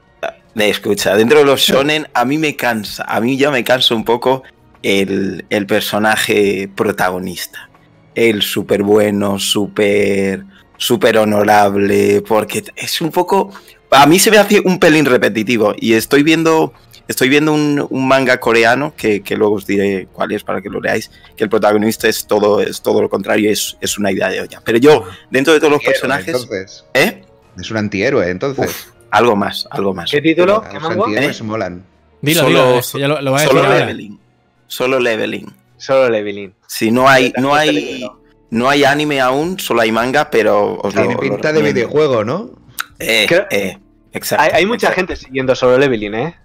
Escucha, 0.56 1.16
dentro 1.16 1.40
de 1.40 1.46
los 1.46 1.62
shonen, 1.62 2.08
a 2.14 2.26
mí 2.26 2.38
me 2.38 2.56
cansa, 2.56 3.04
a 3.08 3.20
mí 3.20 3.38
ya 3.38 3.50
me 3.52 3.64
cansa 3.64 3.96
un 3.96 4.06
poco 4.06 4.44
el, 4.82 5.46
el 5.50 5.66
personaje 5.66 6.70
protagonista. 6.76 7.70
El 8.16 8.44
súper 8.44 8.84
bueno, 8.84 9.40
súper 9.40 10.46
súper 10.78 11.18
honorable, 11.18 12.22
porque 12.28 12.64
es 12.76 13.02
un 13.02 13.12
poco... 13.12 13.52
A 13.92 14.06
mí 14.06 14.20
se 14.20 14.32
me 14.32 14.38
hace 14.38 14.60
un 14.60 14.80
pelín 14.80 15.06
repetitivo 15.06 15.74
y 15.78 15.94
estoy 15.94 16.24
viendo... 16.24 16.74
Estoy 17.06 17.28
viendo 17.28 17.52
un, 17.54 17.86
un 17.90 18.08
manga 18.08 18.40
coreano 18.40 18.94
que, 18.96 19.22
que 19.22 19.36
luego 19.36 19.56
os 19.56 19.68
diré 19.68 20.08
cuál 20.14 20.32
es 20.32 20.42
para 20.42 20.62
que 20.62 20.70
lo 20.70 20.80
leáis, 20.80 21.12
que 21.36 21.44
el 21.44 21.50
protagonista 21.50 22.08
es 22.08 22.26
todo, 22.26 22.62
es 22.62 22.82
todo 22.82 23.02
lo 23.02 23.10
contrario, 23.10 23.52
es, 23.52 23.78
es 23.82 23.98
una 23.98 24.10
idea 24.10 24.30
de 24.30 24.40
olla. 24.40 24.62
Pero 24.64 24.78
yo, 24.78 25.04
dentro 25.30 25.54
de 25.54 25.60
todos 25.60 25.74
los 25.74 25.84
personajes, 25.84 26.30
Entonces, 26.30 26.86
¿eh? 26.94 27.26
es 27.60 27.70
un 27.70 27.76
antihéroe, 27.78 28.30
entonces. 28.30 28.70
Uf, 28.70 28.86
algo 29.14 29.36
más, 29.36 29.68
algo 29.72 29.94
más. 29.94 30.12
¿Qué 30.12 30.22
título? 30.22 30.62
Pero 30.62 30.74
¿Qué 30.74 30.80
manga? 30.80 31.22
¿Eh? 31.24 31.34
molan. 31.44 31.84
Dilo, 32.22 32.42
Solo- 32.42 32.68
dilo, 32.70 32.82
ya 33.00 33.08
lo, 33.08 33.22
lo 33.22 33.32
va 33.32 33.38
a 33.38 33.42
decir 33.42 33.56
Solo 33.58 33.68
ahora. 33.68 33.80
leveling. 33.80 34.20
Solo 34.68 35.00
leveling. 35.00 35.54
Solo 35.78 36.10
Leveling. 36.10 36.54
Si 36.66 36.92
no 36.92 37.10
hay, 37.10 37.34
no 37.38 37.54
hay, 37.54 38.06
no 38.52 38.70
hay 38.70 38.86
anime 38.86 39.20
aún, 39.20 39.60
solo 39.60 39.82
hay 39.82 39.92
manga, 39.92 40.30
pero 40.30 40.76
os 40.78 40.96
lo 40.96 41.02
Tiene 41.02 41.16
lo 41.16 41.20
pinta 41.20 41.52
de 41.52 41.62
videojuego, 41.62 42.24
¿no? 42.24 42.52
Eh, 43.00 43.26
Creo- 43.28 43.48
eh, 43.52 43.78
exacto. 44.14 44.46
Hay, 44.46 44.52
hay 44.62 44.66
mucha 44.66 44.88
exacto. 44.88 44.96
gente 44.96 45.16
siguiendo 45.18 45.56
Solo 45.56 45.78
Leveling, 45.78 46.14
¿eh? 46.14 46.36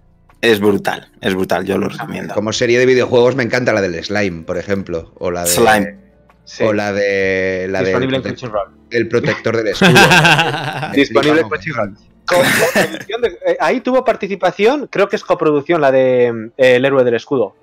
Es 0.40 0.58
brutal, 0.58 1.08
es 1.20 1.34
brutal, 1.34 1.64
yo 1.64 1.78
lo 1.78 1.88
recomiendo. 1.88 2.34
Como 2.34 2.52
serie 2.52 2.80
de 2.80 2.86
videojuegos 2.86 3.36
me 3.36 3.44
encanta 3.44 3.72
la 3.72 3.80
del 3.80 4.02
Slime, 4.04 4.42
por 4.42 4.58
ejemplo. 4.58 5.12
O 5.18 5.30
la 5.30 5.42
de... 5.44 5.48
Slime. 5.50 5.96
Sí. 6.44 6.64
O 6.64 6.72
la 6.72 6.92
de... 6.92 7.66
La 7.70 7.82
Disponible 7.82 8.16
en 8.16 8.22
del 8.24 8.32
Crunchyroll. 8.36 8.70
el 8.90 9.08
protector 9.08 9.56
del 9.56 9.68
escudo. 9.68 9.90
Disponible 10.94 11.40
en 11.42 11.48
Crunchyroll. 11.48 11.94
De- 13.22 13.38
eh, 13.46 13.56
ahí 13.60 13.80
tuvo 13.80 14.04
participación, 14.04 14.86
creo 14.90 15.08
que 15.08 15.16
es 15.16 15.24
coproducción 15.24 15.80
la 15.80 15.90
de 15.90 16.32
mm, 16.32 16.50
El 16.56 16.84
héroe 16.84 17.04
del 17.04 17.14
escudo. 17.14 17.54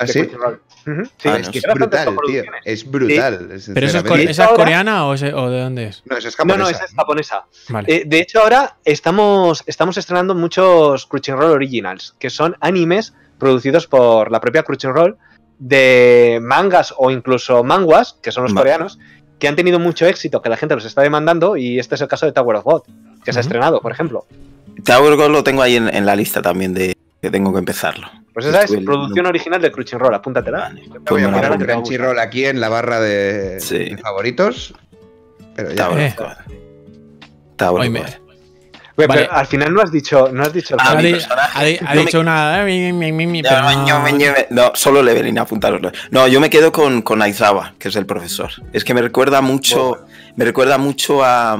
¿Ah, 0.00 0.04
de 0.04 0.12
sí? 0.12 0.28
Ah, 1.24 1.38
es 1.38 1.48
que 1.48 1.60
brutal, 1.74 2.16
tío. 2.26 2.42
Es 2.64 2.88
brutal. 2.88 3.48
¿Pero 3.74 3.86
esa 3.86 3.98
es, 3.98 4.38
ahora- 4.38 4.54
coreana 4.56 5.06
o, 5.06 5.14
es- 5.14 5.22
o 5.22 5.50
de 5.50 5.60
dónde 5.60 5.86
es? 5.86 6.02
No, 6.06 6.16
esa 6.16 6.28
es 6.28 6.34
No, 6.38 6.44
japonesa. 6.44 6.58
no, 6.62 6.68
esa 6.70 6.84
es 6.84 6.94
japonesa. 6.94 7.44
Vale. 7.68 7.92
Eh, 7.94 8.02
de 8.06 8.20
hecho, 8.20 8.40
ahora 8.40 8.76
estamos, 8.84 9.64
estamos 9.66 9.96
estrenando 9.98 10.34
muchos 10.34 11.06
Crunchyroll 11.06 11.50
Originals, 11.52 12.14
que 12.18 12.30
son 12.30 12.56
animes 12.60 13.12
producidos 13.38 13.86
por 13.86 14.30
la 14.30 14.40
propia 14.40 14.62
Crunchyroll 14.62 15.16
de 15.58 16.38
mangas 16.40 16.94
o 16.96 17.10
incluso 17.10 17.64
manguas, 17.64 18.16
que 18.22 18.30
son 18.30 18.44
los 18.44 18.54
coreanos, 18.54 18.98
que 19.40 19.48
han 19.48 19.56
tenido 19.56 19.78
mucho 19.80 20.06
éxito, 20.06 20.40
que 20.42 20.48
la 20.48 20.56
gente 20.56 20.74
los 20.76 20.84
está 20.84 21.02
demandando, 21.02 21.56
y 21.56 21.78
este 21.80 21.96
es 21.96 22.00
el 22.00 22.08
caso 22.08 22.26
de 22.26 22.32
Tower 22.32 22.56
of 22.56 22.64
God, 22.64 22.82
que 23.28 23.32
se 23.34 23.40
ha 23.40 23.42
estrenado, 23.42 23.80
por 23.82 23.92
ejemplo. 23.92 24.24
Tower 24.84 25.16
God 25.16 25.30
lo 25.30 25.44
tengo 25.44 25.60
ahí 25.60 25.76
en, 25.76 25.94
en 25.94 26.06
la 26.06 26.16
lista 26.16 26.40
también 26.40 26.72
de 26.72 26.96
que 27.20 27.30
tengo 27.30 27.52
que 27.52 27.58
empezarlo. 27.58 28.08
Pues 28.32 28.46
esa 28.46 28.62
es 28.62 28.70
producción 28.84 29.26
original 29.26 29.60
de 29.60 29.70
Crunchyroll, 29.70 30.14
apúntatela. 30.14 30.60
Vale, 30.60 30.82
Voy 30.88 30.98
pues 31.04 31.24
a 31.24 31.26
poner 31.26 31.42
va 31.42 31.46
a 31.46 31.54
apunto. 31.54 31.66
Crunchyroll 31.66 32.18
aquí 32.20 32.44
en 32.46 32.60
la 32.60 32.68
barra 32.68 33.00
de, 33.00 33.60
Sí. 33.60 33.78
de 33.90 33.98
favoritos. 33.98 34.72
Pero 35.56 35.72
ya. 35.72 35.88
Tower 37.56 37.84
Eh. 37.86 38.18
Me- 38.98 39.06
Vale. 39.06 39.22
pero 39.22 39.32
al 39.32 39.46
final 39.46 39.72
no 39.72 39.80
has 39.80 39.92
dicho, 39.92 40.28
no 40.32 40.42
has 40.42 40.52
dicho 40.52 40.76
Ah, 40.78 40.90
ha, 40.90 40.94
mi 40.96 41.04
di- 41.04 41.12
personaje. 41.12 41.58
ha 41.58 41.64
di- 41.64 41.76
ha 41.86 41.94
Yo 41.94 42.00
me- 42.00 42.06
dicho 42.06 42.20
una. 42.20 42.64
mi, 42.64 42.92
mi, 42.92 43.12
mi, 43.12 43.26
mi, 43.28 43.42
Ya, 43.42 43.64
pero 43.64 43.84
ño, 44.12 44.34
no- 44.50 44.72
solo 44.74 45.02
leveling, 45.02 45.38
apuntároslo. 45.38 45.92
No, 46.10 46.26
yo 46.26 46.40
me 46.40 46.50
quedo 46.50 46.72
con, 46.72 47.02
con 47.02 47.22
Aizawa, 47.22 47.74
que 47.78 47.88
es 47.88 47.96
el 47.96 48.06
profesor. 48.06 48.50
Es 48.72 48.82
que 48.84 48.94
me 48.94 49.00
recuerda 49.00 49.40
mucho, 49.40 50.04
me 50.34 50.44
recuerda 50.44 50.78
mucho 50.78 51.22
a, 51.24 51.56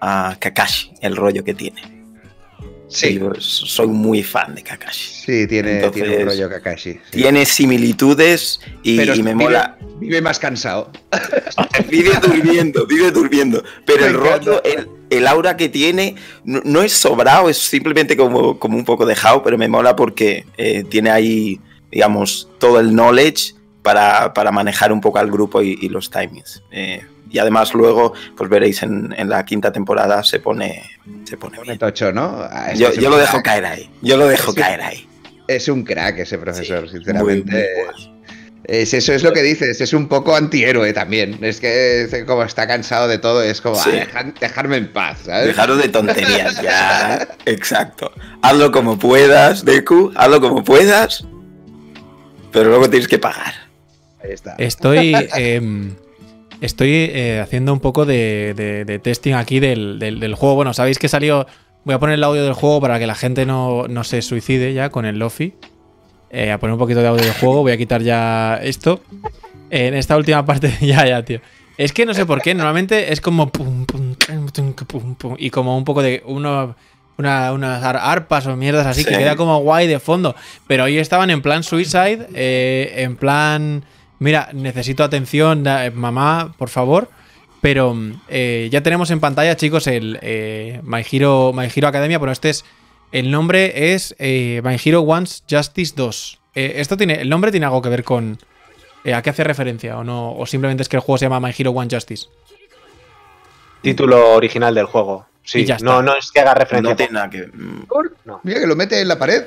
a 0.00 0.36
Kakashi, 0.38 0.92
el 1.02 1.14
rollo 1.14 1.44
que 1.44 1.52
tiene. 1.54 1.97
Sí, 2.88 3.18
Yo 3.18 3.32
soy 3.38 3.86
muy 3.88 4.22
fan 4.22 4.54
de 4.54 4.62
Kakashi. 4.62 5.10
sí, 5.26 5.46
tiene, 5.46 5.76
Entonces, 5.76 6.02
tiene 6.02 6.18
un 6.22 6.28
rollo 6.28 6.48
Kakashi. 6.48 6.92
sí. 6.94 7.00
Tiene 7.10 7.44
similitudes 7.46 8.60
y, 8.82 8.96
Pero 8.96 9.14
y 9.14 9.22
me 9.22 9.32
vive- 9.34 9.44
mola. 9.44 9.78
Vive 10.00 10.20
más 10.22 10.38
cansado. 10.38 10.90
Vive 11.90 12.12
durmiendo, 12.22 12.86
vive 12.86 13.10
durmiendo. 13.10 13.62
Pero 13.84 14.02
Me 14.02 14.06
el 14.08 14.14
rollo, 14.14 14.62
el, 14.64 14.88
el 15.10 15.26
aura 15.26 15.56
que 15.56 15.68
tiene, 15.68 16.14
no, 16.44 16.60
no 16.64 16.82
es 16.82 16.92
sobrado, 16.92 17.48
es 17.48 17.58
simplemente 17.58 18.16
como, 18.16 18.58
como 18.58 18.76
un 18.76 18.84
poco 18.84 19.04
dejado, 19.06 19.42
pero 19.42 19.58
me 19.58 19.68
mola 19.68 19.96
porque 19.96 20.44
eh, 20.56 20.84
tiene 20.88 21.10
ahí, 21.10 21.60
digamos, 21.90 22.48
todo 22.58 22.78
el 22.80 22.92
knowledge 22.92 23.54
para, 23.82 24.32
para 24.34 24.50
manejar 24.52 24.92
un 24.92 25.00
poco 25.00 25.18
al 25.18 25.30
grupo 25.30 25.62
y, 25.62 25.78
y 25.80 25.88
los 25.88 26.10
timings. 26.10 26.62
Eh, 26.70 27.02
y 27.30 27.38
además 27.38 27.74
luego, 27.74 28.12
pues 28.36 28.48
veréis 28.50 28.82
en, 28.82 29.14
en 29.16 29.28
la 29.28 29.44
quinta 29.44 29.70
temporada 29.72 30.22
se 30.24 30.40
pone, 30.40 30.82
se 31.24 31.36
pone 31.36 31.56
Pone 31.56 31.68
bien. 31.68 31.78
tocho, 31.78 32.12
¿no? 32.12 32.38
Ah, 32.50 32.72
Yo, 32.74 32.92
yo 32.92 33.10
lo 33.10 33.16
dejo 33.18 33.42
caer 33.42 33.64
ahí. 33.66 33.90
Yo 34.02 34.16
lo 34.16 34.26
dejo 34.28 34.52
Sí. 34.52 34.60
caer 34.60 34.80
ahí. 34.82 35.08
Es 35.46 35.68
un 35.68 35.82
crack 35.84 36.18
ese 36.18 36.36
profesor, 36.38 36.88
sinceramente. 36.90 37.68
Es, 38.64 38.92
eso 38.92 39.14
es 39.14 39.22
lo 39.22 39.32
que 39.32 39.40
dices, 39.42 39.80
es 39.80 39.94
un 39.94 40.08
poco 40.08 40.36
antihéroe 40.36 40.92
también. 40.92 41.38
Es 41.40 41.58
que 41.58 42.24
como 42.26 42.42
está 42.42 42.66
cansado 42.66 43.08
de 43.08 43.16
todo, 43.16 43.42
es 43.42 43.62
como, 43.62 43.80
dejarme 44.40 44.76
en 44.76 44.92
paz, 44.92 45.20
¿sabes? 45.24 45.46
Dejaros 45.46 45.80
de 45.80 45.88
tonterías 45.88 46.60
ya. 46.60 47.26
Exacto. 47.46 48.12
Hazlo 48.42 48.70
como 48.70 48.98
puedas, 48.98 49.64
Deku, 49.64 50.12
hazlo 50.16 50.40
como 50.42 50.62
puedas, 50.64 51.24
pero 52.52 52.68
luego 52.68 52.90
tienes 52.90 53.08
que 53.08 53.18
pagar. 53.18 53.54
Ahí 54.22 54.32
está. 54.32 54.54
Estoy, 54.58 55.14
em, 55.34 55.94
estoy 56.60 56.90
eh, 56.90 57.40
haciendo 57.40 57.72
un 57.72 57.80
poco 57.80 58.06
de, 58.06 59.00
testing 59.02 59.34
aquí 59.34 59.60
del, 59.60 60.34
juego. 60.36 60.56
Bueno, 60.56 60.74
sabéis 60.74 60.98
que 60.98 61.08
salió... 61.08 61.46
Voy 61.84 61.94
a 61.94 61.98
poner 61.98 62.16
el 62.16 62.24
audio 62.24 62.44
del 62.44 62.52
juego 62.52 62.80
para 62.80 62.98
que 62.98 63.06
la 63.06 63.14
gente 63.14 63.46
no, 63.46 63.88
no 63.88 64.04
se 64.04 64.20
suicide 64.20 64.74
ya 64.74 64.90
con 64.90 65.06
el 65.06 65.18
Lofi. 65.18 65.54
Eh, 66.30 66.52
a 66.52 66.58
poner 66.58 66.74
un 66.74 66.78
poquito 66.78 67.00
de 67.00 67.08
audio 67.08 67.24
del 67.24 67.32
juego. 67.32 67.62
Voy 67.62 67.72
a 67.72 67.78
quitar 67.78 68.02
ya 68.02 68.58
esto. 68.62 69.00
En 69.70 69.94
esta 69.94 70.16
última 70.16 70.44
parte, 70.44 70.74
ya, 70.80 71.06
ya, 71.06 71.24
tío. 71.24 71.40
Es 71.78 71.92
que 71.92 72.04
no 72.04 72.12
sé 72.12 72.26
por 72.26 72.42
qué, 72.42 72.54
normalmente 72.54 73.12
es 73.12 73.20
como 73.20 73.50
pum, 73.50 73.86
pum, 73.86 74.16
pum, 74.16 75.14
pum, 75.14 75.36
y 75.38 75.50
como 75.50 75.78
un 75.78 75.84
poco 75.84 76.02
de 76.02 76.24
uno, 76.26 76.74
unas 77.18 77.84
arpas 77.84 78.46
o 78.48 78.56
mierdas 78.56 78.84
así 78.84 79.04
que 79.04 79.16
queda 79.16 79.36
como 79.36 79.58
guay 79.60 79.86
de 79.86 80.00
fondo. 80.00 80.34
Pero 80.66 80.84
hoy 80.84 80.98
estaban 80.98 81.30
en 81.30 81.40
plan 81.40 81.62
suicide, 81.62 82.26
eh, 82.34 82.94
en 82.96 83.16
plan, 83.16 83.84
mira, 84.18 84.50
necesito 84.52 85.04
atención, 85.04 85.64
mamá, 85.94 86.54
por 86.58 86.68
favor. 86.68 87.08
Pero 87.60 87.96
eh, 88.28 88.68
ya 88.70 88.82
tenemos 88.82 89.10
en 89.10 89.18
pantalla, 89.18 89.56
chicos, 89.56 89.86
el 89.88 90.18
My, 90.84 91.04
Hero, 91.10 91.52
My 91.52 91.68
Hero 91.74 91.88
Academia. 91.88 92.18
Bueno, 92.18 92.32
este 92.32 92.50
es 92.50 92.64
el 93.10 93.30
nombre 93.30 93.94
es 93.94 94.14
eh, 94.18 94.60
My 94.64 94.76
Hero 94.82 95.00
Wants 95.00 95.44
Justice 95.48 95.94
2. 95.96 96.40
Eh, 96.54 96.74
esto 96.76 96.96
tiene, 96.96 97.20
el 97.20 97.28
nombre 97.28 97.50
tiene 97.50 97.66
algo 97.66 97.80
que 97.80 97.88
ver 97.88 98.04
con 98.04 98.38
eh, 99.04 99.14
a 99.14 99.22
qué 99.22 99.30
hace 99.30 99.44
referencia 99.44 99.96
o 99.98 100.04
no, 100.04 100.32
o 100.32 100.44
simplemente 100.44 100.82
es 100.82 100.88
que 100.88 100.96
el 100.96 101.00
juego 101.00 101.18
se 101.18 101.24
llama 101.24 101.40
My 101.40 101.54
Hero 101.56 101.70
Wants 101.70 101.94
Justice. 101.94 102.26
Título 103.80 104.34
original 104.34 104.74
del 104.74 104.86
juego. 104.86 105.26
Sí, 105.42 105.66
no, 105.82 106.02
no 106.02 106.14
es 106.16 106.30
que 106.30 106.40
haga 106.40 106.52
referencia. 106.52 106.90
No 106.90 106.96
tiene 106.96 107.12
nada 107.12 107.30
que. 107.30 107.48
No. 108.24 108.40
Mira 108.42 108.60
que 108.60 108.66
lo 108.66 108.76
mete 108.76 109.00
en 109.00 109.08
la 109.08 109.18
pared. 109.18 109.46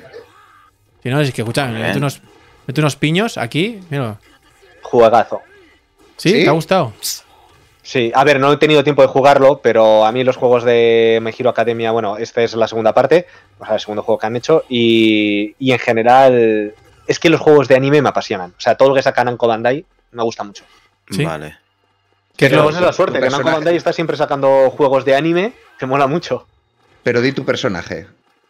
Si 1.04 1.10
no, 1.10 1.22
es 1.22 1.32
que 1.32 1.42
escucha, 1.42 1.68
mete 1.68 2.00
unos, 2.00 2.22
mete 2.66 2.82
unos 2.82 2.96
piños 2.96 3.38
aquí. 3.38 3.82
Mira. 3.92 4.18
Juegazo. 4.92 5.42
¿Sí? 6.18 6.44
¿Te 6.44 6.50
ha 6.50 6.52
gustado? 6.52 6.94
Sí, 7.82 8.12
a 8.14 8.24
ver, 8.24 8.40
no 8.40 8.52
he 8.52 8.58
tenido 8.58 8.84
tiempo 8.84 9.02
de 9.02 9.08
jugarlo, 9.08 9.60
pero 9.64 10.06
a 10.06 10.12
mí 10.12 10.24
los 10.24 10.38
juegos 10.38 10.64
de 10.64 11.20
My 11.22 11.32
Hero 11.38 11.50
Academia, 11.50 11.92
bueno, 11.92 12.18
esta 12.18 12.44
es 12.44 12.54
la 12.54 12.68
segunda 12.68 12.94
parte, 12.94 13.26
o 13.60 13.66
sea, 13.66 13.76
el 13.76 13.80
segundo 13.80 14.04
juego 14.04 14.20
que 14.20 14.28
han 14.28 14.36
hecho, 14.36 14.64
y, 14.70 15.56
en 15.60 15.80
general 15.80 16.74
es 17.08 17.20
que 17.20 17.30
los 17.30 17.42
juegos 17.42 17.68
de 17.68 17.76
anime 17.76 18.02
me 18.02 18.10
apasionan. 18.10 18.52
O 18.52 18.62
sea, 18.62 18.76
todo 18.76 18.90
lo 18.90 18.96
que 18.96 19.02
sacan 19.02 19.26
Namco 19.26 19.48
Bandai 19.48 19.84
me 20.12 20.24
gusta 20.24 20.44
mucho. 20.44 20.64
¿Sí? 21.10 21.26
Vale. 21.26 21.58
Que 22.38 22.46
es 22.46 22.52
la 22.52 22.94
suerte, 22.94 23.20
que 23.20 23.30
Namco 23.30 23.50
Bandai 23.50 23.76
está 23.76 23.92
siempre 23.92 24.16
sacando 24.16 24.70
juegos 24.70 25.06
de 25.06 25.16
anime 25.16 25.54
que 25.80 25.86
mola 25.86 26.06
mucho. 26.06 26.46
Pero 27.04 27.22
di 27.22 27.32
tu 27.32 27.44
personaje. 27.44 28.08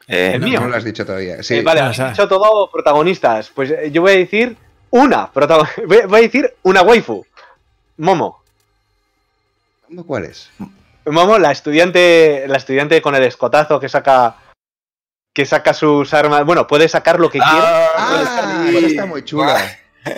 Eh, 0.07 0.33
el 0.35 0.41
mío. 0.41 0.59
No 0.59 0.67
lo 0.67 0.75
has 0.75 0.83
dicho 0.83 1.05
todavía. 1.05 1.41
Sí. 1.41 1.55
Eh, 1.55 1.61
vale, 1.61 1.79
has 1.79 1.97
dicho 1.97 2.27
todo 2.27 2.69
protagonistas. 2.69 3.49
Pues 3.49 3.71
eh, 3.71 3.91
yo 3.91 4.01
voy 4.01 4.11
a 4.11 4.15
decir 4.15 4.57
una. 4.91 5.31
Voy 5.87 6.19
a 6.19 6.21
decir 6.21 6.53
una 6.63 6.81
waifu. 6.83 7.25
Momo. 7.97 8.41
¿Cuál 10.05 10.25
es? 10.25 10.49
Momo, 11.05 11.37
la 11.39 11.51
estudiante, 11.51 12.45
la 12.47 12.57
estudiante 12.57 13.01
con 13.01 13.15
el 13.15 13.23
escotazo 13.23 13.79
que 13.79 13.89
saca 13.89 14.35
que 15.33 15.45
saca 15.45 15.73
sus 15.73 16.13
armas. 16.13 16.45
Bueno, 16.45 16.67
puede 16.67 16.87
sacar 16.87 17.19
lo 17.19 17.29
que 17.29 17.39
ah, 17.41 17.49
quiera. 17.49 17.89
Ah, 17.95 18.81
está 18.85 19.05
muy 19.05 19.23
chula. 19.23 19.59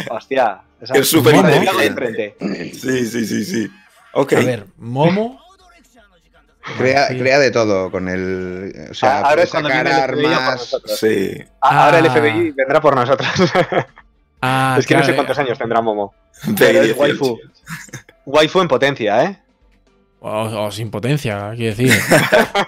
Hostia. 0.10 0.62
es 0.82 1.08
súper 1.08 1.36
inteligente. 1.36 2.36
Sí, 2.40 3.06
sí, 3.06 3.26
sí, 3.26 3.46
sí. 3.46 3.72
Okay. 4.14 4.44
A 4.44 4.46
ver, 4.46 4.66
Momo. 4.78 5.42
Crea, 6.78 7.10
crea, 7.10 7.40
de 7.40 7.52
todo 7.52 7.92
con 7.92 8.08
el. 8.08 8.88
O 8.90 8.94
sea, 8.94 9.20
ahora 9.20 9.44
es 9.44 9.50
cuando 9.50 9.70
sacar 9.70 9.88
armas. 9.88 10.78
Sí. 10.98 11.44
Ahora 11.60 12.00
el 12.00 12.10
FBI 12.10 12.52
vendrá 12.52 12.80
por 12.80 12.96
nosotros. 12.96 13.28
Ah, 14.46 14.76
es 14.78 14.86
que 14.86 14.94
no 14.94 15.06
sé 15.06 15.16
cuántos 15.16 15.40
años 15.40 15.58
tendrá 15.58 15.80
Momo. 15.80 16.14
Pero 16.58 16.82
es 16.82 16.98
waifu. 16.98 17.40
Waifu 18.26 18.60
en 18.60 18.68
potencia, 18.68 19.24
¿eh? 19.24 19.40
O, 20.20 20.70
sin 20.70 20.92
potencia, 20.92 21.54
quiero 21.56 21.74
decir. 21.74 21.98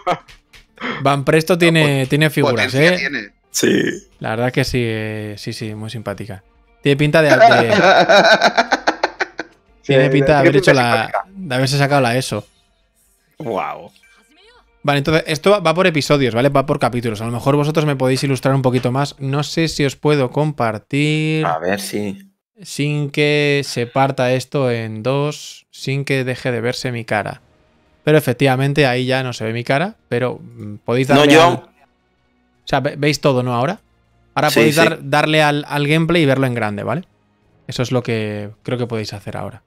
Van 1.02 1.26
Presto 1.26 1.58
tiene, 1.58 2.08
tiene 2.08 2.30
figuras, 2.30 2.74
¿eh? 2.76 3.34
Sí. 3.52 4.08
La 4.20 4.30
verdad 4.32 4.54
que 4.54 4.64
sí, 4.64 4.82
eh, 4.82 5.36
sí, 5.38 5.52
sí, 5.52 5.76
muy 5.76 5.90
simpática. 5.90 6.44
Tiene 6.82 6.96
pinta 6.96 7.22
de. 7.22 7.30
tiene 9.84 10.10
pinta 10.10 10.34
de 10.34 10.38
haber 10.38 10.56
hecho 10.56 10.74
la. 10.74 11.12
de 11.28 11.56
haberse 11.56 11.78
sacado 11.78 12.00
la 12.00 12.16
ESO. 12.16 12.48
Wow. 13.40 13.92
Vale, 14.86 15.00
entonces 15.00 15.24
esto 15.26 15.64
va 15.64 15.74
por 15.74 15.88
episodios, 15.88 16.36
¿vale? 16.36 16.50
Va 16.50 16.68
por 16.68 16.78
capítulos. 16.78 17.20
A 17.20 17.26
lo 17.26 17.32
mejor 17.32 17.56
vosotros 17.56 17.88
me 17.88 17.96
podéis 17.96 18.24
ilustrar 18.24 18.54
un 18.54 18.62
poquito 18.62 18.92
más. 18.92 19.16
No 19.18 19.42
sé 19.42 19.68
si 19.68 19.84
os 19.84 19.96
puedo 19.96 20.30
compartir. 20.30 21.44
A 21.44 21.58
ver 21.58 21.82
si. 21.82 22.30
Sin 22.62 23.10
que 23.10 23.64
se 23.66 23.88
parta 23.88 24.32
esto 24.34 24.70
en 24.70 25.02
dos, 25.02 25.66
sin 25.72 26.06
que 26.06 26.24
deje 26.24 26.52
de 26.52 26.62
verse 26.62 26.92
mi 26.92 27.04
cara. 27.04 27.42
Pero 28.04 28.20
efectivamente 28.20 28.86
ahí 28.86 29.08
ya 29.08 29.24
no 29.24 29.34
se 29.34 29.46
ve 29.46 29.54
mi 29.54 29.64
cara, 29.64 29.96
pero 30.08 30.40
mm, 30.40 30.76
podéis 30.86 31.08
darle. 31.08 31.26
No, 31.26 31.32
yo. 31.34 31.48
O 31.56 32.68
sea, 32.68 32.82
veis 32.82 33.20
todo, 33.20 33.42
¿no? 33.42 33.56
Ahora. 33.56 33.80
Ahora 34.36 34.52
podéis 34.52 34.80
darle 35.02 35.42
al, 35.42 35.88
gameplay 35.88 36.22
y 36.22 36.26
verlo 36.28 36.46
en 36.46 36.54
grande, 36.54 36.84
¿vale? 36.84 37.08
Eso 37.66 37.82
es 37.82 37.92
lo 37.92 38.04
que 38.04 38.52
creo 38.62 38.78
que 38.78 38.86
podéis 38.86 39.14
hacer 39.14 39.36
ahora. 39.36 39.64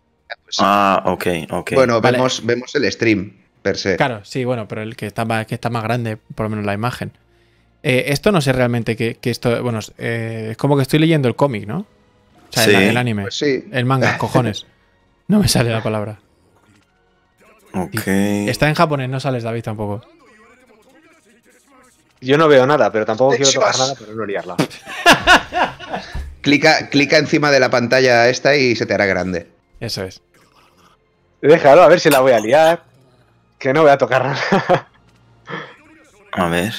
Ah, 0.60 1.02
ok, 1.06 1.26
ok. 1.50 1.72
Bueno, 1.74 2.00
vemos, 2.00 2.46
vemos 2.46 2.72
el 2.76 2.92
stream 2.92 3.47
per 3.68 3.78
se. 3.78 3.96
Claro, 3.96 4.24
sí, 4.24 4.44
bueno, 4.44 4.66
pero 4.66 4.82
el 4.82 4.96
que 4.96 5.06
está 5.06 5.24
más, 5.24 5.46
que 5.46 5.54
está 5.54 5.70
más 5.70 5.82
grande, 5.82 6.16
por 6.16 6.44
lo 6.44 6.50
menos 6.50 6.64
la 6.64 6.74
imagen. 6.74 7.12
Eh, 7.82 8.06
esto 8.08 8.32
no 8.32 8.40
sé 8.40 8.52
realmente 8.52 8.96
que, 8.96 9.18
esto. 9.22 9.62
Bueno, 9.62 9.80
eh, 9.98 10.48
es 10.52 10.56
como 10.56 10.76
que 10.76 10.82
estoy 10.82 10.98
leyendo 10.98 11.28
el 11.28 11.36
cómic, 11.36 11.66
¿no? 11.66 11.80
O 11.80 11.86
sea, 12.50 12.64
el, 12.64 12.96
anime. 12.96 13.22
Pues 13.22 13.36
sí. 13.36 13.64
El 13.72 13.84
manga, 13.84 14.18
cojones. 14.18 14.66
No 15.28 15.40
me 15.40 15.46
sale 15.46 15.68
la 15.68 15.82
palabra. 15.82 16.20
Está 18.06 18.66
en 18.66 18.74
japonés, 18.74 19.10
no 19.10 19.20
sales, 19.20 19.42
David, 19.42 19.62
tampoco. 19.62 20.00
Yo 22.22 22.38
no 22.38 22.48
veo 22.48 22.66
nada, 22.66 22.90
pero 22.90 23.04
tampoco 23.04 23.36
quiero 23.36 23.52
tocar 23.52 23.76
nada 23.76 23.94
para 23.94 24.14
no 24.14 24.24
liarla. 24.24 24.56
clica, 26.40 26.88
clica 26.88 27.18
encima 27.18 27.50
de 27.50 27.60
la 27.60 27.68
pantalla 27.68 28.30
esta 28.30 28.56
y 28.56 28.74
se 28.74 28.86
te 28.86 28.94
hará 28.94 29.04
grande. 29.04 29.48
Eso 29.80 30.02
es. 30.02 30.22
Déjalo, 31.42 31.82
a 31.82 31.88
ver 31.88 32.00
si 32.00 32.08
la 32.08 32.20
voy 32.20 32.32
a 32.32 32.40
liar. 32.40 32.87
Que 33.58 33.72
no 33.72 33.82
voy 33.82 33.90
a 33.90 33.98
tocar 33.98 34.24
nada. 34.24 34.88
a 36.32 36.46
ver. 36.48 36.74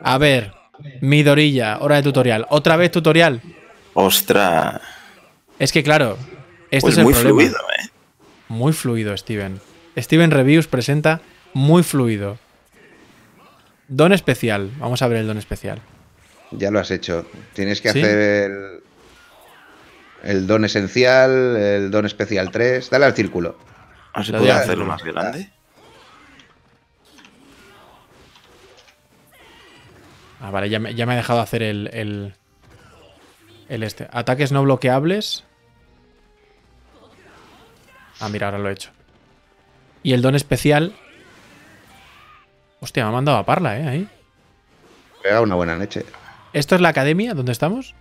A 0.00 0.18
ver. 0.18 0.52
Midorilla, 1.00 1.78
hora 1.80 1.96
de 1.96 2.02
tutorial. 2.02 2.46
¿Otra 2.50 2.76
vez 2.76 2.90
tutorial? 2.90 3.40
Ostras. 3.94 4.80
Es 5.58 5.70
que 5.70 5.82
claro, 5.84 6.18
esto 6.70 6.86
pues 6.86 6.94
es 6.94 6.98
el 6.98 7.04
muy 7.04 7.12
problema. 7.14 7.34
fluido, 7.36 7.58
¿eh? 7.78 7.88
Muy 8.48 8.72
fluido, 8.72 9.16
Steven. 9.16 9.60
Steven 9.96 10.30
Reviews 10.30 10.66
presenta 10.66 11.20
muy 11.52 11.82
fluido. 11.84 12.38
Don 13.86 14.12
especial. 14.12 14.70
Vamos 14.78 15.02
a 15.02 15.08
ver 15.08 15.18
el 15.18 15.26
don 15.26 15.38
especial. 15.38 15.80
Ya 16.50 16.70
lo 16.70 16.80
has 16.80 16.90
hecho. 16.90 17.26
Tienes 17.52 17.80
que 17.80 17.90
hacer 17.90 18.50
el, 18.50 18.80
el 20.22 20.46
don 20.46 20.64
esencial, 20.64 21.56
el 21.56 21.90
don 21.90 22.06
especial 22.06 22.50
3. 22.50 22.90
Dale 22.90 23.04
al 23.04 23.14
círculo. 23.14 23.56
¿Ah, 24.14 24.24
se 24.24 24.32
puede 24.32 24.50
hacerlo 24.50 24.84
más 24.84 25.02
grande? 25.04 25.50
Ah, 30.42 30.50
vale, 30.50 30.68
ya 30.68 30.80
me, 30.80 30.92
ya 30.92 31.06
me, 31.06 31.12
ha 31.12 31.16
dejado 31.16 31.40
hacer 31.40 31.62
el, 31.62 31.88
el, 31.92 32.34
el 33.68 33.82
este. 33.84 34.08
Ataques 34.10 34.50
no 34.50 34.64
bloqueables. 34.64 35.44
Ah, 38.18 38.28
mira, 38.28 38.48
ahora 38.48 38.58
lo 38.58 38.68
he 38.68 38.72
hecho. 38.72 38.90
Y 40.02 40.14
el 40.14 40.20
don 40.20 40.34
especial. 40.34 40.94
Hostia, 42.80 43.04
me 43.04 43.10
ha 43.10 43.12
mandado 43.12 43.38
a 43.38 43.46
Parla, 43.46 43.78
¿eh? 43.78 43.86
Ahí. 43.86 44.08
Pega 45.22 45.40
una 45.40 45.54
buena 45.54 45.76
leche. 45.76 46.04
¿Esto 46.52 46.74
es 46.74 46.80
la 46.80 46.88
academia 46.88 47.34
donde 47.34 47.52
estamos? 47.52 47.94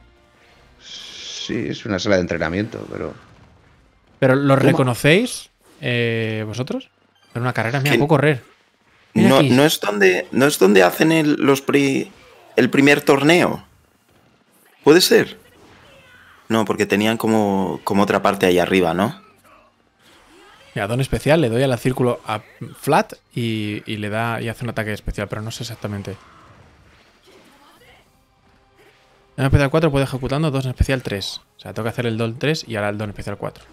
Sí, 0.79 1.67
es 1.69 1.85
una 1.85 1.99
sala 1.99 2.15
de 2.15 2.21
entrenamiento, 2.21 2.87
pero. 2.91 3.13
¿Pero 4.17 4.33
lo 4.33 4.55
reconocéis 4.55 5.51
eh, 5.79 6.43
vosotros? 6.47 6.89
Pero 7.33 7.43
una 7.43 7.53
carrera, 7.53 7.81
mira, 7.81 7.95
puedo 7.97 8.07
correr. 8.07 8.41
no, 9.13 9.43
no, 9.43 9.63
es 9.63 9.79
donde, 9.79 10.27
no 10.31 10.47
es 10.47 10.57
donde 10.57 10.81
hacen 10.81 11.11
el, 11.11 11.33
los 11.35 11.61
el 12.55 12.69
primer 12.69 13.01
torneo. 13.01 13.63
¿Puede 14.83 15.01
ser? 15.01 15.39
No, 16.49 16.65
porque 16.65 16.85
tenían 16.85 17.17
como, 17.17 17.79
como 17.83 18.03
otra 18.03 18.21
parte 18.21 18.45
ahí 18.45 18.59
arriba, 18.59 18.93
¿no? 18.93 19.21
Mira, 20.73 20.87
don 20.87 21.01
especial, 21.01 21.41
le 21.41 21.49
doy 21.49 21.63
al 21.63 21.77
círculo 21.77 22.21
a 22.25 22.41
flat 22.79 23.13
y, 23.33 23.81
le 23.85 24.09
da 24.09 24.41
y 24.41 24.47
hace 24.47 24.63
un 24.63 24.69
ataque 24.69 24.93
especial, 24.93 25.27
pero 25.27 25.41
no 25.41 25.51
sé 25.51 25.63
exactamente. 25.63 26.15
Don 29.35 29.45
especial 29.45 29.69
4 29.69 29.91
puede 29.91 30.05
ejecutando 30.05 30.51
dos 30.51 30.65
en 30.65 30.71
especial 30.71 31.03
3. 31.03 31.41
O 31.57 31.59
sea, 31.59 31.73
tengo 31.73 31.85
que 31.85 31.89
hacer 31.89 32.05
el 32.05 32.17
Don 32.17 32.37
3 32.37 32.65
y 32.67 32.75
ahora 32.75 32.89
el 32.89 32.97
Don 32.97 33.09
especial 33.09 33.37
4. 33.37 33.63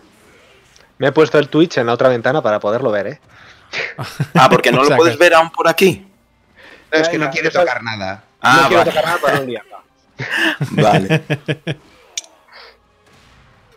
Me 0.98 1.08
he 1.08 1.12
puesto 1.12 1.38
el 1.38 1.48
Twitch 1.48 1.78
en 1.78 1.86
la 1.86 1.92
otra 1.92 2.08
ventana 2.08 2.42
para 2.42 2.58
poderlo 2.58 2.90
ver, 2.90 3.06
¿eh? 3.06 3.20
Ah, 4.34 4.48
porque 4.50 4.72
no 4.72 4.82
lo 4.82 4.96
puedes 4.96 5.18
ver 5.18 5.34
aún 5.34 5.50
por 5.50 5.68
aquí. 5.68 6.06
No, 6.92 6.98
es 6.98 7.08
que 7.08 7.18
no 7.18 7.30
quiere 7.30 7.50
tocar 7.50 7.82
nada. 7.82 8.24
Ah, 8.40 8.60
no 8.62 8.68
quiero 8.68 8.78
vale. 8.80 8.90
tocar 8.90 9.04
nada 9.04 9.18
para 9.20 9.40
un 9.40 9.46
día. 9.46 9.62
Vale. 10.72 11.22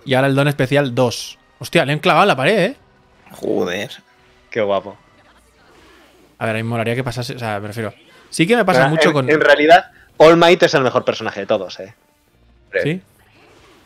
Y 0.05 0.15
ahora 0.15 0.27
el 0.27 0.35
Don 0.35 0.47
especial 0.47 0.95
2. 0.95 1.37
Hostia, 1.59 1.85
le 1.85 1.93
han 1.93 1.99
clavado 1.99 2.23
en 2.23 2.27
la 2.29 2.35
pared, 2.35 2.59
¿eh? 2.59 2.75
Joder. 3.33 3.91
Qué 4.49 4.59
guapo. 4.61 4.97
A 6.39 6.45
ver, 6.47 6.55
a 6.55 6.57
mí 6.57 6.63
me 6.63 6.69
molaría 6.69 6.95
que 6.95 7.03
pasase. 7.03 7.35
O 7.35 7.39
sea, 7.39 7.59
me 7.59 7.67
refiero. 7.67 7.93
Sí 8.31 8.47
que 8.47 8.55
me 8.55 8.65
pasa 8.65 8.79
Pero 8.79 8.89
mucho 8.89 9.09
en, 9.09 9.13
con. 9.13 9.29
en 9.29 9.39
realidad, 9.39 9.91
All 10.17 10.37
Might 10.37 10.63
es 10.63 10.73
el 10.73 10.81
mejor 10.81 11.05
personaje 11.05 11.41
de 11.41 11.45
todos, 11.45 11.79
¿eh? 11.79 11.93
¿Sí? 12.81 13.01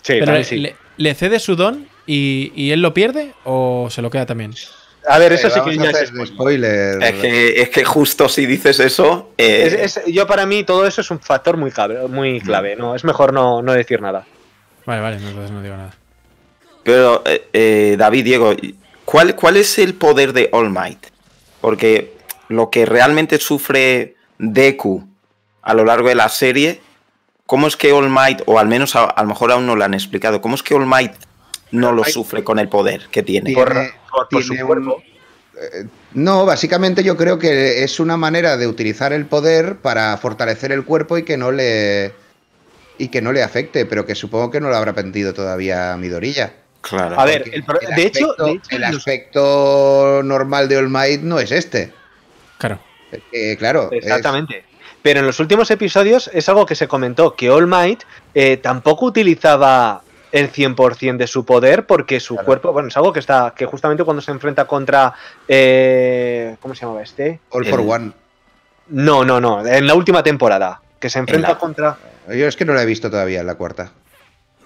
Sí, 0.04 0.14
Pero 0.20 0.32
le, 0.32 0.44
sí. 0.46 0.58
le- 0.58 0.76
le 0.98 1.14
cede 1.16 1.40
su 1.40 1.56
don 1.58 1.88
y, 2.06 2.54
y 2.56 2.72
él 2.72 2.82
lo 2.82 2.94
pierde 2.94 3.34
o 3.44 3.90
se 3.90 4.02
lo 4.02 4.10
queda 4.10 4.26
también. 4.26 4.54
A 5.08 5.20
ver, 5.20 5.34
eso 5.34 5.48
Eh, 5.48 5.52
sí 5.52 5.60
que 5.64 5.78
ya 5.78 5.90
es 5.92 6.08
spoiler. 6.08 6.28
spoiler. 6.28 7.04
Es 7.04 7.14
que, 7.22 7.62
es 7.62 7.70
que 7.70 7.84
justo 7.86 8.28
si 8.30 8.46
dices 8.46 8.80
eso. 8.80 9.32
eh, 9.38 9.80
Es- 9.84 9.98
es- 9.98 10.06
yo 10.14 10.26
para 10.28 10.46
mí 10.46 10.64
todo 10.64 10.86
eso 10.88 11.02
es 11.02 11.12
un 11.12 11.20
factor 11.20 11.58
muy 11.58 11.72
clave, 11.72 12.08
muy 12.08 12.40
clave 12.42 12.76
¿no? 12.76 12.96
Es 12.96 13.04
mejor 13.04 13.34
no, 13.34 13.62
no 13.62 13.74
decir 13.74 14.02
nada. 14.02 14.26
Vale, 14.86 15.02
vale, 15.02 15.20
no, 15.20 15.30
entonces 15.30 15.52
no 15.52 15.62
digo 15.62 15.76
nada. 15.78 15.94
Pero, 16.84 17.24
eh, 17.26 17.48
eh, 17.54 17.96
David, 17.98 18.24
Diego, 18.26 18.54
¿cuál, 19.06 19.36
¿cuál 19.36 19.58
es 19.58 19.78
el 19.80 19.96
poder 19.96 20.34
de 20.34 20.50
All 20.52 20.70
Might? 20.70 21.08
Porque 21.62 22.14
lo 22.50 22.70
que 22.70 22.86
realmente 22.86 23.40
sufre 23.40 24.16
Deku 24.38 25.08
a 25.64 25.74
lo 25.74 25.84
largo 25.86 26.10
de 26.10 26.16
la 26.16 26.30
serie, 26.30 26.80
¿cómo 27.48 27.66
es 27.68 27.76
que 27.76 27.92
All 27.92 28.10
Might, 28.10 28.44
o 28.46 28.60
al 28.60 28.68
menos 28.68 28.96
a, 28.96 29.06
a 29.06 29.22
lo 29.24 29.30
mejor 29.30 29.52
aún 29.52 29.66
no 29.66 29.76
lo 29.76 29.84
han 29.84 29.96
explicado, 29.96 30.42
¿cómo 30.42 30.54
es 30.56 30.62
que 30.62 30.76
All 30.76 30.86
Might 30.86 31.14
no 31.72 31.92
lo 31.92 32.04
sufre 32.04 32.44
con 32.44 32.60
el 32.60 32.70
poder 32.70 33.08
que 33.12 33.24
tiene? 33.24 33.54
Tiene- 33.54 33.92
Por, 34.30 34.44
su 34.44 34.56
cuerpo. 34.66 34.96
un- 34.96 35.04
eh, 35.62 35.86
No, 36.14 36.46
básicamente 36.46 37.04
yo 37.04 37.18
creo 37.18 37.38
que 37.38 37.84
es 37.84 38.00
una 38.00 38.16
manera 38.18 38.56
de 38.58 38.68
utilizar 38.68 39.12
el 39.14 39.26
poder 39.26 39.78
para 39.78 40.16
fortalecer 40.18 40.72
el 40.72 40.86
cuerpo 40.86 41.18
y 41.18 41.24
que 41.24 41.36
no 41.38 41.52
le 41.52 42.14
y 42.98 43.10
que 43.10 43.22
no 43.22 43.34
le 43.34 43.44
afecte, 43.44 43.86
pero 43.86 44.06
que 44.06 44.16
supongo 44.16 44.50
que 44.52 44.62
no 44.62 44.70
lo 44.70 44.76
habrá 44.78 44.92
aprendido 44.92 45.34
todavía 45.34 45.98
Midorilla. 45.98 46.54
Claro. 46.80 47.20
A 47.20 47.26
ver, 47.26 47.44
el 47.52 47.66
de, 47.96 48.04
hecho, 48.04 48.32
aspecto- 48.32 48.46
de 48.46 48.52
hecho, 48.54 48.76
el 48.76 48.82
los- 48.84 48.96
aspecto 48.98 50.22
normal 50.24 50.70
de 50.70 50.78
All 50.78 50.90
Might 50.90 51.22
no 51.22 51.40
es 51.40 51.52
este. 51.52 51.92
Claro. 52.58 52.80
Eh, 53.34 53.58
claro, 53.58 53.90
es- 53.92 54.04
Exactamente. 54.04 54.64
Pero 55.02 55.20
en 55.20 55.26
los 55.28 55.40
últimos 55.42 55.70
episodios 55.72 56.30
es 56.34 56.48
algo 56.48 56.66
que 56.66 56.76
se 56.76 56.88
comentó, 56.88 57.36
que 57.36 57.50
All 57.50 57.68
Might 57.68 58.04
eh, 58.34 58.58
tampoco 58.58 59.06
utilizaba 59.08 60.02
el 60.36 60.52
100% 60.52 61.18
de 61.18 61.28
su 61.28 61.46
poder 61.46 61.86
porque 61.86 62.20
su 62.20 62.36
Claro. 62.36 62.46
cuerpo, 62.46 62.74
bueno, 62.74 62.90
es 62.90 62.98
algo 62.98 63.14
que 63.14 63.20
está, 63.20 63.54
que 63.56 63.66
justamente 63.66 64.04
cuando 64.04 64.22
se 64.22 64.32
enfrenta 64.32 64.66
contra, 64.66 65.14
eh, 65.48 66.56
¿cómo 66.62 66.76
se 66.76 66.82
llamaba 66.82 67.02
este? 67.04 67.40
All 67.52 67.66
for 67.66 67.80
One. 67.80 68.12
No, 68.90 69.24
no, 69.26 69.40
no, 69.42 69.66
en 69.66 69.88
la 69.88 69.94
última 69.96 70.22
temporada, 70.22 70.82
que 71.00 71.10
se 71.10 71.20
enfrenta 71.20 71.50
la- 71.50 71.58
contra... 71.58 71.98
Yo 72.30 72.48
es 72.48 72.56
que 72.56 72.66
no 72.66 72.74
la 72.74 72.84
he 72.84 72.86
visto 72.86 73.10
todavía 73.10 73.40
en 73.42 73.48
la 73.48 73.56
cuarta. 73.56 73.92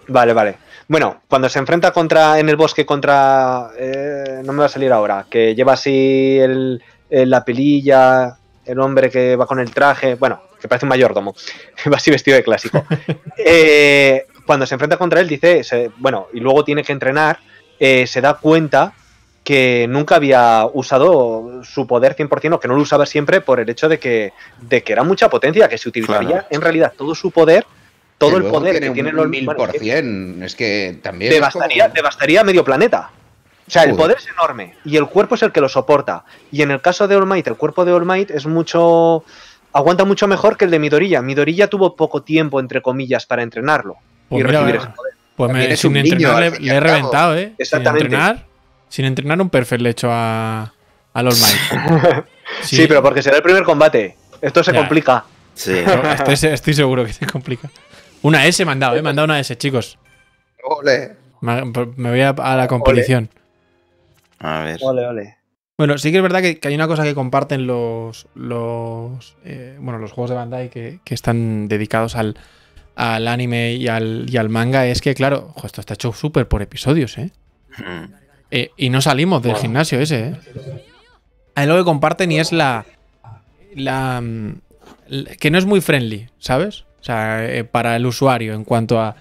Vale, 0.07 0.33
vale. 0.33 0.55
Bueno, 0.87 1.21
cuando 1.27 1.47
se 1.49 1.59
enfrenta 1.59 1.91
contra 1.91 2.39
en 2.39 2.49
el 2.49 2.55
bosque 2.55 2.85
contra. 2.85 3.69
eh, 3.77 4.41
no 4.43 4.53
me 4.53 4.59
va 4.61 4.65
a 4.65 4.69
salir 4.69 4.91
ahora. 4.91 5.25
Que 5.29 5.53
lleva 5.53 5.73
así 5.73 6.39
el, 6.39 6.81
el- 7.11 7.29
la 7.29 7.45
pelilla, 7.45 8.37
el 8.65 8.79
hombre 8.79 9.09
que 9.11 9.35
va 9.35 9.45
con 9.45 9.59
el 9.59 9.71
traje. 9.71 10.15
Bueno, 10.15 10.41
que 10.59 10.67
parece 10.67 10.85
un 10.85 10.89
mayordomo. 10.89 11.35
va 11.93 11.97
así 11.97 12.09
vestido 12.09 12.37
de 12.37 12.43
clásico. 12.43 12.83
Eh, 13.37 14.25
cuando 14.49 14.65
se 14.65 14.73
enfrenta 14.73 14.97
contra 14.97 15.19
él, 15.21 15.27
dice. 15.27 15.63
se- 15.63 15.91
bueno, 15.97 16.25
y 16.33 16.39
luego 16.39 16.63
tiene 16.63 16.83
que 16.83 16.91
entrenar. 16.91 17.37
eh, 17.79 18.07
se 18.07 18.19
da 18.19 18.33
cuenta 18.33 18.93
que 19.43 19.85
nunca 19.87 20.15
había 20.15 20.65
usado 20.73 21.63
su 21.63 21.85
poder 21.85 22.15
100% 22.15 22.55
o 22.55 22.59
que 22.59 22.67
no 22.67 22.73
lo 22.75 22.81
usaba 22.81 23.05
siempre 23.05 23.41
por 23.41 23.59
el 23.59 23.69
hecho 23.69 23.87
de 23.87 23.99
que, 23.99 24.33
de 24.59 24.81
que 24.81 24.91
era 24.93 25.03
mucha 25.03 25.29
potencia, 25.29 25.69
que 25.69 25.77
se 25.77 25.87
utilizaría 25.87 26.27
Claro. 26.29 26.47
en 26.49 26.61
realidad 26.61 26.93
todo 26.97 27.13
su 27.13 27.29
poder, 27.29 27.65
todo 28.17 28.37
el 28.37 28.43
poder 28.45 28.71
tiene 28.79 28.87
que 28.87 28.93
tiene 28.95 29.09
un 29.11 29.15
los 29.17 29.27
mil 29.29 29.45
por 29.45 29.71
cien. 29.71 30.41
Es 30.43 30.55
que 30.55 30.97
también. 31.03 31.31
devastaría, 31.31 31.83
como- 31.83 31.93
devastaría 31.93 32.43
medio 32.43 32.63
planeta. 32.65 33.11
O 33.67 33.71
sea, 33.71 33.83
el 33.83 33.95
poder 33.95 34.17
es 34.17 34.27
enorme 34.27 34.73
y 34.83 34.97
el 34.97 35.05
cuerpo 35.05 35.35
es 35.35 35.43
el 35.43 35.51
que 35.51 35.61
lo 35.61 35.69
soporta. 35.69 36.25
Y 36.51 36.63
en 36.63 36.71
el 36.71 36.81
caso 36.81 37.07
de 37.07 37.15
All 37.15 37.27
Might, 37.27 37.45
el 37.47 37.55
cuerpo 37.55 37.85
de 37.85 37.91
All 37.93 38.03
Might 38.05 38.31
es 38.31 38.47
mucho. 38.47 39.23
aguanta 39.73 40.05
mucho 40.05 40.27
mejor 40.27 40.57
que 40.57 40.65
el 40.65 40.71
de 40.71 40.79
Midorilla. 40.79 41.21
Midorilla 41.21 41.67
tuvo 41.67 41.95
poco 41.95 42.23
tiempo, 42.23 42.59
entre 42.59 42.81
comillas, 42.81 43.27
para 43.27 43.43
entrenarlo 43.43 43.97
Pues 44.29 44.41
y 44.41 44.47
mira, 44.47 44.59
recibir 44.61 44.75
ese 44.81 44.89
poder. 44.95 45.13
Pues 45.35 45.51
me, 45.51 45.71
es 45.71 45.79
sin 45.79 45.87
un 45.89 45.93
niño, 45.95 46.13
entrenar 46.13 46.43
al 46.43 46.61
le, 46.63 46.73
he 46.75 46.79
reventado, 46.79 47.37
¿eh? 47.37 47.53
Exactamente. 47.57 48.05
Sin 48.05 48.13
entrenar, 48.13 48.45
sin 48.89 49.05
entrenar 49.05 49.41
un 49.41 49.49
perfect 49.49 49.81
le 49.81 49.89
he 49.89 49.91
hecho 49.91 50.09
a, 50.11 50.73
al 51.13 51.27
All 51.27 51.33
Might. 51.33 52.25
Sí. 52.63 52.85
pero 52.87 53.03
porque 53.03 53.21
será 53.21 53.37
el 53.37 53.43
primer 53.43 53.63
combate. 53.63 54.17
Esto 54.41 54.63
se 54.63 54.71
Ya. 54.73 54.79
complica. 54.79 55.23
Sí. 55.53 55.75
estoy, 56.27 56.49
estoy 56.51 56.73
seguro 56.73 57.05
que 57.05 57.13
se 57.13 57.25
complica. 57.27 57.69
Una 58.21 58.45
S 58.47 58.63
me 58.65 58.71
han 58.71 58.79
dado, 58.79 58.95
¿eh? 58.97 59.01
Me 59.01 59.09
han 59.11 59.15
dado 59.15 59.25
una 59.25 59.39
S, 59.39 59.55
chicos. 59.57 59.97
Ole. 60.63 61.15
Me, 61.41 61.63
me 61.95 62.09
voy 62.09 62.21
a, 62.21 62.29
a 62.29 62.55
la 62.57 62.67
competición. 62.67 63.29
A 64.39 64.61
ver. 64.63 64.79
Ole, 64.81 65.05
ole. 65.05 65.37
Bueno, 65.77 65.97
sí 65.97 66.11
que 66.11 66.17
es 66.17 66.23
verdad 66.23 66.41
que, 66.41 66.59
que 66.59 66.67
hay 66.67 66.75
una 66.75 66.87
cosa 66.87 67.03
que 67.03 67.13
comparten 67.15 67.65
los, 67.67 68.27
los 68.35 69.37
eh, 69.45 69.77
bueno, 69.79 69.99
los 69.99 70.11
juegos 70.11 70.29
de 70.31 70.35
Bandai 70.35 70.69
que, 70.69 70.99
que 71.05 71.13
están 71.13 71.67
dedicados 71.69 72.15
al, 72.17 72.35
al 73.01 73.29
anime 73.29 73.73
y 73.75 73.87
al, 73.87 74.25
y 74.29 74.35
al 74.35 74.49
manga 74.49 74.85
es 74.85 74.99
que, 74.99 75.15
claro, 75.15 75.53
ojo, 75.55 75.65
esto 75.65 75.79
está 75.79 75.93
hecho 75.93 76.11
súper 76.11 76.49
por 76.49 76.61
episodios, 76.61 77.17
¿eh? 77.17 77.31
Mm. 77.77 78.13
Eh, 78.51 78.71
y 78.75 78.89
no 78.89 78.99
salimos 78.99 79.41
del 79.41 79.55
gimnasio 79.55 80.01
ese, 80.01 80.19
¿eh? 80.29 80.35
Hay 81.55 81.63
algo 81.63 81.77
que 81.77 81.85
comparten 81.85 82.29
y 82.33 82.39
es 82.39 82.51
la, 82.51 82.85
la, 83.73 84.19
mm, 84.19 84.53
la- 85.07 85.35
que 85.35 85.49
no 85.49 85.57
es 85.57 85.65
muy 85.65 85.79
friendly, 85.79 86.27
¿sabes? 86.39 86.81
O 86.99 87.03
sea, 87.03 87.45
eh, 87.45 87.63
para 87.63 87.95
el 87.95 88.05
usuario 88.05 88.53
en 88.53 88.65
cuanto 88.65 88.99
a 88.99 89.15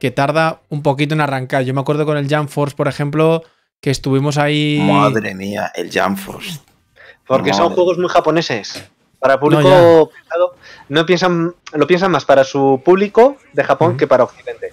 que 0.00 0.10
tarda 0.10 0.60
un 0.68 0.82
poquito 0.82 1.14
en 1.14 1.20
arrancar. 1.20 1.62
Yo 1.62 1.72
me 1.72 1.80
acuerdo 1.82 2.04
con 2.06 2.16
el 2.16 2.26
Jump 2.34 2.48
Force, 2.48 2.74
por 2.74 2.88
ejemplo, 2.88 3.44
que 3.80 3.90
estuvimos 3.90 4.38
ahí... 4.38 4.80
Madre 4.82 5.34
mía, 5.36 5.70
el 5.76 5.90
Jump 5.92 6.18
Force. 6.18 6.58
Porque 7.26 7.52
son 7.52 7.74
juegos 7.74 7.96
muy 7.98 8.08
japoneses. 8.08 8.90
Para 9.20 9.38
público 9.38 9.62
No, 9.62 10.08
pensado, 10.12 10.54
no 10.88 11.06
piensan, 11.06 11.54
lo 11.72 11.86
piensan 11.86 12.10
más 12.10 12.24
para 12.24 12.42
su 12.42 12.80
público 12.84 13.36
de 13.52 13.62
Japón 13.62 13.96
que 13.96 14.06
para 14.06 14.24
Occidente. 14.24 14.72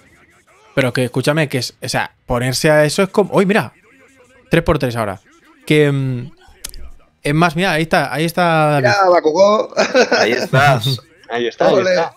Pero 0.74 0.92
que 0.92 1.04
escúchame, 1.04 1.48
que 1.48 1.58
es. 1.58 1.74
O 1.82 1.88
sea, 1.88 2.12
ponerse 2.26 2.70
a 2.70 2.84
eso 2.84 3.02
es 3.02 3.10
como. 3.10 3.34
¡Uy, 3.34 3.46
mira! 3.46 3.72
3x3 4.50 4.94
ahora. 4.96 5.20
Que. 5.66 5.92
mm, 5.92 6.30
es 7.22 7.34
más, 7.34 7.56
mira, 7.56 7.72
ahí 7.72 7.82
está, 7.82 8.12
ahí 8.12 8.24
está. 8.24 8.76
Mira, 8.80 8.96
Bakugou. 9.10 9.68
Ahí 10.18 10.32
estás. 10.32 11.00
Ahí 11.28 11.46
está, 11.46 11.68
ahí 11.68 11.78
está. 11.80 12.14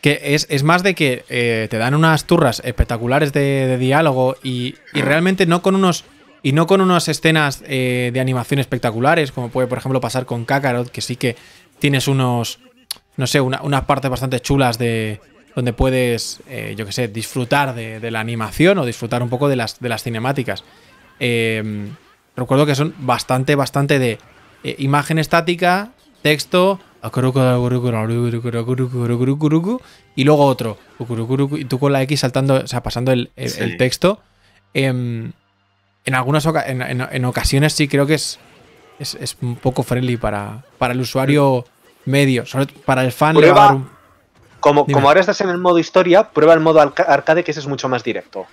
Que 0.00 0.20
es, 0.34 0.46
es 0.50 0.64
más 0.64 0.82
de 0.82 0.94
que 0.94 1.24
eh, 1.28 1.68
te 1.70 1.78
dan 1.78 1.94
unas 1.94 2.24
turras 2.24 2.60
espectaculares 2.64 3.32
de, 3.32 3.66
de 3.68 3.78
diálogo 3.78 4.36
y, 4.42 4.74
y 4.92 5.02
realmente 5.02 5.46
no 5.46 5.62
con 5.62 5.76
unos. 5.76 6.04
Y 6.44 6.52
no 6.52 6.66
con 6.68 6.80
unas 6.80 7.08
escenas 7.08 7.64
eh, 7.66 8.10
de 8.12 8.20
animación 8.20 8.60
espectaculares, 8.60 9.32
como 9.32 9.48
puede, 9.48 9.66
por 9.66 9.78
ejemplo, 9.78 10.00
pasar 10.00 10.26
con 10.26 10.44
Kakarot, 10.44 10.90
que 10.90 11.00
sí 11.00 11.16
que 11.16 11.34
tienes 11.80 12.06
unos. 12.06 12.60
No 13.16 13.26
sé, 13.26 13.40
una- 13.40 13.62
unas 13.62 13.84
partes 13.86 14.10
bastante 14.10 14.38
chulas 14.40 14.78
de. 14.78 15.20
Donde 15.56 15.72
puedes, 15.72 16.40
eh, 16.48 16.74
yo 16.76 16.84
qué 16.84 16.90
sé, 16.92 17.08
disfrutar 17.08 17.74
de, 17.74 17.98
de 18.00 18.10
la 18.10 18.18
animación 18.20 18.76
o 18.78 18.84
disfrutar 18.84 19.22
un 19.22 19.28
poco 19.30 19.48
de 19.48 19.54
las, 19.56 19.78
de 19.80 19.88
las 19.88 20.02
cinemáticas. 20.02 20.64
Eh, 21.20 21.88
recuerdo 22.36 22.66
que 22.66 22.74
son 22.74 22.92
bastante, 22.98 23.54
bastante 23.54 23.98
de 24.00 24.18
eh, 24.64 24.74
imagen 24.78 25.18
estática, 25.20 25.92
texto, 26.22 26.80
y 30.16 30.24
luego 30.24 30.44
otro, 30.44 30.78
y 31.56 31.64
tú 31.66 31.78
con 31.78 31.92
la 31.92 32.02
X 32.02 32.20
saltando, 32.20 32.56
o 32.56 32.66
sea, 32.66 32.82
pasando 32.82 33.12
el, 33.12 33.30
el- 33.36 33.50
Sí. 33.50 33.62
el 33.62 33.76
texto. 33.76 34.20
Em, 34.74 35.32
en 36.04 36.14
algunas 36.14 36.44
oca- 36.46 36.66
en, 36.66 36.82
en- 36.82 37.08
en 37.10 37.24
ocasiones 37.24 37.72
sí 37.72 37.88
creo 37.88 38.06
que 38.06 38.14
es, 38.14 38.38
es, 38.98 39.14
es 39.14 39.36
un 39.40 39.56
poco 39.56 39.82
friendly 39.82 40.16
para, 40.16 40.62
para 40.78 40.92
el 40.94 41.00
usuario 41.00 41.64
medio. 42.04 42.44
Sobre 42.46 42.66
para 42.66 43.02
el 43.04 43.12
fan 43.12 43.36
le 43.36 43.50
va 43.50 43.52
a 43.52 43.54
Prueba- 43.54 43.64
dar 43.66 43.74
un- 43.76 43.90
Como, 44.60 44.84
Dime. 44.84 44.94
como 44.94 45.08
ahora 45.08 45.20
estás 45.20 45.40
en 45.40 45.50
el 45.50 45.58
modo 45.58 45.78
historia, 45.78 46.30
prueba 46.30 46.54
el 46.54 46.60
modo 46.60 46.80
arca- 46.80 47.04
arcade, 47.06 47.44
que 47.44 47.50
ese 47.50 47.60
es 47.60 47.66
mucho 47.66 47.88
más 47.88 48.02
directo. 48.04 48.46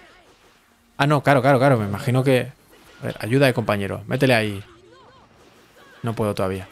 Ah, 0.98 1.08
no, 1.08 1.22
claro, 1.24 1.42
claro, 1.42 1.58
claro. 1.58 1.78
Me 1.78 1.86
imagino 1.86 2.24
que. 2.24 2.52
A 3.02 3.06
ver, 3.06 3.16
ayuda 3.20 3.48
de 3.48 3.54
compañero. 3.54 4.04
Métele 4.08 4.36
ahí. 4.36 4.64
No 6.04 6.14
puedo 6.14 6.34
todavía. 6.36 6.68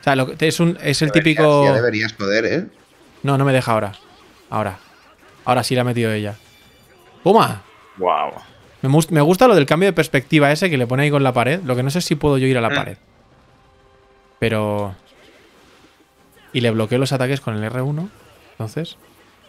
O 0.00 0.02
sea, 0.04 0.16
lo 0.16 0.34
que- 0.36 0.48
es, 0.48 0.58
un, 0.60 0.78
es 0.82 1.02
el 1.02 1.08
Deberías, 1.10 1.36
típico. 1.36 1.64
Ya 1.64 1.72
deberías 1.74 2.12
poder, 2.14 2.44
¿eh? 2.46 2.66
No, 3.22 3.36
no 3.38 3.44
me 3.44 3.52
deja 3.52 3.70
ahora. 3.72 3.92
Ahora. 4.48 4.78
Ahora 5.44 5.62
sí 5.62 5.74
la 5.74 5.82
ha 5.82 5.84
metido 5.84 6.10
ella. 6.12 6.34
¡Puma! 7.22 7.62
Wow. 7.98 8.32
Me, 8.82 9.20
gusta 9.20 9.46
lo 9.46 9.54
del 9.54 9.66
cambio 9.66 9.88
de 9.88 9.92
perspectiva 9.92 10.50
ese 10.52 10.70
que 10.70 10.78
le 10.78 10.86
pone 10.86 11.02
ahí 11.04 11.10
con 11.10 11.22
la 11.22 11.32
pared. 11.32 11.60
Lo 11.64 11.76
que 11.76 11.82
no 11.82 11.90
sé 11.90 11.98
es 11.98 12.04
si 12.04 12.14
puedo 12.14 12.38
yo 12.38 12.46
ir 12.46 12.56
a 12.56 12.60
la 12.62 12.70
Mm. 12.70 12.74
pared. 12.74 12.98
Pero. 14.38 14.94
Y 16.52 16.60
le 16.62 16.70
bloqueo 16.70 16.98
los 16.98 17.12
ataques 17.12 17.40
con 17.40 17.54
el 17.56 17.62
R1. 17.70 18.08
Entonces. 18.52 18.96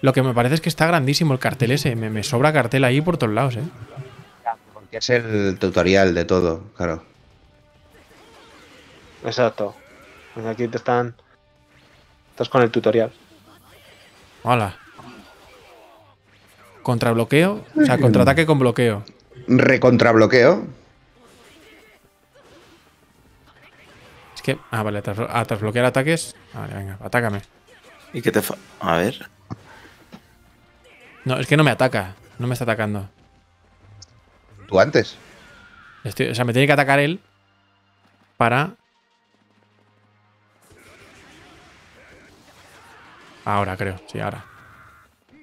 Lo 0.01 0.13
que 0.13 0.23
me 0.23 0.33
parece 0.33 0.55
es 0.55 0.61
que 0.61 0.69
está 0.69 0.87
grandísimo 0.87 1.33
el 1.33 1.39
cartel 1.39 1.71
ese. 1.71 1.95
Me, 1.95 2.09
me 2.09 2.23
sobra 2.23 2.51
cartel 2.51 2.83
ahí 2.83 3.01
por 3.01 3.17
todos 3.17 3.33
lados, 3.33 3.55
¿eh? 3.55 3.63
Es 4.91 5.09
el 5.09 5.57
tutorial 5.59 6.13
de 6.13 6.25
todo, 6.25 6.63
claro. 6.75 7.03
Exacto. 9.23 9.75
Pues 10.33 10.45
Aquí 10.45 10.67
te 10.67 10.77
están. 10.77 11.15
Estás 12.31 12.49
con 12.49 12.61
el 12.61 12.71
tutorial. 12.71 13.11
Hola. 14.43 14.75
Contra 16.81 17.11
bloqueo. 17.11 17.63
O 17.79 17.85
sea, 17.85 17.97
contraataque 17.99 18.45
con 18.45 18.59
bloqueo. 18.59 19.03
Recontrabloqueo. 19.47 20.65
Es 24.35 24.41
que. 24.41 24.57
Ah, 24.71 24.83
vale, 24.83 25.01
tras, 25.01 25.17
ah, 25.29 25.45
tras 25.45 25.59
bloquear 25.61 25.85
ataques. 25.85 26.35
Vale, 26.53 26.73
venga, 26.73 26.97
atácame. 27.01 27.41
¿Y 28.13 28.21
qué 28.21 28.31
te 28.31 28.41
fa- 28.41 28.57
A 28.79 28.97
ver. 28.97 29.29
No, 31.25 31.37
es 31.39 31.47
que 31.47 31.55
no 31.57 31.63
me 31.63 31.71
ataca. 31.71 32.15
No 32.39 32.47
me 32.47 32.53
está 32.53 32.63
atacando. 32.63 33.09
Tú 34.67 34.79
antes. 34.79 35.15
Estoy- 36.03 36.29
o 36.29 36.35
sea, 36.35 36.45
me 36.45 36.53
tiene 36.53 36.65
que 36.65 36.73
atacar 36.73 36.99
él 36.99 37.19
para. 38.37 38.71
Ahora 43.45 43.75
creo, 43.77 43.99
sí, 44.11 44.19
ahora. 44.19 44.45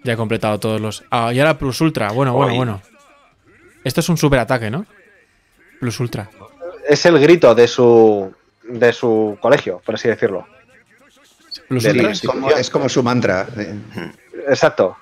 Ya 0.05 0.13
he 0.13 0.17
completado 0.17 0.59
todos 0.59 0.81
los. 0.81 1.05
Ah, 1.11 1.33
y 1.33 1.39
ahora 1.41 1.59
Plus 1.59 1.81
Ultra. 1.81 2.11
Bueno, 2.13 2.33
bueno, 2.33 2.55
bueno. 2.55 2.83
Esto 3.89 4.01
es 4.01 4.09
un 4.11 4.19
super 4.19 4.39
ataque, 4.39 4.71
¿no? 4.71 4.85
Plus 5.81 5.99
Ultra. 5.99 6.29
Es 6.87 7.07
el 7.07 7.19
grito 7.19 7.55
de 7.55 7.67
su. 7.67 8.31
de 8.65 8.93
su 8.93 9.39
colegio, 9.41 9.81
por 9.83 9.95
así 9.95 10.09
decirlo. 10.09 10.47
Plus 11.69 11.87
Ultra. 11.87 12.11
Es 12.11 12.21
como, 12.21 12.51
es 12.51 12.69
como 12.71 12.89
su 12.91 13.03
mantra. 13.03 13.47
eh. 13.57 13.75
Exacto. 14.47 14.95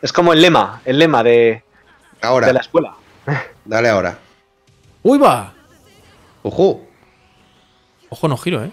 Es 0.00 0.10
como 0.10 0.32
el 0.32 0.40
lema, 0.40 0.80
el 0.86 0.98
lema 0.98 1.22
de, 1.22 1.62
Ahora, 2.22 2.46
de 2.46 2.54
la 2.54 2.60
escuela. 2.60 2.94
dale 3.66 3.88
ahora. 3.90 4.16
¡Uy, 5.02 5.18
va! 5.18 5.52
Ojo. 6.42 6.86
Ojo, 8.08 8.26
no 8.28 8.38
giro, 8.38 8.64
¿eh? 8.64 8.72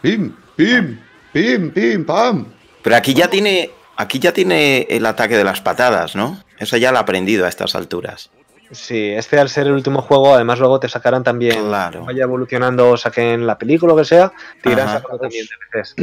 Pim, 0.00 0.34
pim, 0.56 0.98
pim, 1.34 1.70
pim, 1.70 2.04
pam. 2.06 2.46
Pero 2.82 2.96
aquí 2.96 3.12
ya 3.12 3.28
tiene. 3.28 3.70
Aquí 3.96 4.18
ya 4.18 4.32
tiene 4.32 4.86
el 4.90 5.06
ataque 5.06 5.36
de 5.36 5.44
las 5.44 5.60
patadas, 5.60 6.16
¿no? 6.16 6.42
Eso 6.58 6.76
ya 6.76 6.90
lo 6.92 6.98
ha 6.98 7.02
aprendido 7.02 7.46
a 7.46 7.48
estas 7.48 7.74
alturas. 7.74 8.30
Sí, 8.72 9.10
este 9.10 9.38
al 9.38 9.48
ser 9.50 9.66
el 9.68 9.72
último 9.74 10.02
juego, 10.02 10.34
además 10.34 10.58
luego 10.58 10.80
te 10.80 10.88
sacarán 10.88 11.22
también. 11.22 11.66
Claro. 11.66 12.04
Vaya 12.04 12.24
evolucionando, 12.24 12.96
saquen 12.96 13.46
la 13.46 13.56
película 13.58 13.92
o 13.92 13.96
lo 13.96 14.02
que 14.02 14.06
sea, 14.08 14.32
te 14.62 14.70
irán 14.72 14.88
sacando 14.88 15.18
también 15.18 15.46
DLCs. 15.46 15.94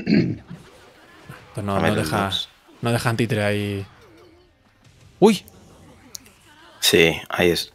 Pues 1.53 1.65
no, 1.65 1.79
no 1.79 1.95
deja. 1.95 2.29
No 2.81 2.91
dejan 2.91 3.17
títere 3.17 3.43
ahí. 3.43 3.85
¡Uy! 5.19 5.43
Sí, 6.79 7.19
ahí 7.29 7.49
es. 7.49 7.73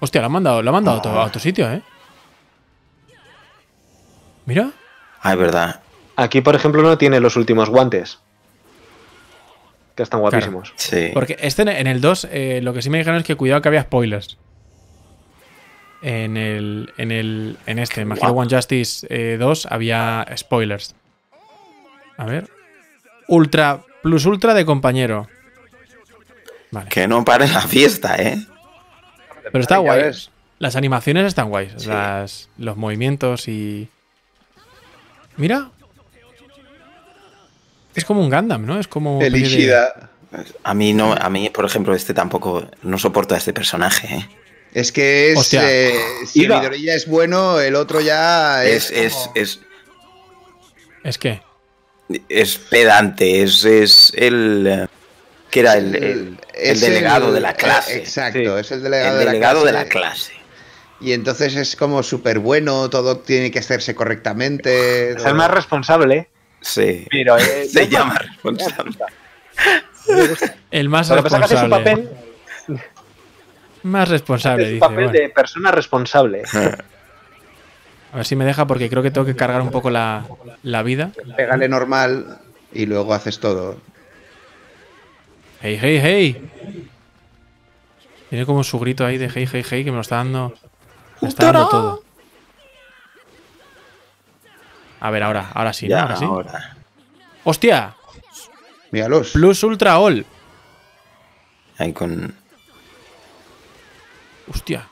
Hostia, 0.00 0.20
lo 0.20 0.26
han 0.26 0.32
mandado, 0.32 0.62
lo 0.62 0.70
han 0.70 0.74
mandado 0.74 0.96
a 0.96 1.00
otro- 1.00 1.20
a 1.20 1.24
otro 1.26 1.40
sitio, 1.40 1.70
¿eh? 1.70 1.82
Mira. 4.46 4.70
Ah, 5.20 5.32
es 5.34 5.38
verdad. 5.38 5.80
Aquí, 6.16 6.40
por 6.40 6.54
ejemplo, 6.54 6.82
no 6.82 6.98
tiene 6.98 7.20
los 7.20 7.36
últimos 7.36 7.68
guantes. 7.70 8.18
Que 9.96 10.02
están 10.02 10.20
guapísimos. 10.20 10.72
Sí. 10.76 11.10
Porque 11.12 11.36
este 11.40 11.62
en- 11.62 11.86
el 11.86 12.00
2, 12.00 12.28
eh, 12.30 12.60
lo 12.62 12.72
que 12.72 12.80
sí 12.82 12.88
me 12.90 12.98
dijeron 12.98 13.18
es 13.20 13.26
que 13.26 13.34
cuidado 13.36 13.60
que 13.60 13.68
había 13.68 13.82
spoilers. 13.82 14.38
En 16.02 16.36
el. 16.36 16.92
En 16.96 17.12
el. 17.12 17.58
En 17.66 17.78
este, 17.78 18.00
en 18.00 18.08
Magic. 18.08 18.24
One 18.24 18.48
Justice 18.54 19.06
eh, 19.10 19.36
2 19.38 19.66
había 19.70 20.26
spoilers. 20.36 20.94
A 22.16 22.24
ver. 22.24 22.48
Ultra. 23.28 23.82
Plus 24.02 24.26
ultra 24.26 24.52
de 24.54 24.64
compañero. 24.64 25.28
Vale. 26.72 26.88
Que 26.88 27.06
no 27.06 27.24
pare 27.24 27.46
la 27.48 27.60
fiesta, 27.60 28.16
¿eh? 28.16 28.36
Pero 29.52 29.60
está 29.60 29.76
guay. 29.78 30.10
Las 30.58 30.74
animaciones 30.76 31.26
están 31.26 31.50
guays. 31.50 31.72
Sí. 31.76 31.88
Las, 31.88 32.48
los 32.56 32.76
movimientos 32.76 33.46
y. 33.46 33.88
Mira. 35.36 35.70
Es 37.94 38.04
como 38.04 38.20
un 38.22 38.30
Gundam, 38.30 38.64
¿no? 38.66 38.78
Es 38.80 38.88
como. 38.88 39.20
El 39.22 39.32
de- 39.32 39.38
Ishida. 39.40 40.10
A 40.64 40.72
mí 40.74 40.94
no, 40.94 41.12
a 41.12 41.28
mí, 41.28 41.50
por 41.50 41.64
ejemplo, 41.66 41.94
este 41.94 42.14
tampoco 42.14 42.66
no 42.82 42.98
soporto 42.98 43.34
a 43.34 43.38
este 43.38 43.52
personaje, 43.52 44.14
¿eh? 44.14 44.28
Es 44.72 44.90
que 44.90 45.32
es. 45.32 45.52
Eh, 45.52 45.94
si 46.26 46.44
Ida. 46.44 46.58
Midoriya 46.60 46.94
es 46.94 47.06
bueno, 47.06 47.60
el 47.60 47.74
otro 47.74 48.00
ya 48.00 48.64
Es, 48.64 48.90
es. 48.90 48.92
es, 48.92 49.12
como- 49.12 49.32
es, 49.34 49.60
Es 51.04 51.18
que. 51.18 51.42
es 52.30 52.56
pedante, 52.56 53.42
es, 53.42 53.64
es 53.66 54.12
el. 54.16 54.88
que 55.50 55.60
era 55.60 55.74
el, 55.76 56.38
el- 56.54 56.80
delegado 56.80 57.28
el- 57.28 57.34
de 57.34 57.40
la 57.40 57.52
clase. 57.54 57.98
Exacto, 57.98 58.38
Sí. 58.38 58.60
es 58.60 58.72
el 58.72 58.82
delegado, 58.82 59.20
el 59.20 59.26
delegado 59.26 59.60
de, 59.60 59.66
de 59.66 59.72
la 59.72 59.82
la 59.84 59.88
clase. 59.90 60.32
Y 61.02 61.12
entonces 61.12 61.54
es 61.56 61.76
como 61.76 62.02
súper 62.02 62.38
bueno, 62.38 62.88
todo 62.88 63.18
tiene 63.18 63.50
que 63.50 63.58
hacerse 63.58 63.94
correctamente. 63.94 65.10
Es 65.10 65.24
el 65.26 65.34
más 65.34 65.50
responsable, 65.50 66.30
Sí. 66.62 67.06
pero. 67.10 67.36
eh, 67.38 67.66
Se 67.70 67.84
no- 67.84 67.90
llama 67.90 68.14
responsable. 68.18 68.96
El 70.70 70.88
más 70.88 71.08
Lo 71.10 71.16
que 71.16 71.22
pasa 71.24 71.36
es 71.36 71.40
que 71.40 71.44
hace 71.44 71.56
su 71.56 71.62
responsable. 71.62 72.08
papel, 72.08 72.80
Más 73.82 74.08
responsable, 74.08 74.62
hace 74.64 74.68
su 74.70 74.74
dice. 74.74 74.80
papel 74.80 75.04
bueno. 75.04 75.12
de 75.12 75.28
persona 75.28 75.70
responsable. 75.70 76.42
A 78.12 78.16
ver 78.16 78.26
si 78.26 78.36
me 78.36 78.44
deja 78.44 78.66
porque 78.66 78.88
creo 78.90 79.02
que 79.02 79.10
tengo 79.10 79.26
que 79.26 79.36
cargar 79.36 79.60
un 79.62 79.70
poco 79.70 79.90
la, 79.90 80.24
la 80.62 80.82
vida. 80.82 81.10
Pégale 81.36 81.68
normal 81.68 82.38
y 82.72 82.86
luego 82.86 83.14
haces 83.14 83.38
todo. 83.40 83.76
Hey, 85.62 85.78
hey, 85.80 86.00
hey. 86.02 86.50
Tiene 88.28 88.44
como 88.46 88.64
su 88.64 88.78
grito 88.80 89.04
ahí 89.06 89.18
de 89.18 89.30
hey, 89.32 89.46
hey, 89.50 89.64
hey 89.68 89.84
que 89.84 89.90
me 89.90 89.96
lo 89.96 90.00
está 90.02 90.16
dando. 90.16 90.54
Me 91.20 91.28
está 91.28 91.46
dando 91.52 91.68
todo. 91.68 92.04
A 95.04 95.10
ver, 95.10 95.22
ahora, 95.24 95.50
ahora 95.52 95.72
sí, 95.72 95.86
¿no? 95.86 95.96
ya, 95.96 96.02
Ahora 96.02 96.16
sí. 96.16 96.24
ahora. 96.24 96.76
¡Hostia! 97.42 97.94
Míralos. 98.92 99.32
Plus 99.32 99.62
Ultra 99.64 99.98
All. 99.98 100.24
Ahí 101.78 101.92
con. 101.92 102.32
Hostia. 104.48 104.88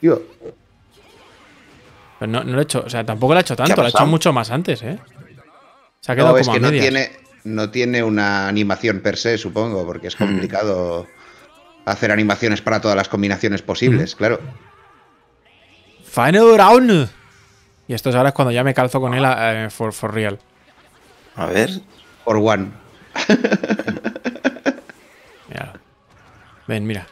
Tío, 0.00 0.22
Pero 2.18 2.30
no, 2.32 2.44
no 2.44 2.52
lo 2.52 2.58
he 2.60 2.64
hecho, 2.64 2.82
o 2.86 2.90
sea, 2.90 3.04
tampoco 3.04 3.32
lo 3.32 3.38
ha 3.38 3.40
hecho 3.42 3.56
tanto, 3.56 3.76
lo 3.76 3.86
ha 3.86 3.88
hecho 3.90 4.06
mucho 4.06 4.32
más 4.32 4.50
antes, 4.50 4.82
¿eh? 4.82 4.98
Se 6.00 6.12
ha 6.12 6.14
quedado 6.14 6.32
no, 6.32 6.38
es 6.38 6.46
como 6.46 6.58
que 6.58 6.58
a 6.58 6.62
no 6.62 6.70
medias. 6.70 6.82
tiene, 6.84 7.10
no 7.44 7.70
tiene 7.70 8.02
una 8.02 8.46
animación 8.48 9.00
per 9.00 9.16
se, 9.16 9.38
supongo, 9.38 9.86
porque 9.86 10.08
es 10.08 10.16
complicado 10.16 11.06
hacer 11.86 12.10
animaciones 12.12 12.60
para 12.60 12.80
todas 12.80 12.96
las 12.96 13.08
combinaciones 13.08 13.62
posibles, 13.62 14.14
claro. 14.14 14.40
Final 16.04 16.56
round. 16.58 17.10
Y 17.86 17.94
esto 17.94 18.10
es 18.10 18.16
ahora 18.16 18.30
es 18.30 18.34
cuando 18.34 18.52
ya 18.52 18.64
me 18.64 18.72
calzo 18.74 19.00
con 19.00 19.14
él 19.14 19.24
eh, 19.26 19.68
for, 19.70 19.92
for 19.92 20.12
real. 20.12 20.38
A 21.36 21.46
ver. 21.46 21.70
Por 22.24 22.36
one. 22.36 22.70
Míralo. 25.48 25.72
Ven, 26.66 26.86
mira. 26.86 27.06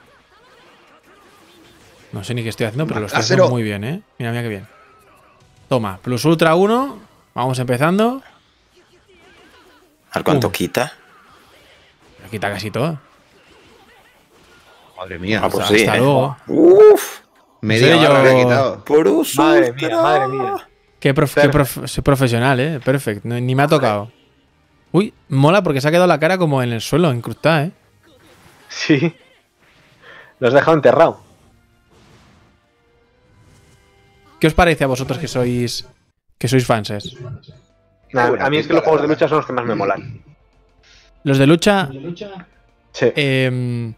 No 2.12 2.24
sé 2.24 2.34
ni 2.34 2.42
qué 2.42 2.48
estoy 2.50 2.66
haciendo, 2.66 2.86
pero 2.86 3.00
lo 3.00 3.06
estoy 3.06 3.20
Casero. 3.20 3.44
haciendo 3.44 3.54
muy 3.54 3.62
bien, 3.62 3.84
¿eh? 3.84 4.02
Mira, 4.18 4.30
mira 4.32 4.42
qué 4.42 4.48
bien. 4.48 4.66
Toma, 5.68 5.98
Plus 6.02 6.24
Ultra 6.24 6.54
1. 6.54 6.98
Vamos 7.34 7.58
empezando. 7.58 8.22
A 10.10 10.18
ver 10.18 10.24
cuánto 10.24 10.48
Pum. 10.48 10.52
quita. 10.52 10.92
Quita 12.30 12.50
casi 12.50 12.70
todo. 12.70 12.98
Madre 14.96 15.18
mía. 15.18 15.40
Ah, 15.42 15.48
pues 15.50 15.64
hasta 15.64 15.74
sí. 15.76 15.82
hasta 15.82 15.96
¿eh? 15.96 16.00
luego. 16.00 16.36
Uf. 16.46 17.11
Media 17.62 17.96
hora 18.10 18.22
le 18.22 18.32
he 18.32 18.42
quitado. 18.44 18.84
Por 18.84 19.08
uso. 19.08 19.42
Madre 19.42 19.72
mía, 19.72 19.88
madre 20.02 20.28
mía. 20.28 20.68
Qué, 21.00 21.14
prof- 21.14 21.34
qué 21.34 21.48
prof- 21.48 21.86
soy 21.86 22.02
profesional, 22.02 22.60
¿eh? 22.60 22.80
Perfecto. 22.84 23.26
No- 23.28 23.40
ni 23.40 23.54
me 23.54 23.62
ha 23.62 23.68
tocado. 23.68 24.10
Uy, 24.92 25.14
mola 25.28 25.62
porque 25.62 25.80
se 25.80 25.88
ha 25.88 25.90
quedado 25.90 26.06
la 26.06 26.18
cara 26.20 26.36
como 26.38 26.62
en 26.62 26.72
el 26.72 26.80
suelo, 26.80 27.12
incrustada, 27.12 27.64
¿eh? 27.64 27.70
Sí. 28.68 29.14
Los 30.38 30.48
has 30.48 30.54
dejado 30.54 30.76
enterrado. 30.76 31.20
¿Qué 34.40 34.46
os 34.48 34.54
parece 34.54 34.84
a 34.84 34.88
vosotros 34.88 35.18
que 35.18 35.28
sois 35.28 35.86
que 36.38 36.48
sois 36.48 36.66
fanses? 36.66 37.14
Nah, 38.12 38.34
a 38.44 38.50
mí 38.50 38.56
es 38.58 38.66
que 38.66 38.74
los 38.74 38.82
juegos 38.82 39.02
de 39.02 39.08
lucha 39.08 39.28
son 39.28 39.38
los 39.38 39.46
que 39.46 39.52
más 39.52 39.64
me 39.64 39.74
molan. 39.76 40.20
Los 41.22 41.38
de 41.38 41.46
lucha. 41.46 41.88
Sí. 42.92 43.06
Eh, 43.14 43.92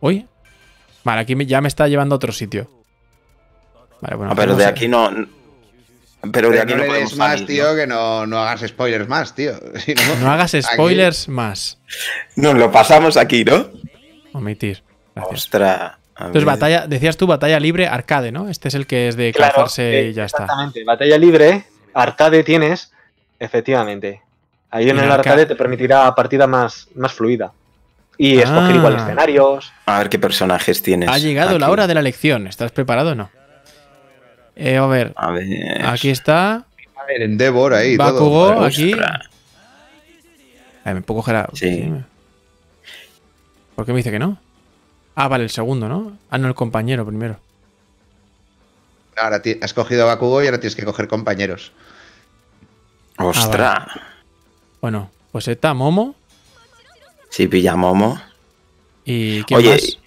uy. 0.00 0.26
Vale, 1.04 1.20
aquí 1.22 1.34
me- 1.36 1.46
ya 1.46 1.60
me 1.60 1.68
está 1.68 1.88
llevando 1.88 2.14
a 2.14 2.16
otro 2.16 2.32
sitio. 2.32 2.68
Vale, 4.00 4.16
bueno. 4.16 4.32
Ah, 4.32 4.36
pero 4.36 4.54
de 4.56 4.64
aquí 4.66 4.88
no. 4.88 5.10
Pero 6.32 6.50
de 6.50 6.60
aquí 6.60 6.72
no 6.72 6.78
no, 6.78 6.82
le 6.84 6.88
podemos 6.88 7.10
des 7.10 7.18
más, 7.18 7.32
salir, 7.32 7.46
tío, 7.48 7.70
¿no? 7.70 7.74
que 7.76 7.86
no, 7.88 8.26
no 8.26 8.38
hagas 8.38 8.60
spoilers 8.68 9.08
más, 9.08 9.34
tío. 9.34 9.52
Si 9.84 9.94
no, 9.94 10.02
No 10.20 10.30
hagas 10.30 10.54
aquí- 10.54 10.62
spoilers 10.62 11.28
más. 11.28 11.78
Nos 12.36 12.54
lo 12.54 12.70
pasamos 12.70 13.16
aquí, 13.16 13.44
¿no? 13.44 13.66
Omitir. 14.32 14.82
Gracias. 15.14 15.34
Ostras. 15.44 15.92
Entonces, 16.16 16.44
batalla, 16.44 16.86
decías 16.86 17.16
tú, 17.16 17.26
batalla 17.26 17.58
libre 17.58 17.88
arcade, 17.88 18.30
¿no? 18.30 18.48
Este 18.48 18.68
es 18.68 18.74
el 18.74 18.86
que 18.86 19.08
es 19.08 19.16
de 19.16 19.32
Claro, 19.32 19.54
calzarse 19.54 19.98
eh, 20.00 20.08
y 20.10 20.12
ya 20.12 20.26
está. 20.26 20.44
Exactamente. 20.44 20.84
Batalla 20.84 21.18
libre, 21.18 21.64
arcade 21.94 22.44
tienes. 22.44 22.92
Efectivamente. 23.40 24.22
Ahí 24.70 24.88
en 24.88 24.98
el 24.98 25.06
arcade- 25.10 25.14
arcade 25.18 25.46
te 25.46 25.56
permitirá 25.56 26.14
partida 26.14 26.46
más, 26.46 26.86
más 26.94 27.12
fluida. 27.12 27.52
Y 28.18 28.38
escoger 28.38 28.72
Ah. 28.72 28.76
igual 28.76 28.96
escenarios. 28.96 29.72
A 29.86 29.98
ver 29.98 30.08
qué 30.08 30.18
personajes 30.18 30.82
tienes. 30.82 31.08
Ha 31.08 31.18
llegado 31.18 31.58
la 31.58 31.70
hora 31.70 31.86
de 31.86 31.94
la 31.94 32.02
lección. 32.02 32.46
¿Estás 32.46 32.70
preparado 32.72 33.12
o 33.12 33.14
no? 33.14 33.30
Eh, 34.54 34.76
a 34.76 34.86
ver, 34.86 35.12
A 35.16 35.30
ver. 35.30 35.84
aquí 35.86 36.10
está. 36.10 36.66
A 36.96 37.04
ver, 37.06 37.22
Endeavor 37.22 37.74
ahí. 37.74 37.96
todo. 37.96 38.12
Bakugo, 38.12 38.54
Joder. 38.54 38.66
aquí. 38.68 38.92
Eh, 40.84 40.94
me 40.94 41.00
puedo 41.02 41.20
coger 41.20 41.36
a... 41.36 41.48
Sí. 41.54 41.90
¿Por 43.74 43.86
qué 43.86 43.92
me 43.92 43.98
dice 43.98 44.10
que 44.10 44.18
no? 44.18 44.38
Ah, 45.14 45.28
vale, 45.28 45.44
el 45.44 45.50
segundo, 45.50 45.88
¿no? 45.88 46.16
Ah, 46.30 46.38
no, 46.38 46.48
el 46.48 46.54
compañero 46.54 47.06
primero. 47.06 47.38
Ahora 49.16 49.42
has 49.60 49.74
cogido 49.74 50.02
a 50.04 50.06
Bakugo 50.06 50.42
y 50.42 50.46
ahora 50.46 50.58
tienes 50.60 50.74
que 50.76 50.84
coger 50.84 51.06
compañeros. 51.08 51.72
Ostras. 53.18 53.84
Bueno, 54.80 55.10
pues 55.30 55.48
está 55.48 55.74
Momo 55.74 56.14
Sí, 57.32 57.48
pilla 57.48 57.72
a 57.72 57.76
Momo. 57.76 58.20
y 59.06 59.42
¿quién 59.44 59.58
Oye, 59.58 59.70
más? 59.70 59.98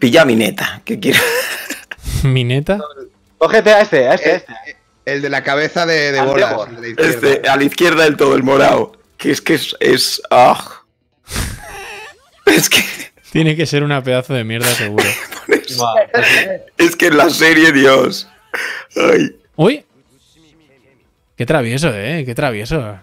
pilla 0.00 0.22
a 0.22 0.24
Mineta. 0.24 0.82
¿Qué 0.84 0.98
quiero? 0.98 1.20
Mineta. 2.24 2.80
Cógete 3.38 3.70
a 3.72 3.80
este, 3.82 4.08
a 4.08 4.14
este, 4.14 4.30
a 4.30 4.32
Eh, 4.34 4.36
este. 4.36 4.52
eh, 4.72 4.76
El 5.04 5.22
de 5.22 5.30
la 5.30 5.44
cabeza 5.44 5.86
de, 5.86 6.10
de 6.10 6.20
bolas. 6.22 6.80
De 6.80 6.94
la. 6.94 7.02
Este, 7.08 7.48
a 7.48 7.56
la 7.56 7.62
izquierda 7.64 8.02
del 8.04 8.16
todo, 8.16 8.34
el 8.34 8.42
morado. 8.42 8.92
Que 9.18 9.30
es 9.30 9.40
que 9.40 9.54
es. 9.54 9.76
es 9.78 10.20
ah. 10.32 10.82
Es 12.46 12.68
que. 12.68 12.82
Tiene 13.32 13.54
que 13.56 13.66
ser 13.66 13.82
una 13.84 14.02
pedazo 14.02 14.34
de 14.34 14.42
mierda, 14.44 14.66
seguro. 14.74 15.04
Buah. 15.76 15.94
Es 16.76 16.96
que 16.96 17.06
en 17.06 17.16
la 17.18 17.30
serie, 17.30 17.70
Dios. 17.72 18.28
Ay. 18.96 19.36
¡Uy! 19.56 19.84
Qué 21.36 21.46
travieso, 21.46 21.90
¿eh? 21.94 22.24
Qué 22.26 22.34
travieso. 22.34 22.98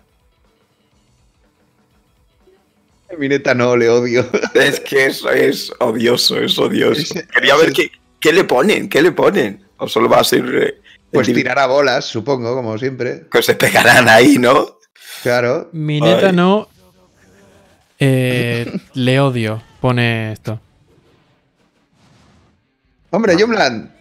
Mineta 3.20 3.53
no, 3.53 3.76
le 3.76 3.89
odio. 3.89 4.26
Es 4.53 4.80
que 4.80 5.05
eso 5.07 5.30
es 5.32 5.72
odioso, 5.80 6.38
es 6.38 6.57
odioso. 6.57 7.14
Quería 7.34 7.55
ver 7.55 7.74
qué, 7.74 7.91
qué 8.20 8.34
le 8.34 8.43
ponen, 8.43 8.89
qué 8.89 9.01
le 9.01 9.12
ponen. 9.12 9.64
O 9.78 9.88
solo 9.88 10.07
va 10.09 10.20
a 10.20 10.24
ser. 10.24 10.43
eh, 10.55 10.82
Pues 11.12 11.28
el 11.28 11.36
tirar 11.36 11.57
a 11.59 11.68
bolas, 11.68 12.05
supongo, 12.05 12.53
como 12.55 12.78
siempre. 12.78 13.26
Que 13.32 13.41
se 13.41 13.55
pegarán 13.55 14.07
ahí, 14.09 14.38
¿no? 14.38 14.78
Claro. 15.24 15.70
Mineta 15.72 16.28
Ay. 16.28 16.36
no. 16.36 16.68
Eh, 17.99 18.72
le 18.95 19.20
odio, 19.20 19.62
pone 19.80 20.32
esto. 20.32 20.59
Hombre, 23.12 23.36
Jumland. 23.39 23.91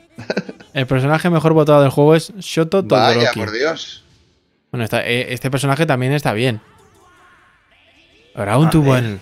El 0.73 0.87
personaje 0.87 1.29
mejor 1.31 1.53
votado 1.53 1.83
del 1.83 1.91
juego 1.91 2.15
es 2.15 2.33
Shoto 2.39 2.83
Vaya, 2.83 3.15
Todoroki. 3.15 3.39
por 3.41 3.51
Dios. 3.53 4.05
Bueno, 4.71 4.85
está- 4.85 5.05
eh, 5.07 5.33
este 5.33 5.51
personaje 5.51 5.85
también 5.85 6.13
está 6.13 6.33
bien. 6.33 6.61
Round 8.35 8.71
to 8.71 8.79
A 8.79 8.83
ver. 8.83 9.05
one. 9.05 9.19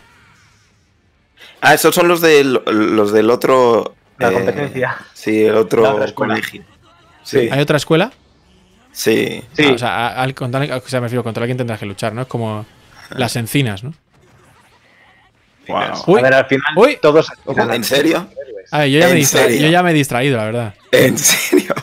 Ah, 1.61 1.75
esos 1.75 1.95
son 1.95 2.09
los 2.09 2.21
del, 2.21 2.61
los 2.67 3.13
del 3.13 3.31
otro. 3.31 3.95
La 4.19 4.31
eh, 4.31 4.33
competencia. 4.33 4.97
Sí, 5.15 5.45
el 5.45 5.57
otro 5.57 5.97
colegio. 6.15 6.65
Sí, 7.23 7.49
¿Hay 7.51 7.61
otra 7.61 7.77
escuela? 7.77 8.13
sí. 8.93 9.43
Sí. 9.53 9.65
Ah, 9.65 9.73
o 9.75 9.79
sea, 9.79 10.09
al 10.23 10.35
contra, 10.35 10.61
o 10.77 10.89
sea, 10.89 11.01
me 11.01 11.07
refiero, 11.07 11.23
contra 11.23 11.43
alguien 11.43 11.57
tendrás 11.59 11.79
que 11.79 11.87
luchar, 11.87 12.13
¿no? 12.15 12.23
Es 12.23 12.29
como 12.29 12.65
las 13.11 13.37
encinas, 13.37 13.85
¿no? 13.85 13.93
Wow. 15.69 15.81
Uy, 16.07 16.19
a 16.21 16.23
ver, 16.23 16.35
al 16.35 16.47
final 16.47 16.73
uy. 16.77 16.99
todos. 17.01 17.31
¿En 17.47 17.85
serio? 17.85 18.27
A 18.71 18.79
ver, 18.81 18.89
yo, 18.91 18.99
ya 19.01 19.07
me 19.07 19.11
¿En 19.13 19.17
he 19.17 19.21
distra- 19.21 19.43
serio? 19.45 19.61
yo 19.61 19.69
ya 19.69 19.83
me 19.83 19.91
he 19.91 19.95
distraído, 19.95 20.37
la 20.39 20.45
verdad. 20.45 20.75
¿En 20.93 21.19
serio? 21.19 21.75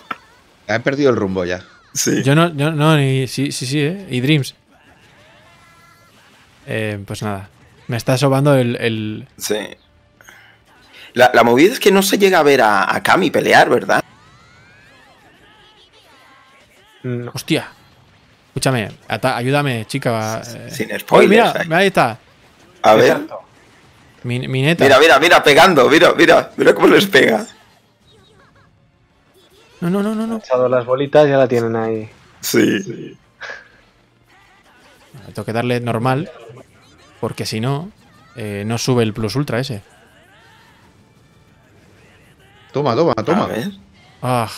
He 0.68 0.80
perdido 0.80 1.12
el 1.12 1.16
rumbo 1.16 1.46
ya. 1.46 1.64
Sí. 1.94 2.24
Yo 2.24 2.34
no, 2.36 2.54
yo 2.56 2.72
no, 2.72 2.98
ni. 2.98 3.28
Sí, 3.28 3.52
sí, 3.52 3.66
sí, 3.66 3.80
¿eh? 3.82 4.08
Y 4.10 4.20
Dreams. 4.22 4.56
Eh, 6.68 7.00
pues 7.06 7.22
nada. 7.24 7.50
Me 7.88 7.98
está 7.98 8.18
sobando 8.18 8.56
el. 8.56 8.76
el- 8.78 9.28
Sí. 9.38 9.58
La, 11.14 11.32
la 11.34 11.44
movida 11.44 11.72
es 11.74 11.80
que 11.80 11.92
no 11.92 12.02
se 12.02 12.18
llega 12.18 12.40
a 12.40 12.44
ver 12.44 12.62
a, 12.62 12.94
a 12.94 13.02
Kami 13.02 13.32
pelear, 13.32 13.70
¿verdad? 13.70 14.04
Hostia. 17.34 17.68
Escúchame, 18.48 18.90
ata- 19.08 19.36
ayúdame, 19.38 19.86
chica. 19.86 20.42
eh. 20.42 20.72
Sin 20.72 20.90
spoilers. 21.00 21.30
mira, 21.30 21.62
ahí. 21.78 21.82
ahí 21.82 21.88
está. 21.88 22.18
A 22.82 22.94
ver. 22.96 23.18
Mi, 24.24 24.48
mi 24.48 24.62
neta. 24.64 24.84
Mira, 24.84 25.00
mira, 25.00 25.20
mira, 25.20 25.44
pegando. 25.44 25.88
Mira, 25.90 26.14
mira. 26.14 26.52
Mira 26.58 26.74
cómo 26.74 26.88
les 26.88 27.06
pega. 27.06 27.46
No, 29.82 29.90
no, 29.90 30.02
no, 30.02 30.16
no, 30.16 30.26
no. 30.26 30.38
echado 30.38 30.68
las 30.68 30.86
bolitas, 30.86 31.28
ya 31.28 31.38
la 31.38 31.48
tienen 31.48 31.76
ahí. 31.76 32.10
Sí. 32.42 33.18
Tengo 35.34 35.46
que 35.46 35.54
darle 35.54 35.80
normal. 35.80 36.30
Porque 37.20 37.46
si 37.46 37.60
no, 37.60 37.92
eh, 38.36 38.64
no 38.66 38.78
sube 38.78 39.04
el 39.04 39.14
plus 39.14 39.36
ultra 39.36 39.60
ese. 39.60 39.82
Toma, 42.72 42.96
toma, 42.96 43.14
A 43.16 43.24
toma. 43.24 43.46
ver. 43.48 43.72
Ah. 44.22 44.50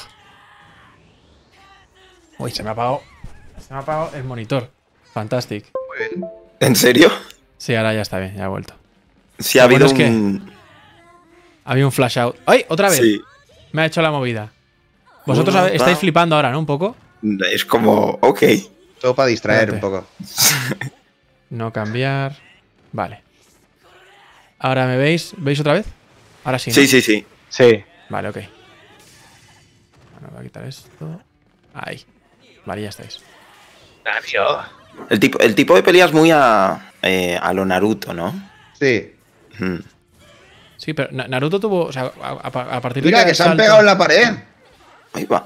Uy, 2.40 2.52
se 2.52 2.64
me 2.64 2.70
ha 2.70 2.72
apagado. 2.74 3.02
Se 3.60 3.74
me 3.74 3.80
ha 3.80 3.84
apagado 3.84 4.12
el 4.16 4.24
monitor. 4.24 4.72
Fantastic. 5.14 5.66
Muy 5.90 6.08
bien. 6.20 6.30
¿En 6.60 6.76
serio? 6.76 7.12
Sí, 7.58 7.76
ahora 7.76 7.94
ya 7.94 8.02
está 8.02 8.20
bien, 8.20 8.36
ya 8.36 8.46
ha 8.46 8.50
vuelto. 8.50 8.74
Sí, 9.40 9.60
ha 9.60 9.64
Lo 9.64 9.70
bueno 9.70 9.86
habido 9.86 10.04
es 10.04 10.10
que- 10.10 10.10
un. 10.16 10.52
Había 11.66 11.86
un 11.86 11.92
flash 11.92 12.18
out. 12.20 12.36
¡Ay! 12.46 12.66
¡Otra 12.70 12.90
vez! 12.90 12.98
Sí. 13.00 13.20
Me 13.74 13.82
ha 13.82 13.86
hecho 13.86 14.02
la 14.02 14.10
movida. 14.12 14.52
Vosotros 15.26 15.56
estáis 15.74 15.98
flipando 15.98 16.36
ahora, 16.36 16.52
¿no? 16.52 16.60
Un 16.60 16.66
poco. 16.66 16.96
Es 17.52 17.66
como. 17.66 18.18
Ok. 18.22 18.44
Todo 19.02 19.16
para 19.16 19.28
distraer 19.28 19.70
Espérate. 19.70 19.86
un 19.86 19.92
poco. 19.92 20.08
No 21.50 21.72
cambiar. 21.72 22.36
Vale. 22.92 23.22
Ahora 24.60 24.86
me 24.86 24.98
veis. 24.98 25.34
¿Veis 25.38 25.60
otra 25.62 25.74
vez? 25.74 25.86
Ahora 26.44 26.60
sí. 26.60 26.72
¿no? 26.72 26.76
Sí, 26.76 26.88
sí, 26.88 27.02
sí. 27.02 27.26
Sí. 27.48 27.84
Vale, 28.10 28.28
ok. 28.30 28.36
Bueno, 30.14 30.30
voy 30.32 30.40
a 30.42 30.44
quitar 30.44 30.66
esto. 30.66 31.22
Ahí. 31.74 32.04
Vale, 32.66 32.82
ya 32.82 32.90
estáis. 32.90 33.22
El 35.10 35.20
tipo, 35.20 35.40
el 35.40 35.56
tipo 35.56 35.76
de 35.76 35.84
pelea 35.84 36.06
es 36.06 36.14
muy 36.14 36.32
a, 36.32 36.92
eh, 37.02 37.38
a 37.42 37.54
lo 37.54 37.66
Naruto, 37.66 38.14
¿no? 38.14 38.34
Sí. 38.80 39.14
Mm. 39.60 39.78
Sí, 40.78 40.94
pero 40.94 41.10
Na- 41.12 41.28
Naruto 41.28 41.60
tuvo. 41.60 41.86
O 41.86 41.92
sea, 41.94 42.12
a, 42.22 42.30
a- 42.30 42.76
a 42.78 42.82
partir 42.82 43.04
de 43.04 43.08
Mira, 43.08 43.26
que 43.26 43.34
se 43.36 43.44
han 43.44 43.50
salto- 43.50 43.64
pegado 43.64 43.80
en 43.80 43.86
la 43.86 43.98
pared. 43.98 44.28
Ahí 45.14 45.26
va. 45.26 45.46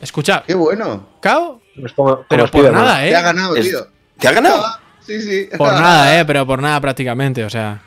Escucha, 0.00 0.42
Qué 0.46 0.54
bueno. 0.54 1.08
Cao, 1.22 1.62
Es 1.82 1.92
como, 1.92 2.10
como 2.16 2.26
pero 2.28 2.46
por 2.50 2.72
nada, 2.72 2.96
Te 2.98 3.14
ha 3.16 3.20
¿eh? 3.20 3.22
ganado, 3.22 3.56
Es- 3.56 3.68
tío. 3.68 3.86
¿Te 4.18 4.28
ha 4.28 4.32
ganado? 4.32 4.62
Ah, 4.64 4.80
Sí, 5.00 5.20
sí. 5.20 5.48
Por 5.58 5.70
nada, 5.72 6.18
¿eh? 6.18 6.24
Pero 6.24 6.46
por 6.46 6.62
nada 6.62 6.80
prácticamente, 6.80 7.44
o 7.44 7.50
sea. 7.50 7.82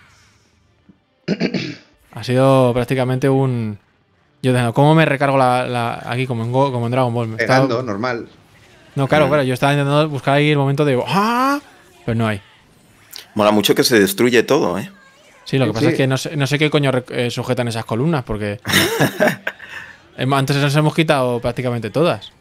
Ha 2.13 2.23
sido 2.23 2.73
prácticamente 2.73 3.27
un. 3.29 3.77
Yo 4.43 4.51
diciendo, 4.51 4.73
¿cómo 4.73 4.93
me 4.93 5.03
recargo 5.05 5.38
la, 5.38 5.65
la- 5.65 6.03
aquí 6.05 6.27
como 6.27 6.43
en, 6.43 6.51
Go- 6.51 6.71
como 6.71 6.85
en 6.85 6.91
Dragon 6.91 7.13
Ball? 7.13 7.27
Me 7.27 7.38
estaba- 7.38 7.65
Pegando, 7.65 7.81
normal. 7.83 8.27
No, 8.95 9.07
claro, 9.07 9.27
claro. 9.27 9.43
Yo 9.43 9.53
estaba 9.53 9.73
intentando 9.73 10.07
buscar 10.09 10.35
ahí 10.35 10.51
el 10.51 10.57
momento 10.57 10.85
de. 10.85 11.01
¡Ah! 11.07 11.59
Pero 12.05 12.15
no 12.17 12.27
hay. 12.27 12.41
Mola 13.33 13.51
mucho 13.51 13.73
que 13.75 13.83
se 13.83 13.99
destruye 13.99 14.43
todo, 14.43 14.77
¿eh? 14.77 14.91
Sí, 15.45 15.57
lo 15.57 15.65
que 15.65 15.69
Sí, 15.71 15.73
pasa 15.73 15.85
sí. 15.88 15.91
es 15.93 15.97
que 15.97 16.07
no 16.07 16.17
sé, 16.17 16.35
no 16.38 16.45
sé 16.47 16.59
qué 16.59 16.69
coño 16.69 16.91
eh, 17.09 17.29
sujetan 17.31 17.67
esas 17.67 17.85
columnas, 17.85 18.23
porque. 18.23 18.59
Em, 20.17 20.33
Antes 20.33 20.57
nos 20.57 20.75
hemos 20.75 20.95
quitado 20.95 21.39
prácticamente 21.39 21.89
todas. 21.91 22.31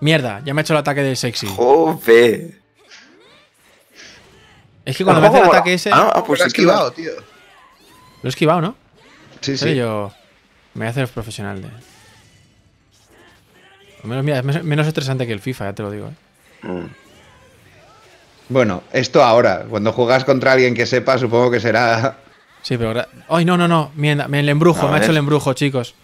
Mierda, 0.00 0.40
ya 0.44 0.54
me 0.54 0.60
ha 0.60 0.62
hecho 0.62 0.72
el 0.72 0.78
ataque 0.78 1.02
del 1.02 1.16
sexy. 1.16 1.46
Joder. 1.46 2.58
Es 4.84 4.96
que 4.96 5.04
cuando 5.04 5.20
me 5.20 5.28
hace 5.28 5.38
el 5.38 5.44
ataque 5.44 5.74
ese. 5.74 5.90
Ah, 5.92 6.10
ah, 6.14 6.24
Pues 6.24 6.40
lo 6.40 6.44
lo- 6.44 6.48
esquivado, 6.48 6.90
tío. 6.92 7.10
Lo 8.22 8.28
he 8.28 8.28
esquivado, 8.28 8.60
¿no? 8.60 8.74
Sí, 9.40 9.56
Sí, 9.56 9.74
yo. 9.74 10.12
Me 10.74 10.80
voy 10.80 10.86
a 10.86 10.90
hacer 10.90 11.08
profesional 11.08 11.60
de. 11.62 11.68
Al 14.02 14.08
menos, 14.08 14.24
mira, 14.24 14.38
es 14.38 14.44
mes- 14.44 14.64
menos 14.64 14.86
estresante 14.86 15.26
que 15.26 15.32
el 15.32 15.40
FIFA, 15.40 15.64
ya 15.66 15.72
te 15.74 15.82
lo 15.82 15.90
digo. 15.90 16.08
¿eh? 16.08 16.66
Mm. 16.66 16.86
Bueno, 18.48 18.82
esto 18.92 19.22
ahora. 19.22 19.66
Cuando 19.68 19.92
juegas 19.92 20.24
contra 20.24 20.52
alguien 20.52 20.74
que 20.74 20.86
sepa, 20.86 21.18
supongo 21.18 21.50
que 21.50 21.60
será. 21.60 22.18
Sí, 22.62 22.76
pero. 22.76 23.06
¡Ay, 23.30 23.46
no, 23.46 23.56
no, 23.56 23.66
no! 23.66 23.90
Mierda, 23.94 24.28
me 24.28 24.40
el 24.40 24.48
embrujo, 24.50 24.86
me 24.88 24.96
ha 24.96 24.98
hecho 24.98 25.12
el 25.12 25.16
embrujo, 25.16 25.54
chicos. 25.54 25.94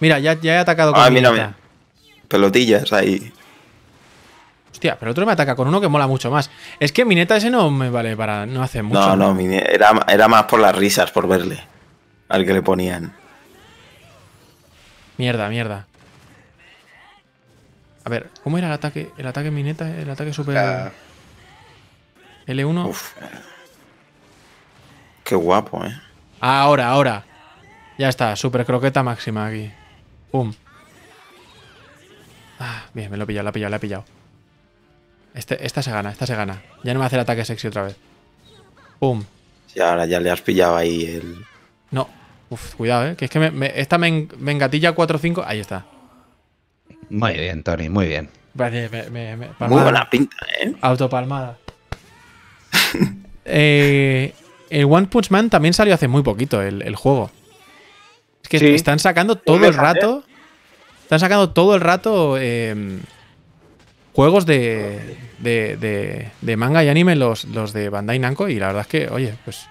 Mira, 0.00 0.18
ya, 0.18 0.32
ya 0.40 0.54
he 0.54 0.58
atacado 0.58 0.94
con 0.94 1.02
Ah, 1.02 1.10
mi 1.10 1.16
mira, 1.16 1.30
mira. 1.30 1.54
Pelotillas 2.32 2.90
ahí. 2.94 3.30
Hostia, 4.70 4.96
pero 4.98 5.10
otro 5.10 5.26
me 5.26 5.32
ataca 5.32 5.54
con 5.54 5.68
uno 5.68 5.82
que 5.82 5.88
mola 5.88 6.06
mucho 6.06 6.30
más. 6.30 6.50
Es 6.80 6.90
que 6.90 7.04
mi 7.04 7.14
neta 7.14 7.36
ese 7.36 7.50
no 7.50 7.70
me 7.70 7.90
vale 7.90 8.16
para. 8.16 8.46
No 8.46 8.62
hace 8.62 8.82
mucho. 8.82 9.14
No, 9.14 9.34
no, 9.34 9.38
era, 9.38 9.92
era 10.08 10.28
más 10.28 10.44
por 10.44 10.58
las 10.58 10.74
risas, 10.74 11.10
por 11.10 11.28
verle. 11.28 11.62
Al 12.30 12.46
que 12.46 12.54
le 12.54 12.62
ponían. 12.62 13.14
Mierda, 15.18 15.50
mierda. 15.50 15.86
A 18.02 18.08
ver, 18.08 18.30
¿cómo 18.42 18.56
era 18.56 18.68
el 18.68 18.72
ataque? 18.72 19.10
El 19.18 19.26
ataque 19.26 19.50
mi 19.50 19.62
neta, 19.62 19.94
el 19.94 20.08
ataque 20.08 20.32
super. 20.32 20.56
Ah, 20.56 20.90
L1. 22.46 22.88
Uf. 22.88 23.12
Qué 25.22 25.34
guapo, 25.34 25.84
¿eh? 25.84 26.00
Ahora, 26.40 26.88
ahora. 26.88 27.24
Ya 27.98 28.08
está, 28.08 28.34
super 28.36 28.64
croqueta 28.64 29.02
máxima 29.02 29.46
aquí. 29.46 29.70
Pum. 30.30 30.54
Bien, 32.94 33.10
me 33.10 33.16
lo 33.16 33.24
he 33.24 33.26
pillado, 33.26 33.44
lo 33.44 33.50
he 33.50 33.52
pillado, 33.52 33.70
lo 33.70 33.76
he 33.76 33.80
pillado. 33.80 34.04
Este, 35.34 35.64
esta 35.66 35.82
se 35.82 35.90
gana, 35.90 36.10
esta 36.10 36.26
se 36.26 36.34
gana. 36.36 36.62
Ya 36.84 36.92
no 36.94 37.00
me 37.00 37.06
hace 37.06 37.16
el 37.16 37.22
ataque 37.22 37.44
sexy 37.44 37.68
otra 37.68 37.82
vez. 37.84 37.96
Pum. 38.98 39.24
Y 39.74 39.80
ahora 39.80 40.04
ya 40.06 40.20
le 40.20 40.30
has 40.30 40.40
pillado 40.42 40.76
ahí 40.76 41.04
el. 41.06 41.44
No. 41.90 42.08
Uf, 42.50 42.74
cuidado, 42.74 43.06
eh. 43.08 43.16
Que 43.16 43.24
es 43.24 43.30
que 43.30 43.38
me, 43.38 43.50
me- 43.50 43.72
esta 43.80 43.96
me, 43.96 44.08
en- 44.08 44.28
me 44.38 44.52
engatilla 44.52 44.92
4 44.92 45.16
o 45.16 45.18
5. 45.20 45.42
Ahí 45.46 45.60
está. 45.60 45.86
Muy 47.08 47.32
bien, 47.32 47.62
Tony, 47.62 47.88
muy 47.88 48.06
bien. 48.08 48.28
Vale, 48.54 48.88
me- 48.90 49.08
me- 49.10 49.36
me- 49.36 49.48
Muy 49.68 49.82
buena 49.82 50.08
pinta, 50.10 50.36
¿eh? 50.60 50.74
Autopalmada. 50.82 51.56
Eh, 53.44 54.32
el 54.70 54.84
One 54.84 55.08
Punch 55.08 55.30
Man 55.30 55.50
también 55.50 55.74
salió 55.74 55.94
hace 55.94 56.06
muy 56.08 56.22
poquito, 56.22 56.62
el, 56.62 56.80
el 56.82 56.94
juego. 56.94 57.30
Es 58.42 58.48
que 58.48 58.58
Sí. 58.60 58.68
están 58.74 58.98
sacando 59.00 59.36
todo 59.36 59.66
el 59.66 59.74
rato. 59.74 60.22
Están 61.12 61.20
sacando 61.28 61.50
todo 61.50 61.74
el 61.74 61.82
rato 61.82 62.38
eh, 62.38 62.74
juegos 64.14 64.46
de, 64.46 65.18
de, 65.40 65.76
de- 65.76 66.30
de 66.40 66.56
manga 66.56 66.82
y 66.82 66.88
anime, 66.88 67.16
los, 67.16 67.44
los 67.44 67.74
de 67.74 67.90
Bandai 67.90 68.18
Namco. 68.18 68.48
Y 68.48 68.58
la 68.58 68.68
verdad 68.68 68.80
es 68.80 68.86
que, 68.86 69.08
oye, 69.12 69.34
pues. 69.44 69.66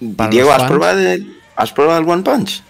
Diego, 0.00 0.50
¿has 0.52 0.58
fans. 0.58 0.70
probado, 0.70 0.98
el, 0.98 1.38
¿has 1.56 1.72
probado 1.72 1.98
el 1.98 2.06
One 2.06 2.22
Punch? 2.22 2.62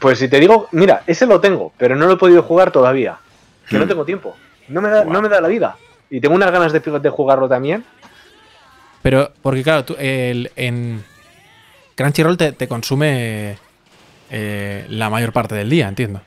Pues 0.00 0.18
si 0.18 0.28
te 0.28 0.40
digo, 0.40 0.66
mira, 0.72 1.02
ese 1.06 1.26
lo 1.26 1.42
tengo, 1.42 1.74
pero 1.76 1.94
no 1.94 2.06
lo 2.06 2.14
he 2.14 2.16
podido 2.16 2.42
jugar 2.42 2.70
todavía. 2.70 3.18
Que 3.68 3.76
no 3.76 3.84
Hmm. 3.84 3.88
tengo 3.88 4.04
tiempo. 4.06 4.34
No 4.68 4.80
me 4.80 4.88
da, 4.88 5.04
no 5.04 5.20
me 5.20 5.28
da 5.28 5.42
la 5.42 5.48
vida. 5.48 5.76
Y 6.08 6.22
tengo 6.22 6.34
unas 6.34 6.50
ganas 6.50 6.72
de, 6.72 6.80
de 6.80 7.10
jugarlo 7.10 7.50
también. 7.50 7.84
Pero, 9.02 9.30
porque 9.42 9.62
claro, 9.62 9.84
tú, 9.84 9.94
el- 9.98 10.50
en 10.56 11.04
Crunchyroll 11.96 12.38
te, 12.38 12.52
te 12.52 12.66
consume 12.66 13.58
eh, 14.30 14.86
la 14.88 15.10
mayor 15.10 15.34
parte 15.34 15.54
del 15.54 15.68
día, 15.68 15.86
entiendo. 15.86 16.22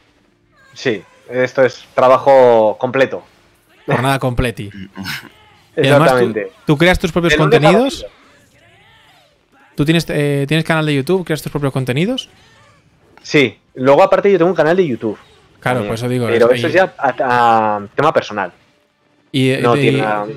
Sí, 0.75 1.01
esto 1.31 1.63
es 1.63 1.83
trabajo 1.95 2.77
completo. 2.79 3.23
Jornada 3.87 4.19
completi. 4.19 4.69
Y 5.77 5.81
además 5.87 5.97
tú- 5.97 6.15
Exactamente. 6.15 6.51
¿Tú, 6.65 6.77
creas 6.77 6.97
tus 6.99 7.11
propios 7.11 7.33
a 7.33 7.37
contenidos? 7.37 8.05
¿Tú 9.75 9.83
tienes, 9.83 10.05
eh, 10.09 10.45
tienes 10.47 10.63
canal 10.65 10.85
de 10.85 10.95
YouTube? 10.95 11.25
¿Creas 11.25 11.41
tus 11.41 11.51
propios 11.51 11.73
contenidos? 11.73 12.29
Sí, 13.21 13.59
luego 13.73 14.01
aparte 14.01 14.31
yo 14.31 14.37
tengo 14.37 14.51
un 14.51 14.55
canal 14.55 14.77
de 14.77 14.87
YouTube. 14.87 15.17
Claro, 15.59 15.79
también. 15.79 15.87
por 15.89 15.95
eso 15.95 16.07
digo. 16.07 16.27
Pero 16.27 16.49
y- 16.53 16.59
eso 16.59 16.67
es 16.67 16.73
ya 16.73 16.93
a, 16.97 17.75
a 17.77 17.87
tema 17.93 18.13
personal. 18.13 18.53
Y, 19.33 19.53
No 19.61 19.75
de, 19.75 19.81
tiene 19.81 19.97
nada 19.97 20.27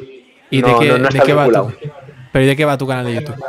¿y 0.50 0.60
no- 0.60 0.66
de 0.66 0.78
qué, 0.80 0.88
no- 0.88 0.98
no 0.98 1.02
de 1.04 1.08
está 1.10 1.22
qué 1.24 1.32
va 1.34 1.44
tu, 1.44 1.50
vinculado. 1.50 1.72
¿Pero 2.32 2.46
de 2.46 2.56
qué 2.56 2.64
va 2.64 2.76
tu 2.78 2.86
canal 2.88 3.04
de 3.06 3.14
YouTube? 3.14 3.44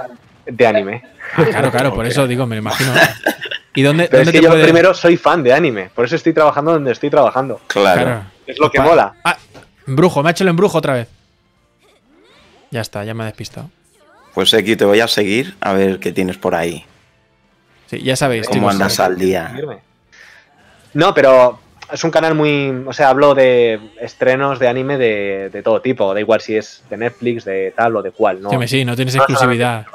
de 0.46 0.68
anime. 0.68 1.04
Ah, 1.36 1.44
claro, 1.46 1.72
claro, 1.72 1.94
por 1.96 2.06
eso 2.06 2.28
digo, 2.28 2.46
me 2.46 2.56
lo 2.56 2.62
imagino. 2.62 2.94
¿Y 3.76 3.82
dónde, 3.84 4.08
Pero 4.10 4.24
es 4.24 4.30
que 4.32 4.38
te 4.40 4.44
yo 4.44 4.50
puede- 4.50 4.64
primero 4.64 4.94
soy 4.94 5.16
fan 5.18 5.44
de 5.44 5.54
anime. 5.54 5.90
Por 5.94 6.06
eso 6.06 6.16
estoy 6.16 6.34
trabajando 6.34 6.72
donde 6.74 6.92
estoy 6.92 7.10
trabajando. 7.10 7.62
Claro. 7.68 8.02
Claro. 8.04 8.22
Es 8.48 8.58
lo 8.60 8.72
que 8.72 8.80
mola. 8.80 9.14
Ah, 9.24 9.38
embrujo, 9.88 10.24
me 10.24 10.30
ha 10.30 10.32
hecho 10.32 10.44
el 10.44 10.50
embrujo 10.50 10.78
otra 10.78 10.94
vez. 10.94 11.08
Ya 12.72 12.82
está, 12.82 13.04
ya 13.04 13.14
me 13.14 13.24
ha 13.24 13.28
despistado. 13.28 13.70
Pues 14.34 14.54
aquí 14.54 14.76
te 14.76 14.86
voy 14.86 15.00
a 15.00 15.08
seguir 15.08 15.56
a 15.62 15.74
ver 15.74 16.00
qué 16.00 16.12
tienes 16.12 16.38
por 16.38 16.56
ahí. 16.56 16.86
Sí, 17.88 18.02
ya 18.02 18.16
sabéis, 18.16 18.48
¿Cómo 18.48 18.60
chicos. 18.60 18.74
andas 18.74 19.00
al 19.00 19.18
día? 19.18 19.56
No, 20.94 21.14
pero 21.14 21.60
es 21.92 22.04
un 22.04 22.12
canal 22.12 22.36
muy. 22.36 22.84
O 22.88 22.94
sea, 22.94 23.10
hablo 23.10 23.34
de 23.36 23.80
estrenos 24.02 24.60
de 24.60 24.68
anime 24.68 24.98
de, 24.98 25.50
de 25.52 25.64
todo 25.64 25.82
tipo. 25.82 26.14
Da 26.14 26.20
igual 26.20 26.42
si 26.42 26.56
es 26.56 26.84
de 26.90 26.98
Netflix, 26.98 27.46
de 27.46 27.74
tal 27.76 27.96
o 27.96 28.02
de 28.04 28.12
cual. 28.12 28.42
¿no? 28.42 28.50
Sí, 28.68 28.86
no 28.86 28.96
tienes 28.96 29.16
No 29.16 29.24
exclusividad. 29.24 29.86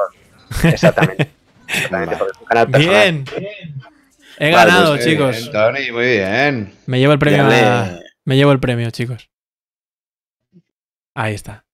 Exactamente. 0.64 1.30
Canal. 1.90 2.66
Bien. 2.78 3.24
He 4.38 4.50
Vale, 4.52 4.70
ganado, 4.70 4.94
pues, 4.94 5.04
chicos. 5.06 5.36
bien, 5.38 5.52
Tony, 5.52 5.92
muy 5.92 6.04
bien. 6.06 6.72
Me 6.86 6.98
llevo 6.98 7.12
el 7.12 7.18
premio. 7.18 7.44
A- 7.46 7.98
Me 8.24 8.36
llevo 8.36 8.52
el 8.52 8.60
premio, 8.60 8.90
chicos. 8.90 9.28
Ahí 11.14 11.34
está. 11.34 11.64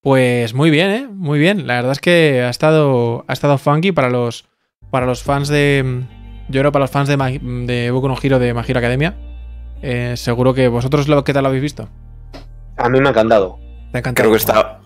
Pues 0.00 0.54
muy 0.54 0.70
bien, 0.70 0.90
¿eh? 0.90 1.08
Muy 1.10 1.38
bien. 1.38 1.66
La 1.66 1.74
verdad 1.74 1.92
es 1.92 1.98
que 2.00 2.42
ha 2.42 2.48
estado, 2.50 3.24
ha 3.26 3.32
estado 3.32 3.58
funky 3.58 3.90
para 3.92 4.08
los, 4.10 4.48
para 4.90 5.06
los 5.06 5.22
fans 5.22 5.48
de. 5.48 6.02
Yo 6.48 6.60
creo 6.60 6.70
para 6.70 6.84
los 6.84 6.90
fans 6.92 7.08
de, 7.08 7.16
Ma- 7.16 7.30
de 7.30 7.90
Boku 7.90 8.06
no 8.06 8.16
Hero 8.22 8.38
de 8.38 8.54
My 8.54 8.62
Hero 8.66 8.78
Academia. 8.78 9.16
Eh, 9.82 10.14
seguro 10.16 10.54
que 10.54 10.68
vosotros 10.68 11.08
lo 11.08 11.24
que 11.24 11.32
tal 11.32 11.42
lo 11.42 11.48
habéis 11.48 11.62
visto. 11.62 11.88
A 12.76 12.88
mí 12.88 13.00
me 13.00 13.08
ha 13.08 13.10
encantado. 13.10 13.58
Te 13.90 13.98
ha 13.98 14.00
encantado. 14.00 14.14
Creo 14.14 14.30
que 14.30 14.36
está, 14.38 14.78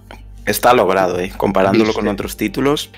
está 0.47 0.73
logrado, 0.73 1.21
¿eh? 1.21 1.31
Comparándolo 1.37 1.93
con 1.93 2.09
otros 2.09 2.37
títulos. 2.39 2.91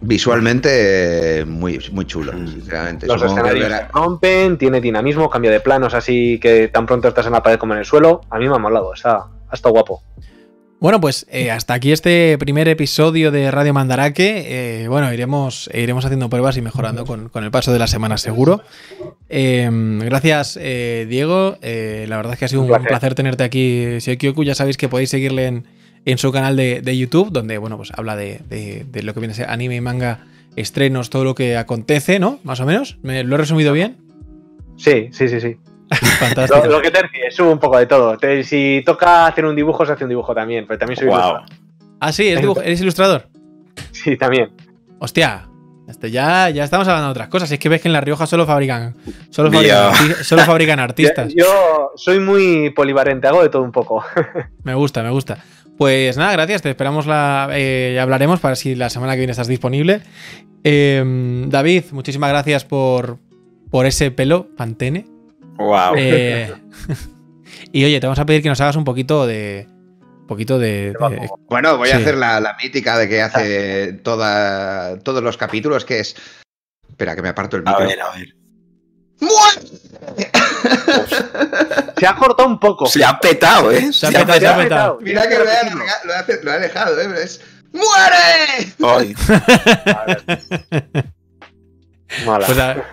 Visualmente, 0.00 1.40
eh, 1.40 1.44
muy, 1.44 1.80
muy 1.92 2.04
chulo, 2.04 2.32
sinceramente. 2.32 3.06
Los 3.06 3.22
escenarios 3.22 3.72
rompen, 3.92 4.58
tiene 4.58 4.80
dinamismo, 4.80 5.30
cambio 5.30 5.50
de 5.50 5.60
planos 5.60 5.94
así 5.94 6.38
que 6.40 6.68
tan 6.68 6.86
pronto 6.86 7.08
estás 7.08 7.26
en 7.26 7.32
la 7.32 7.42
pared 7.42 7.58
como 7.58 7.72
en 7.72 7.78
el 7.80 7.84
suelo. 7.86 8.20
A 8.30 8.38
mí 8.38 8.48
me 8.48 8.54
ha 8.54 8.58
molado, 8.58 8.92
está, 8.92 9.26
ha 9.48 9.54
estado 9.54 9.72
guapo. 9.72 10.02
Bueno, 10.78 11.00
pues 11.00 11.26
eh, 11.30 11.50
hasta 11.50 11.72
aquí 11.72 11.90
este 11.90 12.36
primer 12.38 12.68
episodio 12.68 13.30
de 13.30 13.50
Radio 13.50 13.72
Mandarake. 13.72 14.82
Eh, 14.82 14.88
bueno, 14.88 15.10
iremos, 15.10 15.70
iremos 15.72 16.04
haciendo 16.04 16.28
pruebas 16.28 16.58
y 16.58 16.60
mejorando 16.60 17.06
con, 17.06 17.30
con 17.30 17.44
el 17.44 17.50
paso 17.50 17.72
de 17.72 17.78
la 17.78 17.86
semana, 17.86 18.18
seguro. 18.18 18.60
Eh, 19.30 19.68
gracias, 20.04 20.58
eh, 20.60 21.06
Diego. 21.08 21.56
Eh, 21.62 22.04
la 22.10 22.18
verdad 22.18 22.34
es 22.34 22.38
que 22.38 22.44
ha 22.44 22.48
sido 22.48 22.60
un 22.60 22.66
Un 22.66 22.72
placer, 22.72 22.88
placer. 22.88 23.14
tenerte 23.14 23.44
aquí, 23.44 23.96
Kyoku. 24.18 24.44
Ya 24.44 24.54
sabéis 24.54 24.76
que 24.76 24.90
podéis 24.90 25.08
seguirle 25.08 25.46
en, 25.46 25.66
en 26.06 26.16
su 26.18 26.32
canal 26.32 26.56
de, 26.56 26.80
de 26.80 26.96
YouTube, 26.96 27.30
donde 27.30 27.58
bueno, 27.58 27.76
pues 27.76 27.92
habla 27.94 28.16
de, 28.16 28.40
de- 28.48 28.86
de 28.90 29.02
lo 29.02 29.12
que 29.12 29.20
viene 29.20 29.32
a 29.32 29.36
ser 29.36 29.50
anime 29.50 29.76
y 29.76 29.80
manga, 29.82 30.20
estrenos, 30.56 31.10
todo 31.10 31.24
lo 31.24 31.34
que 31.34 31.56
acontece, 31.58 32.18
¿no? 32.18 32.38
Más 32.44 32.60
o 32.60 32.64
menos. 32.66 32.96
¿Me, 33.02 33.22
¿Lo 33.24 33.34
he 33.34 33.38
resumido 33.38 33.72
bien? 33.74 33.98
Sí, 34.78 35.08
sí, 35.12 35.28
sí, 35.28 35.40
sí. 35.40 35.56
Fantástico. 36.18 36.64
Lo, 36.66 36.72
lo 36.72 36.80
que 36.82 36.90
te 36.90 37.02
decía, 37.02 37.30
subo 37.30 37.50
un 37.52 37.58
poco 37.58 37.78
de 37.78 37.86
todo. 37.86 38.16
Te- 38.16 38.42
si 38.42 38.82
toca 38.86 39.26
hacer 39.26 39.44
un 39.44 39.54
dibujo, 39.54 39.84
se 39.84 39.92
hace 39.92 40.04
un 40.04 40.10
dibujo 40.10 40.34
también, 40.34 40.64
pero 40.66 40.78
también 40.78 40.96
soy 40.98 41.08
Wow. 41.08 41.16
ilustrador. 41.16 41.42
Ah, 42.00 42.12
sí, 42.12 42.28
¿eres, 42.28 42.44
dibuj- 42.44 42.62
eres 42.64 42.80
ilustrador. 42.80 43.28
Sí, 43.92 44.16
también. 44.16 44.50
Hostia, 44.98 45.46
este 45.88 46.10
ya, 46.10 46.50
ya 46.50 46.64
estamos 46.64 46.86
hablando 46.88 47.06
de 47.08 47.10
otras 47.12 47.28
cosas. 47.28 47.50
Es 47.52 47.58
que 47.58 47.68
ves 47.68 47.80
que 47.80 47.88
en 47.88 47.92
La 47.92 48.00
Rioja 48.00 48.26
solo 48.26 48.44
fabrican, 48.46 48.94
solo 49.30 49.50
Mira. 49.50 49.92
fabrican, 49.92 50.10
arti- 50.16 50.22
solo 50.24 50.42
fabrican 50.42 50.80
artistas. 50.80 51.28
Yo, 51.34 51.44
yo 51.44 51.90
soy 51.96 52.20
muy 52.20 52.70
polivalente, 52.70 53.26
hago 53.28 53.42
de 53.42 53.48
todo 53.48 53.62
un 53.62 53.72
poco. 53.72 54.04
Me 54.64 54.74
gusta, 54.74 55.02
me 55.02 55.10
gusta. 55.10 55.38
Pues 55.78 56.16
nada, 56.16 56.32
gracias. 56.32 56.62
Te 56.62 56.70
esperamos 56.70 57.06
la. 57.06 57.48
eh, 57.52 57.98
hablaremos 58.00 58.40
para 58.40 58.56
si 58.56 58.74
la 58.74 58.88
semana 58.90 59.12
que 59.12 59.18
viene 59.18 59.30
estás 59.32 59.46
disponible. 59.48 60.00
Eh, 60.64 61.44
David, 61.48 61.84
muchísimas 61.92 62.30
gracias 62.30 62.64
por, 62.64 63.18
por 63.70 63.84
ese 63.86 64.10
pelo, 64.10 64.48
Pantene. 64.56 65.06
Wow. 65.58 65.94
Eh, 65.96 66.52
y 67.72 67.84
oye, 67.84 68.00
te 68.00 68.06
vamos 68.06 68.18
a 68.18 68.26
pedir 68.26 68.42
que 68.42 68.48
nos 68.48 68.60
hagas 68.60 68.76
un 68.76 68.84
poquito 68.84 69.26
de. 69.26 69.68
Un 70.26 70.28
poquito 70.28 70.58
de. 70.58 70.92
de- 70.92 71.30
Bueno, 71.48 71.76
voy 71.76 71.90
a 71.90 71.98
hacer 71.98 72.16
la, 72.16 72.40
la 72.40 72.56
mítica 72.60 72.98
de 72.98 73.08
que 73.08 73.22
hace 73.22 73.92
toda, 74.02 74.98
todos 74.98 75.22
los 75.22 75.36
capítulos, 75.36 75.84
que 75.84 76.00
es. 76.00 76.16
Espera, 76.88 77.14
que 77.14 77.22
me 77.22 77.28
aparto 77.28 77.56
el 77.56 77.62
a 77.66 77.70
micro. 77.70 77.86
ver, 77.86 78.00
a 78.00 78.10
ver. 78.10 78.34
Se 81.98 82.06
ha 82.06 82.14
cortado 82.16 82.48
un 82.48 82.58
poco. 82.58 82.86
Se 82.86 83.04
ha 83.04 83.18
petado, 83.20 83.70
¿eh? 83.70 83.92
Se 83.92 84.06
ha 84.06 84.10
petado, 84.10 84.40
se 84.40 84.46
ha 84.46 84.56
petado. 84.56 84.98
Mira 85.00 85.28
que 85.28 85.38
lo 85.38 85.44
he, 85.44 85.56
alarga- 85.56 86.42
lo 86.42 86.50
he 86.50 86.54
alejado, 86.54 87.00
¿eh? 87.00 87.08
Es. 87.22 87.40
¡Muere! 87.72 88.72
Ay, 88.82 89.14
Mala. 92.26 92.46
Pues, 92.46 92.56
Da- 92.56 92.84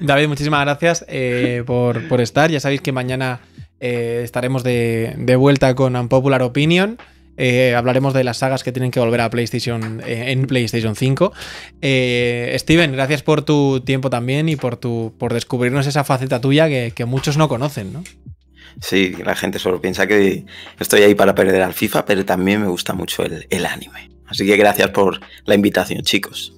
David, 0.00 0.28
muchísimas 0.28 0.64
gracias 0.64 1.04
eh, 1.08 1.62
por, 1.66 2.06
por 2.08 2.20
estar. 2.20 2.50
Ya 2.50 2.60
sabéis 2.60 2.80
que 2.80 2.92
mañana 2.92 3.40
eh, 3.82 4.20
estaremos 4.22 4.62
de, 4.62 5.36
vuelta 5.36 5.74
con 5.74 5.96
Unpopular 5.96 6.42
Opinion. 6.42 6.96
Eh, 7.36 7.74
hablaremos 7.74 8.14
de 8.14 8.22
las 8.22 8.38
sagas 8.38 8.62
que 8.62 8.70
tienen 8.70 8.92
que 8.92 9.00
volver 9.00 9.20
a 9.20 9.28
PlayStation 9.28 10.00
eh, 10.06 10.30
en 10.30 10.46
PlayStation 10.46 10.94
5. 10.94 11.32
Eh, 11.80 12.54
Steven, 12.58 12.92
gracias 12.92 13.22
por 13.22 13.42
tu 13.42 13.80
tiempo 13.80 14.08
también 14.08 14.48
y 14.48 14.54
por 14.54 14.76
tu 14.76 15.14
por 15.18 15.34
descubrirnos 15.34 15.86
esa 15.86 16.04
faceta 16.04 16.40
tuya 16.40 16.68
que, 16.68 16.92
que 16.94 17.04
muchos 17.06 17.36
no 17.36 17.48
conocen, 17.48 17.92
¿no? 17.92 18.04
Sí, 18.80 19.14
la 19.24 19.34
gente 19.34 19.58
solo 19.58 19.80
piensa 19.80 20.06
que 20.06 20.44
estoy 20.78 21.02
ahí 21.02 21.14
para 21.14 21.34
perder 21.34 21.62
al 21.62 21.74
FIFA, 21.74 22.06
pero 22.06 22.24
también 22.24 22.60
me 22.60 22.68
gusta 22.68 22.94
mucho 22.94 23.24
el 23.24 23.66
anime. 23.66 24.10
Así 24.26 24.46
que 24.46 24.56
gracias 24.56 24.90
por 24.90 25.20
la 25.44 25.54
invitación, 25.54 26.02
chicos. 26.02 26.54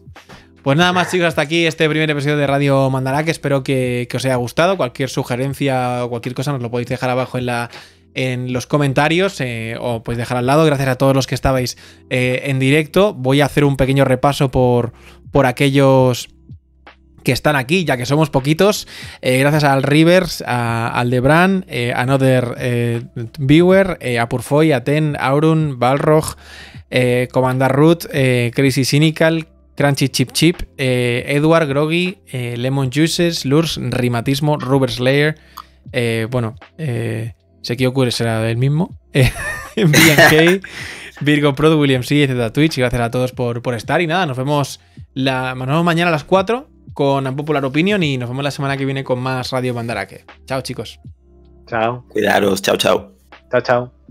Pues 0.64 0.78
nada 0.78 0.94
más, 0.94 1.10
chicos, 1.10 1.26
hasta 1.26 1.42
aquí 1.42 1.66
este 1.66 1.86
primer 1.90 2.10
episodio 2.10 2.38
de 2.38 2.46
Radio 2.46 2.88
Mandaraque. 2.88 3.30
Espero 3.30 3.62
que, 3.62 4.08
os 4.14 4.24
haya 4.24 4.36
gustado. 4.36 4.78
Cualquier 4.78 5.10
sugerencia 5.10 6.06
o 6.06 6.08
cualquier 6.08 6.34
cosa 6.34 6.52
nos 6.52 6.62
lo 6.62 6.70
podéis 6.70 6.88
dejar 6.88 7.10
abajo 7.10 7.36
en 7.36 7.44
la. 7.44 7.70
En 8.14 8.50
los 8.52 8.66
comentarios 8.66 9.42
eh, 9.42 9.76
o 9.78 10.02
podéis 10.02 10.20
dejar 10.20 10.38
al 10.38 10.46
lado. 10.46 10.64
Gracias 10.64 10.88
a 10.88 10.96
todos 10.96 11.14
los 11.14 11.26
que 11.26 11.34
estabais 11.34 11.76
eh, 12.08 12.44
en 12.44 12.60
directo. 12.60 13.12
Voy 13.12 13.42
a 13.42 13.44
hacer 13.44 13.64
un 13.64 13.76
pequeño 13.76 14.06
repaso 14.06 14.50
por, 14.50 14.94
por 15.32 15.44
aquellos 15.44 16.30
que 17.24 17.32
están 17.32 17.56
aquí, 17.56 17.84
ya 17.84 17.98
que 17.98 18.06
somos 18.06 18.30
poquitos. 18.30 18.88
Eh, 19.20 19.40
gracias 19.40 19.64
al 19.64 19.82
Rivers, 19.82 20.42
a, 20.46 20.88
al 20.88 21.10
Debran, 21.10 21.66
eh, 21.68 21.92
a 21.92 22.00
Another 22.00 23.10
Viewer, 23.38 23.98
a 24.18 24.28
Purfoy, 24.30 24.72
a 24.72 24.82
Ten, 24.82 25.14
Aurun, 25.20 25.78
Balrog, 25.78 26.36
Commander 27.32 27.72
Root, 27.72 28.06
Crazy 28.54 28.84
Cynical, 28.86 29.48
Crunchy 29.76 30.08
Chip 30.08 30.32
Chip, 30.32 30.62
eh, 30.78 31.24
Edward, 31.26 31.68
Groggy, 31.68 32.18
eh, 32.26 32.56
Lemon 32.56 32.90
Juices, 32.92 33.44
Lurs, 33.44 33.78
Rimatismo, 33.80 34.56
Rubber 34.58 34.90
Slayer, 34.90 35.36
eh, 35.92 36.26
bueno, 36.30 36.54
eh, 36.78 37.34
Sekioku 37.62 38.10
será 38.10 38.48
el 38.48 38.56
mismo. 38.56 38.98
Eh, 39.76 39.86
BNK, 39.86 40.64
Virgo 41.20 41.52
Prod, 41.56 41.76
William 41.76 42.04
C, 42.04 42.22
etc. 42.22 42.52
Twitch. 42.52 42.78
Y 42.78 42.80
gracias 42.80 43.02
a 43.02 43.10
todos 43.10 43.32
por, 43.32 43.60
por 43.60 43.74
estar. 43.74 44.00
Y 44.00 44.06
nada, 44.06 44.24
nos 44.24 44.36
vemos, 44.36 44.78
la, 45.14 45.56
nos 45.56 45.66
vemos 45.66 45.84
mañana 45.84 46.10
a 46.10 46.12
las 46.12 46.22
4 46.22 46.68
con 46.92 47.26
Unpopular 47.26 47.64
Opinion 47.64 48.00
y 48.04 48.16
nos 48.16 48.28
vemos 48.28 48.44
la 48.44 48.52
semana 48.52 48.76
que 48.76 48.84
viene 48.84 49.02
con 49.02 49.18
más 49.18 49.50
Radio 49.50 49.74
Mandaraque. 49.74 50.26
Chao, 50.46 50.60
chicos. 50.60 51.00
Chao. 51.66 52.04
Cuidaros, 52.08 52.62
chao, 52.62 52.76
chao. 52.76 53.16
Chao, 53.50 53.60
chao. 53.62 54.03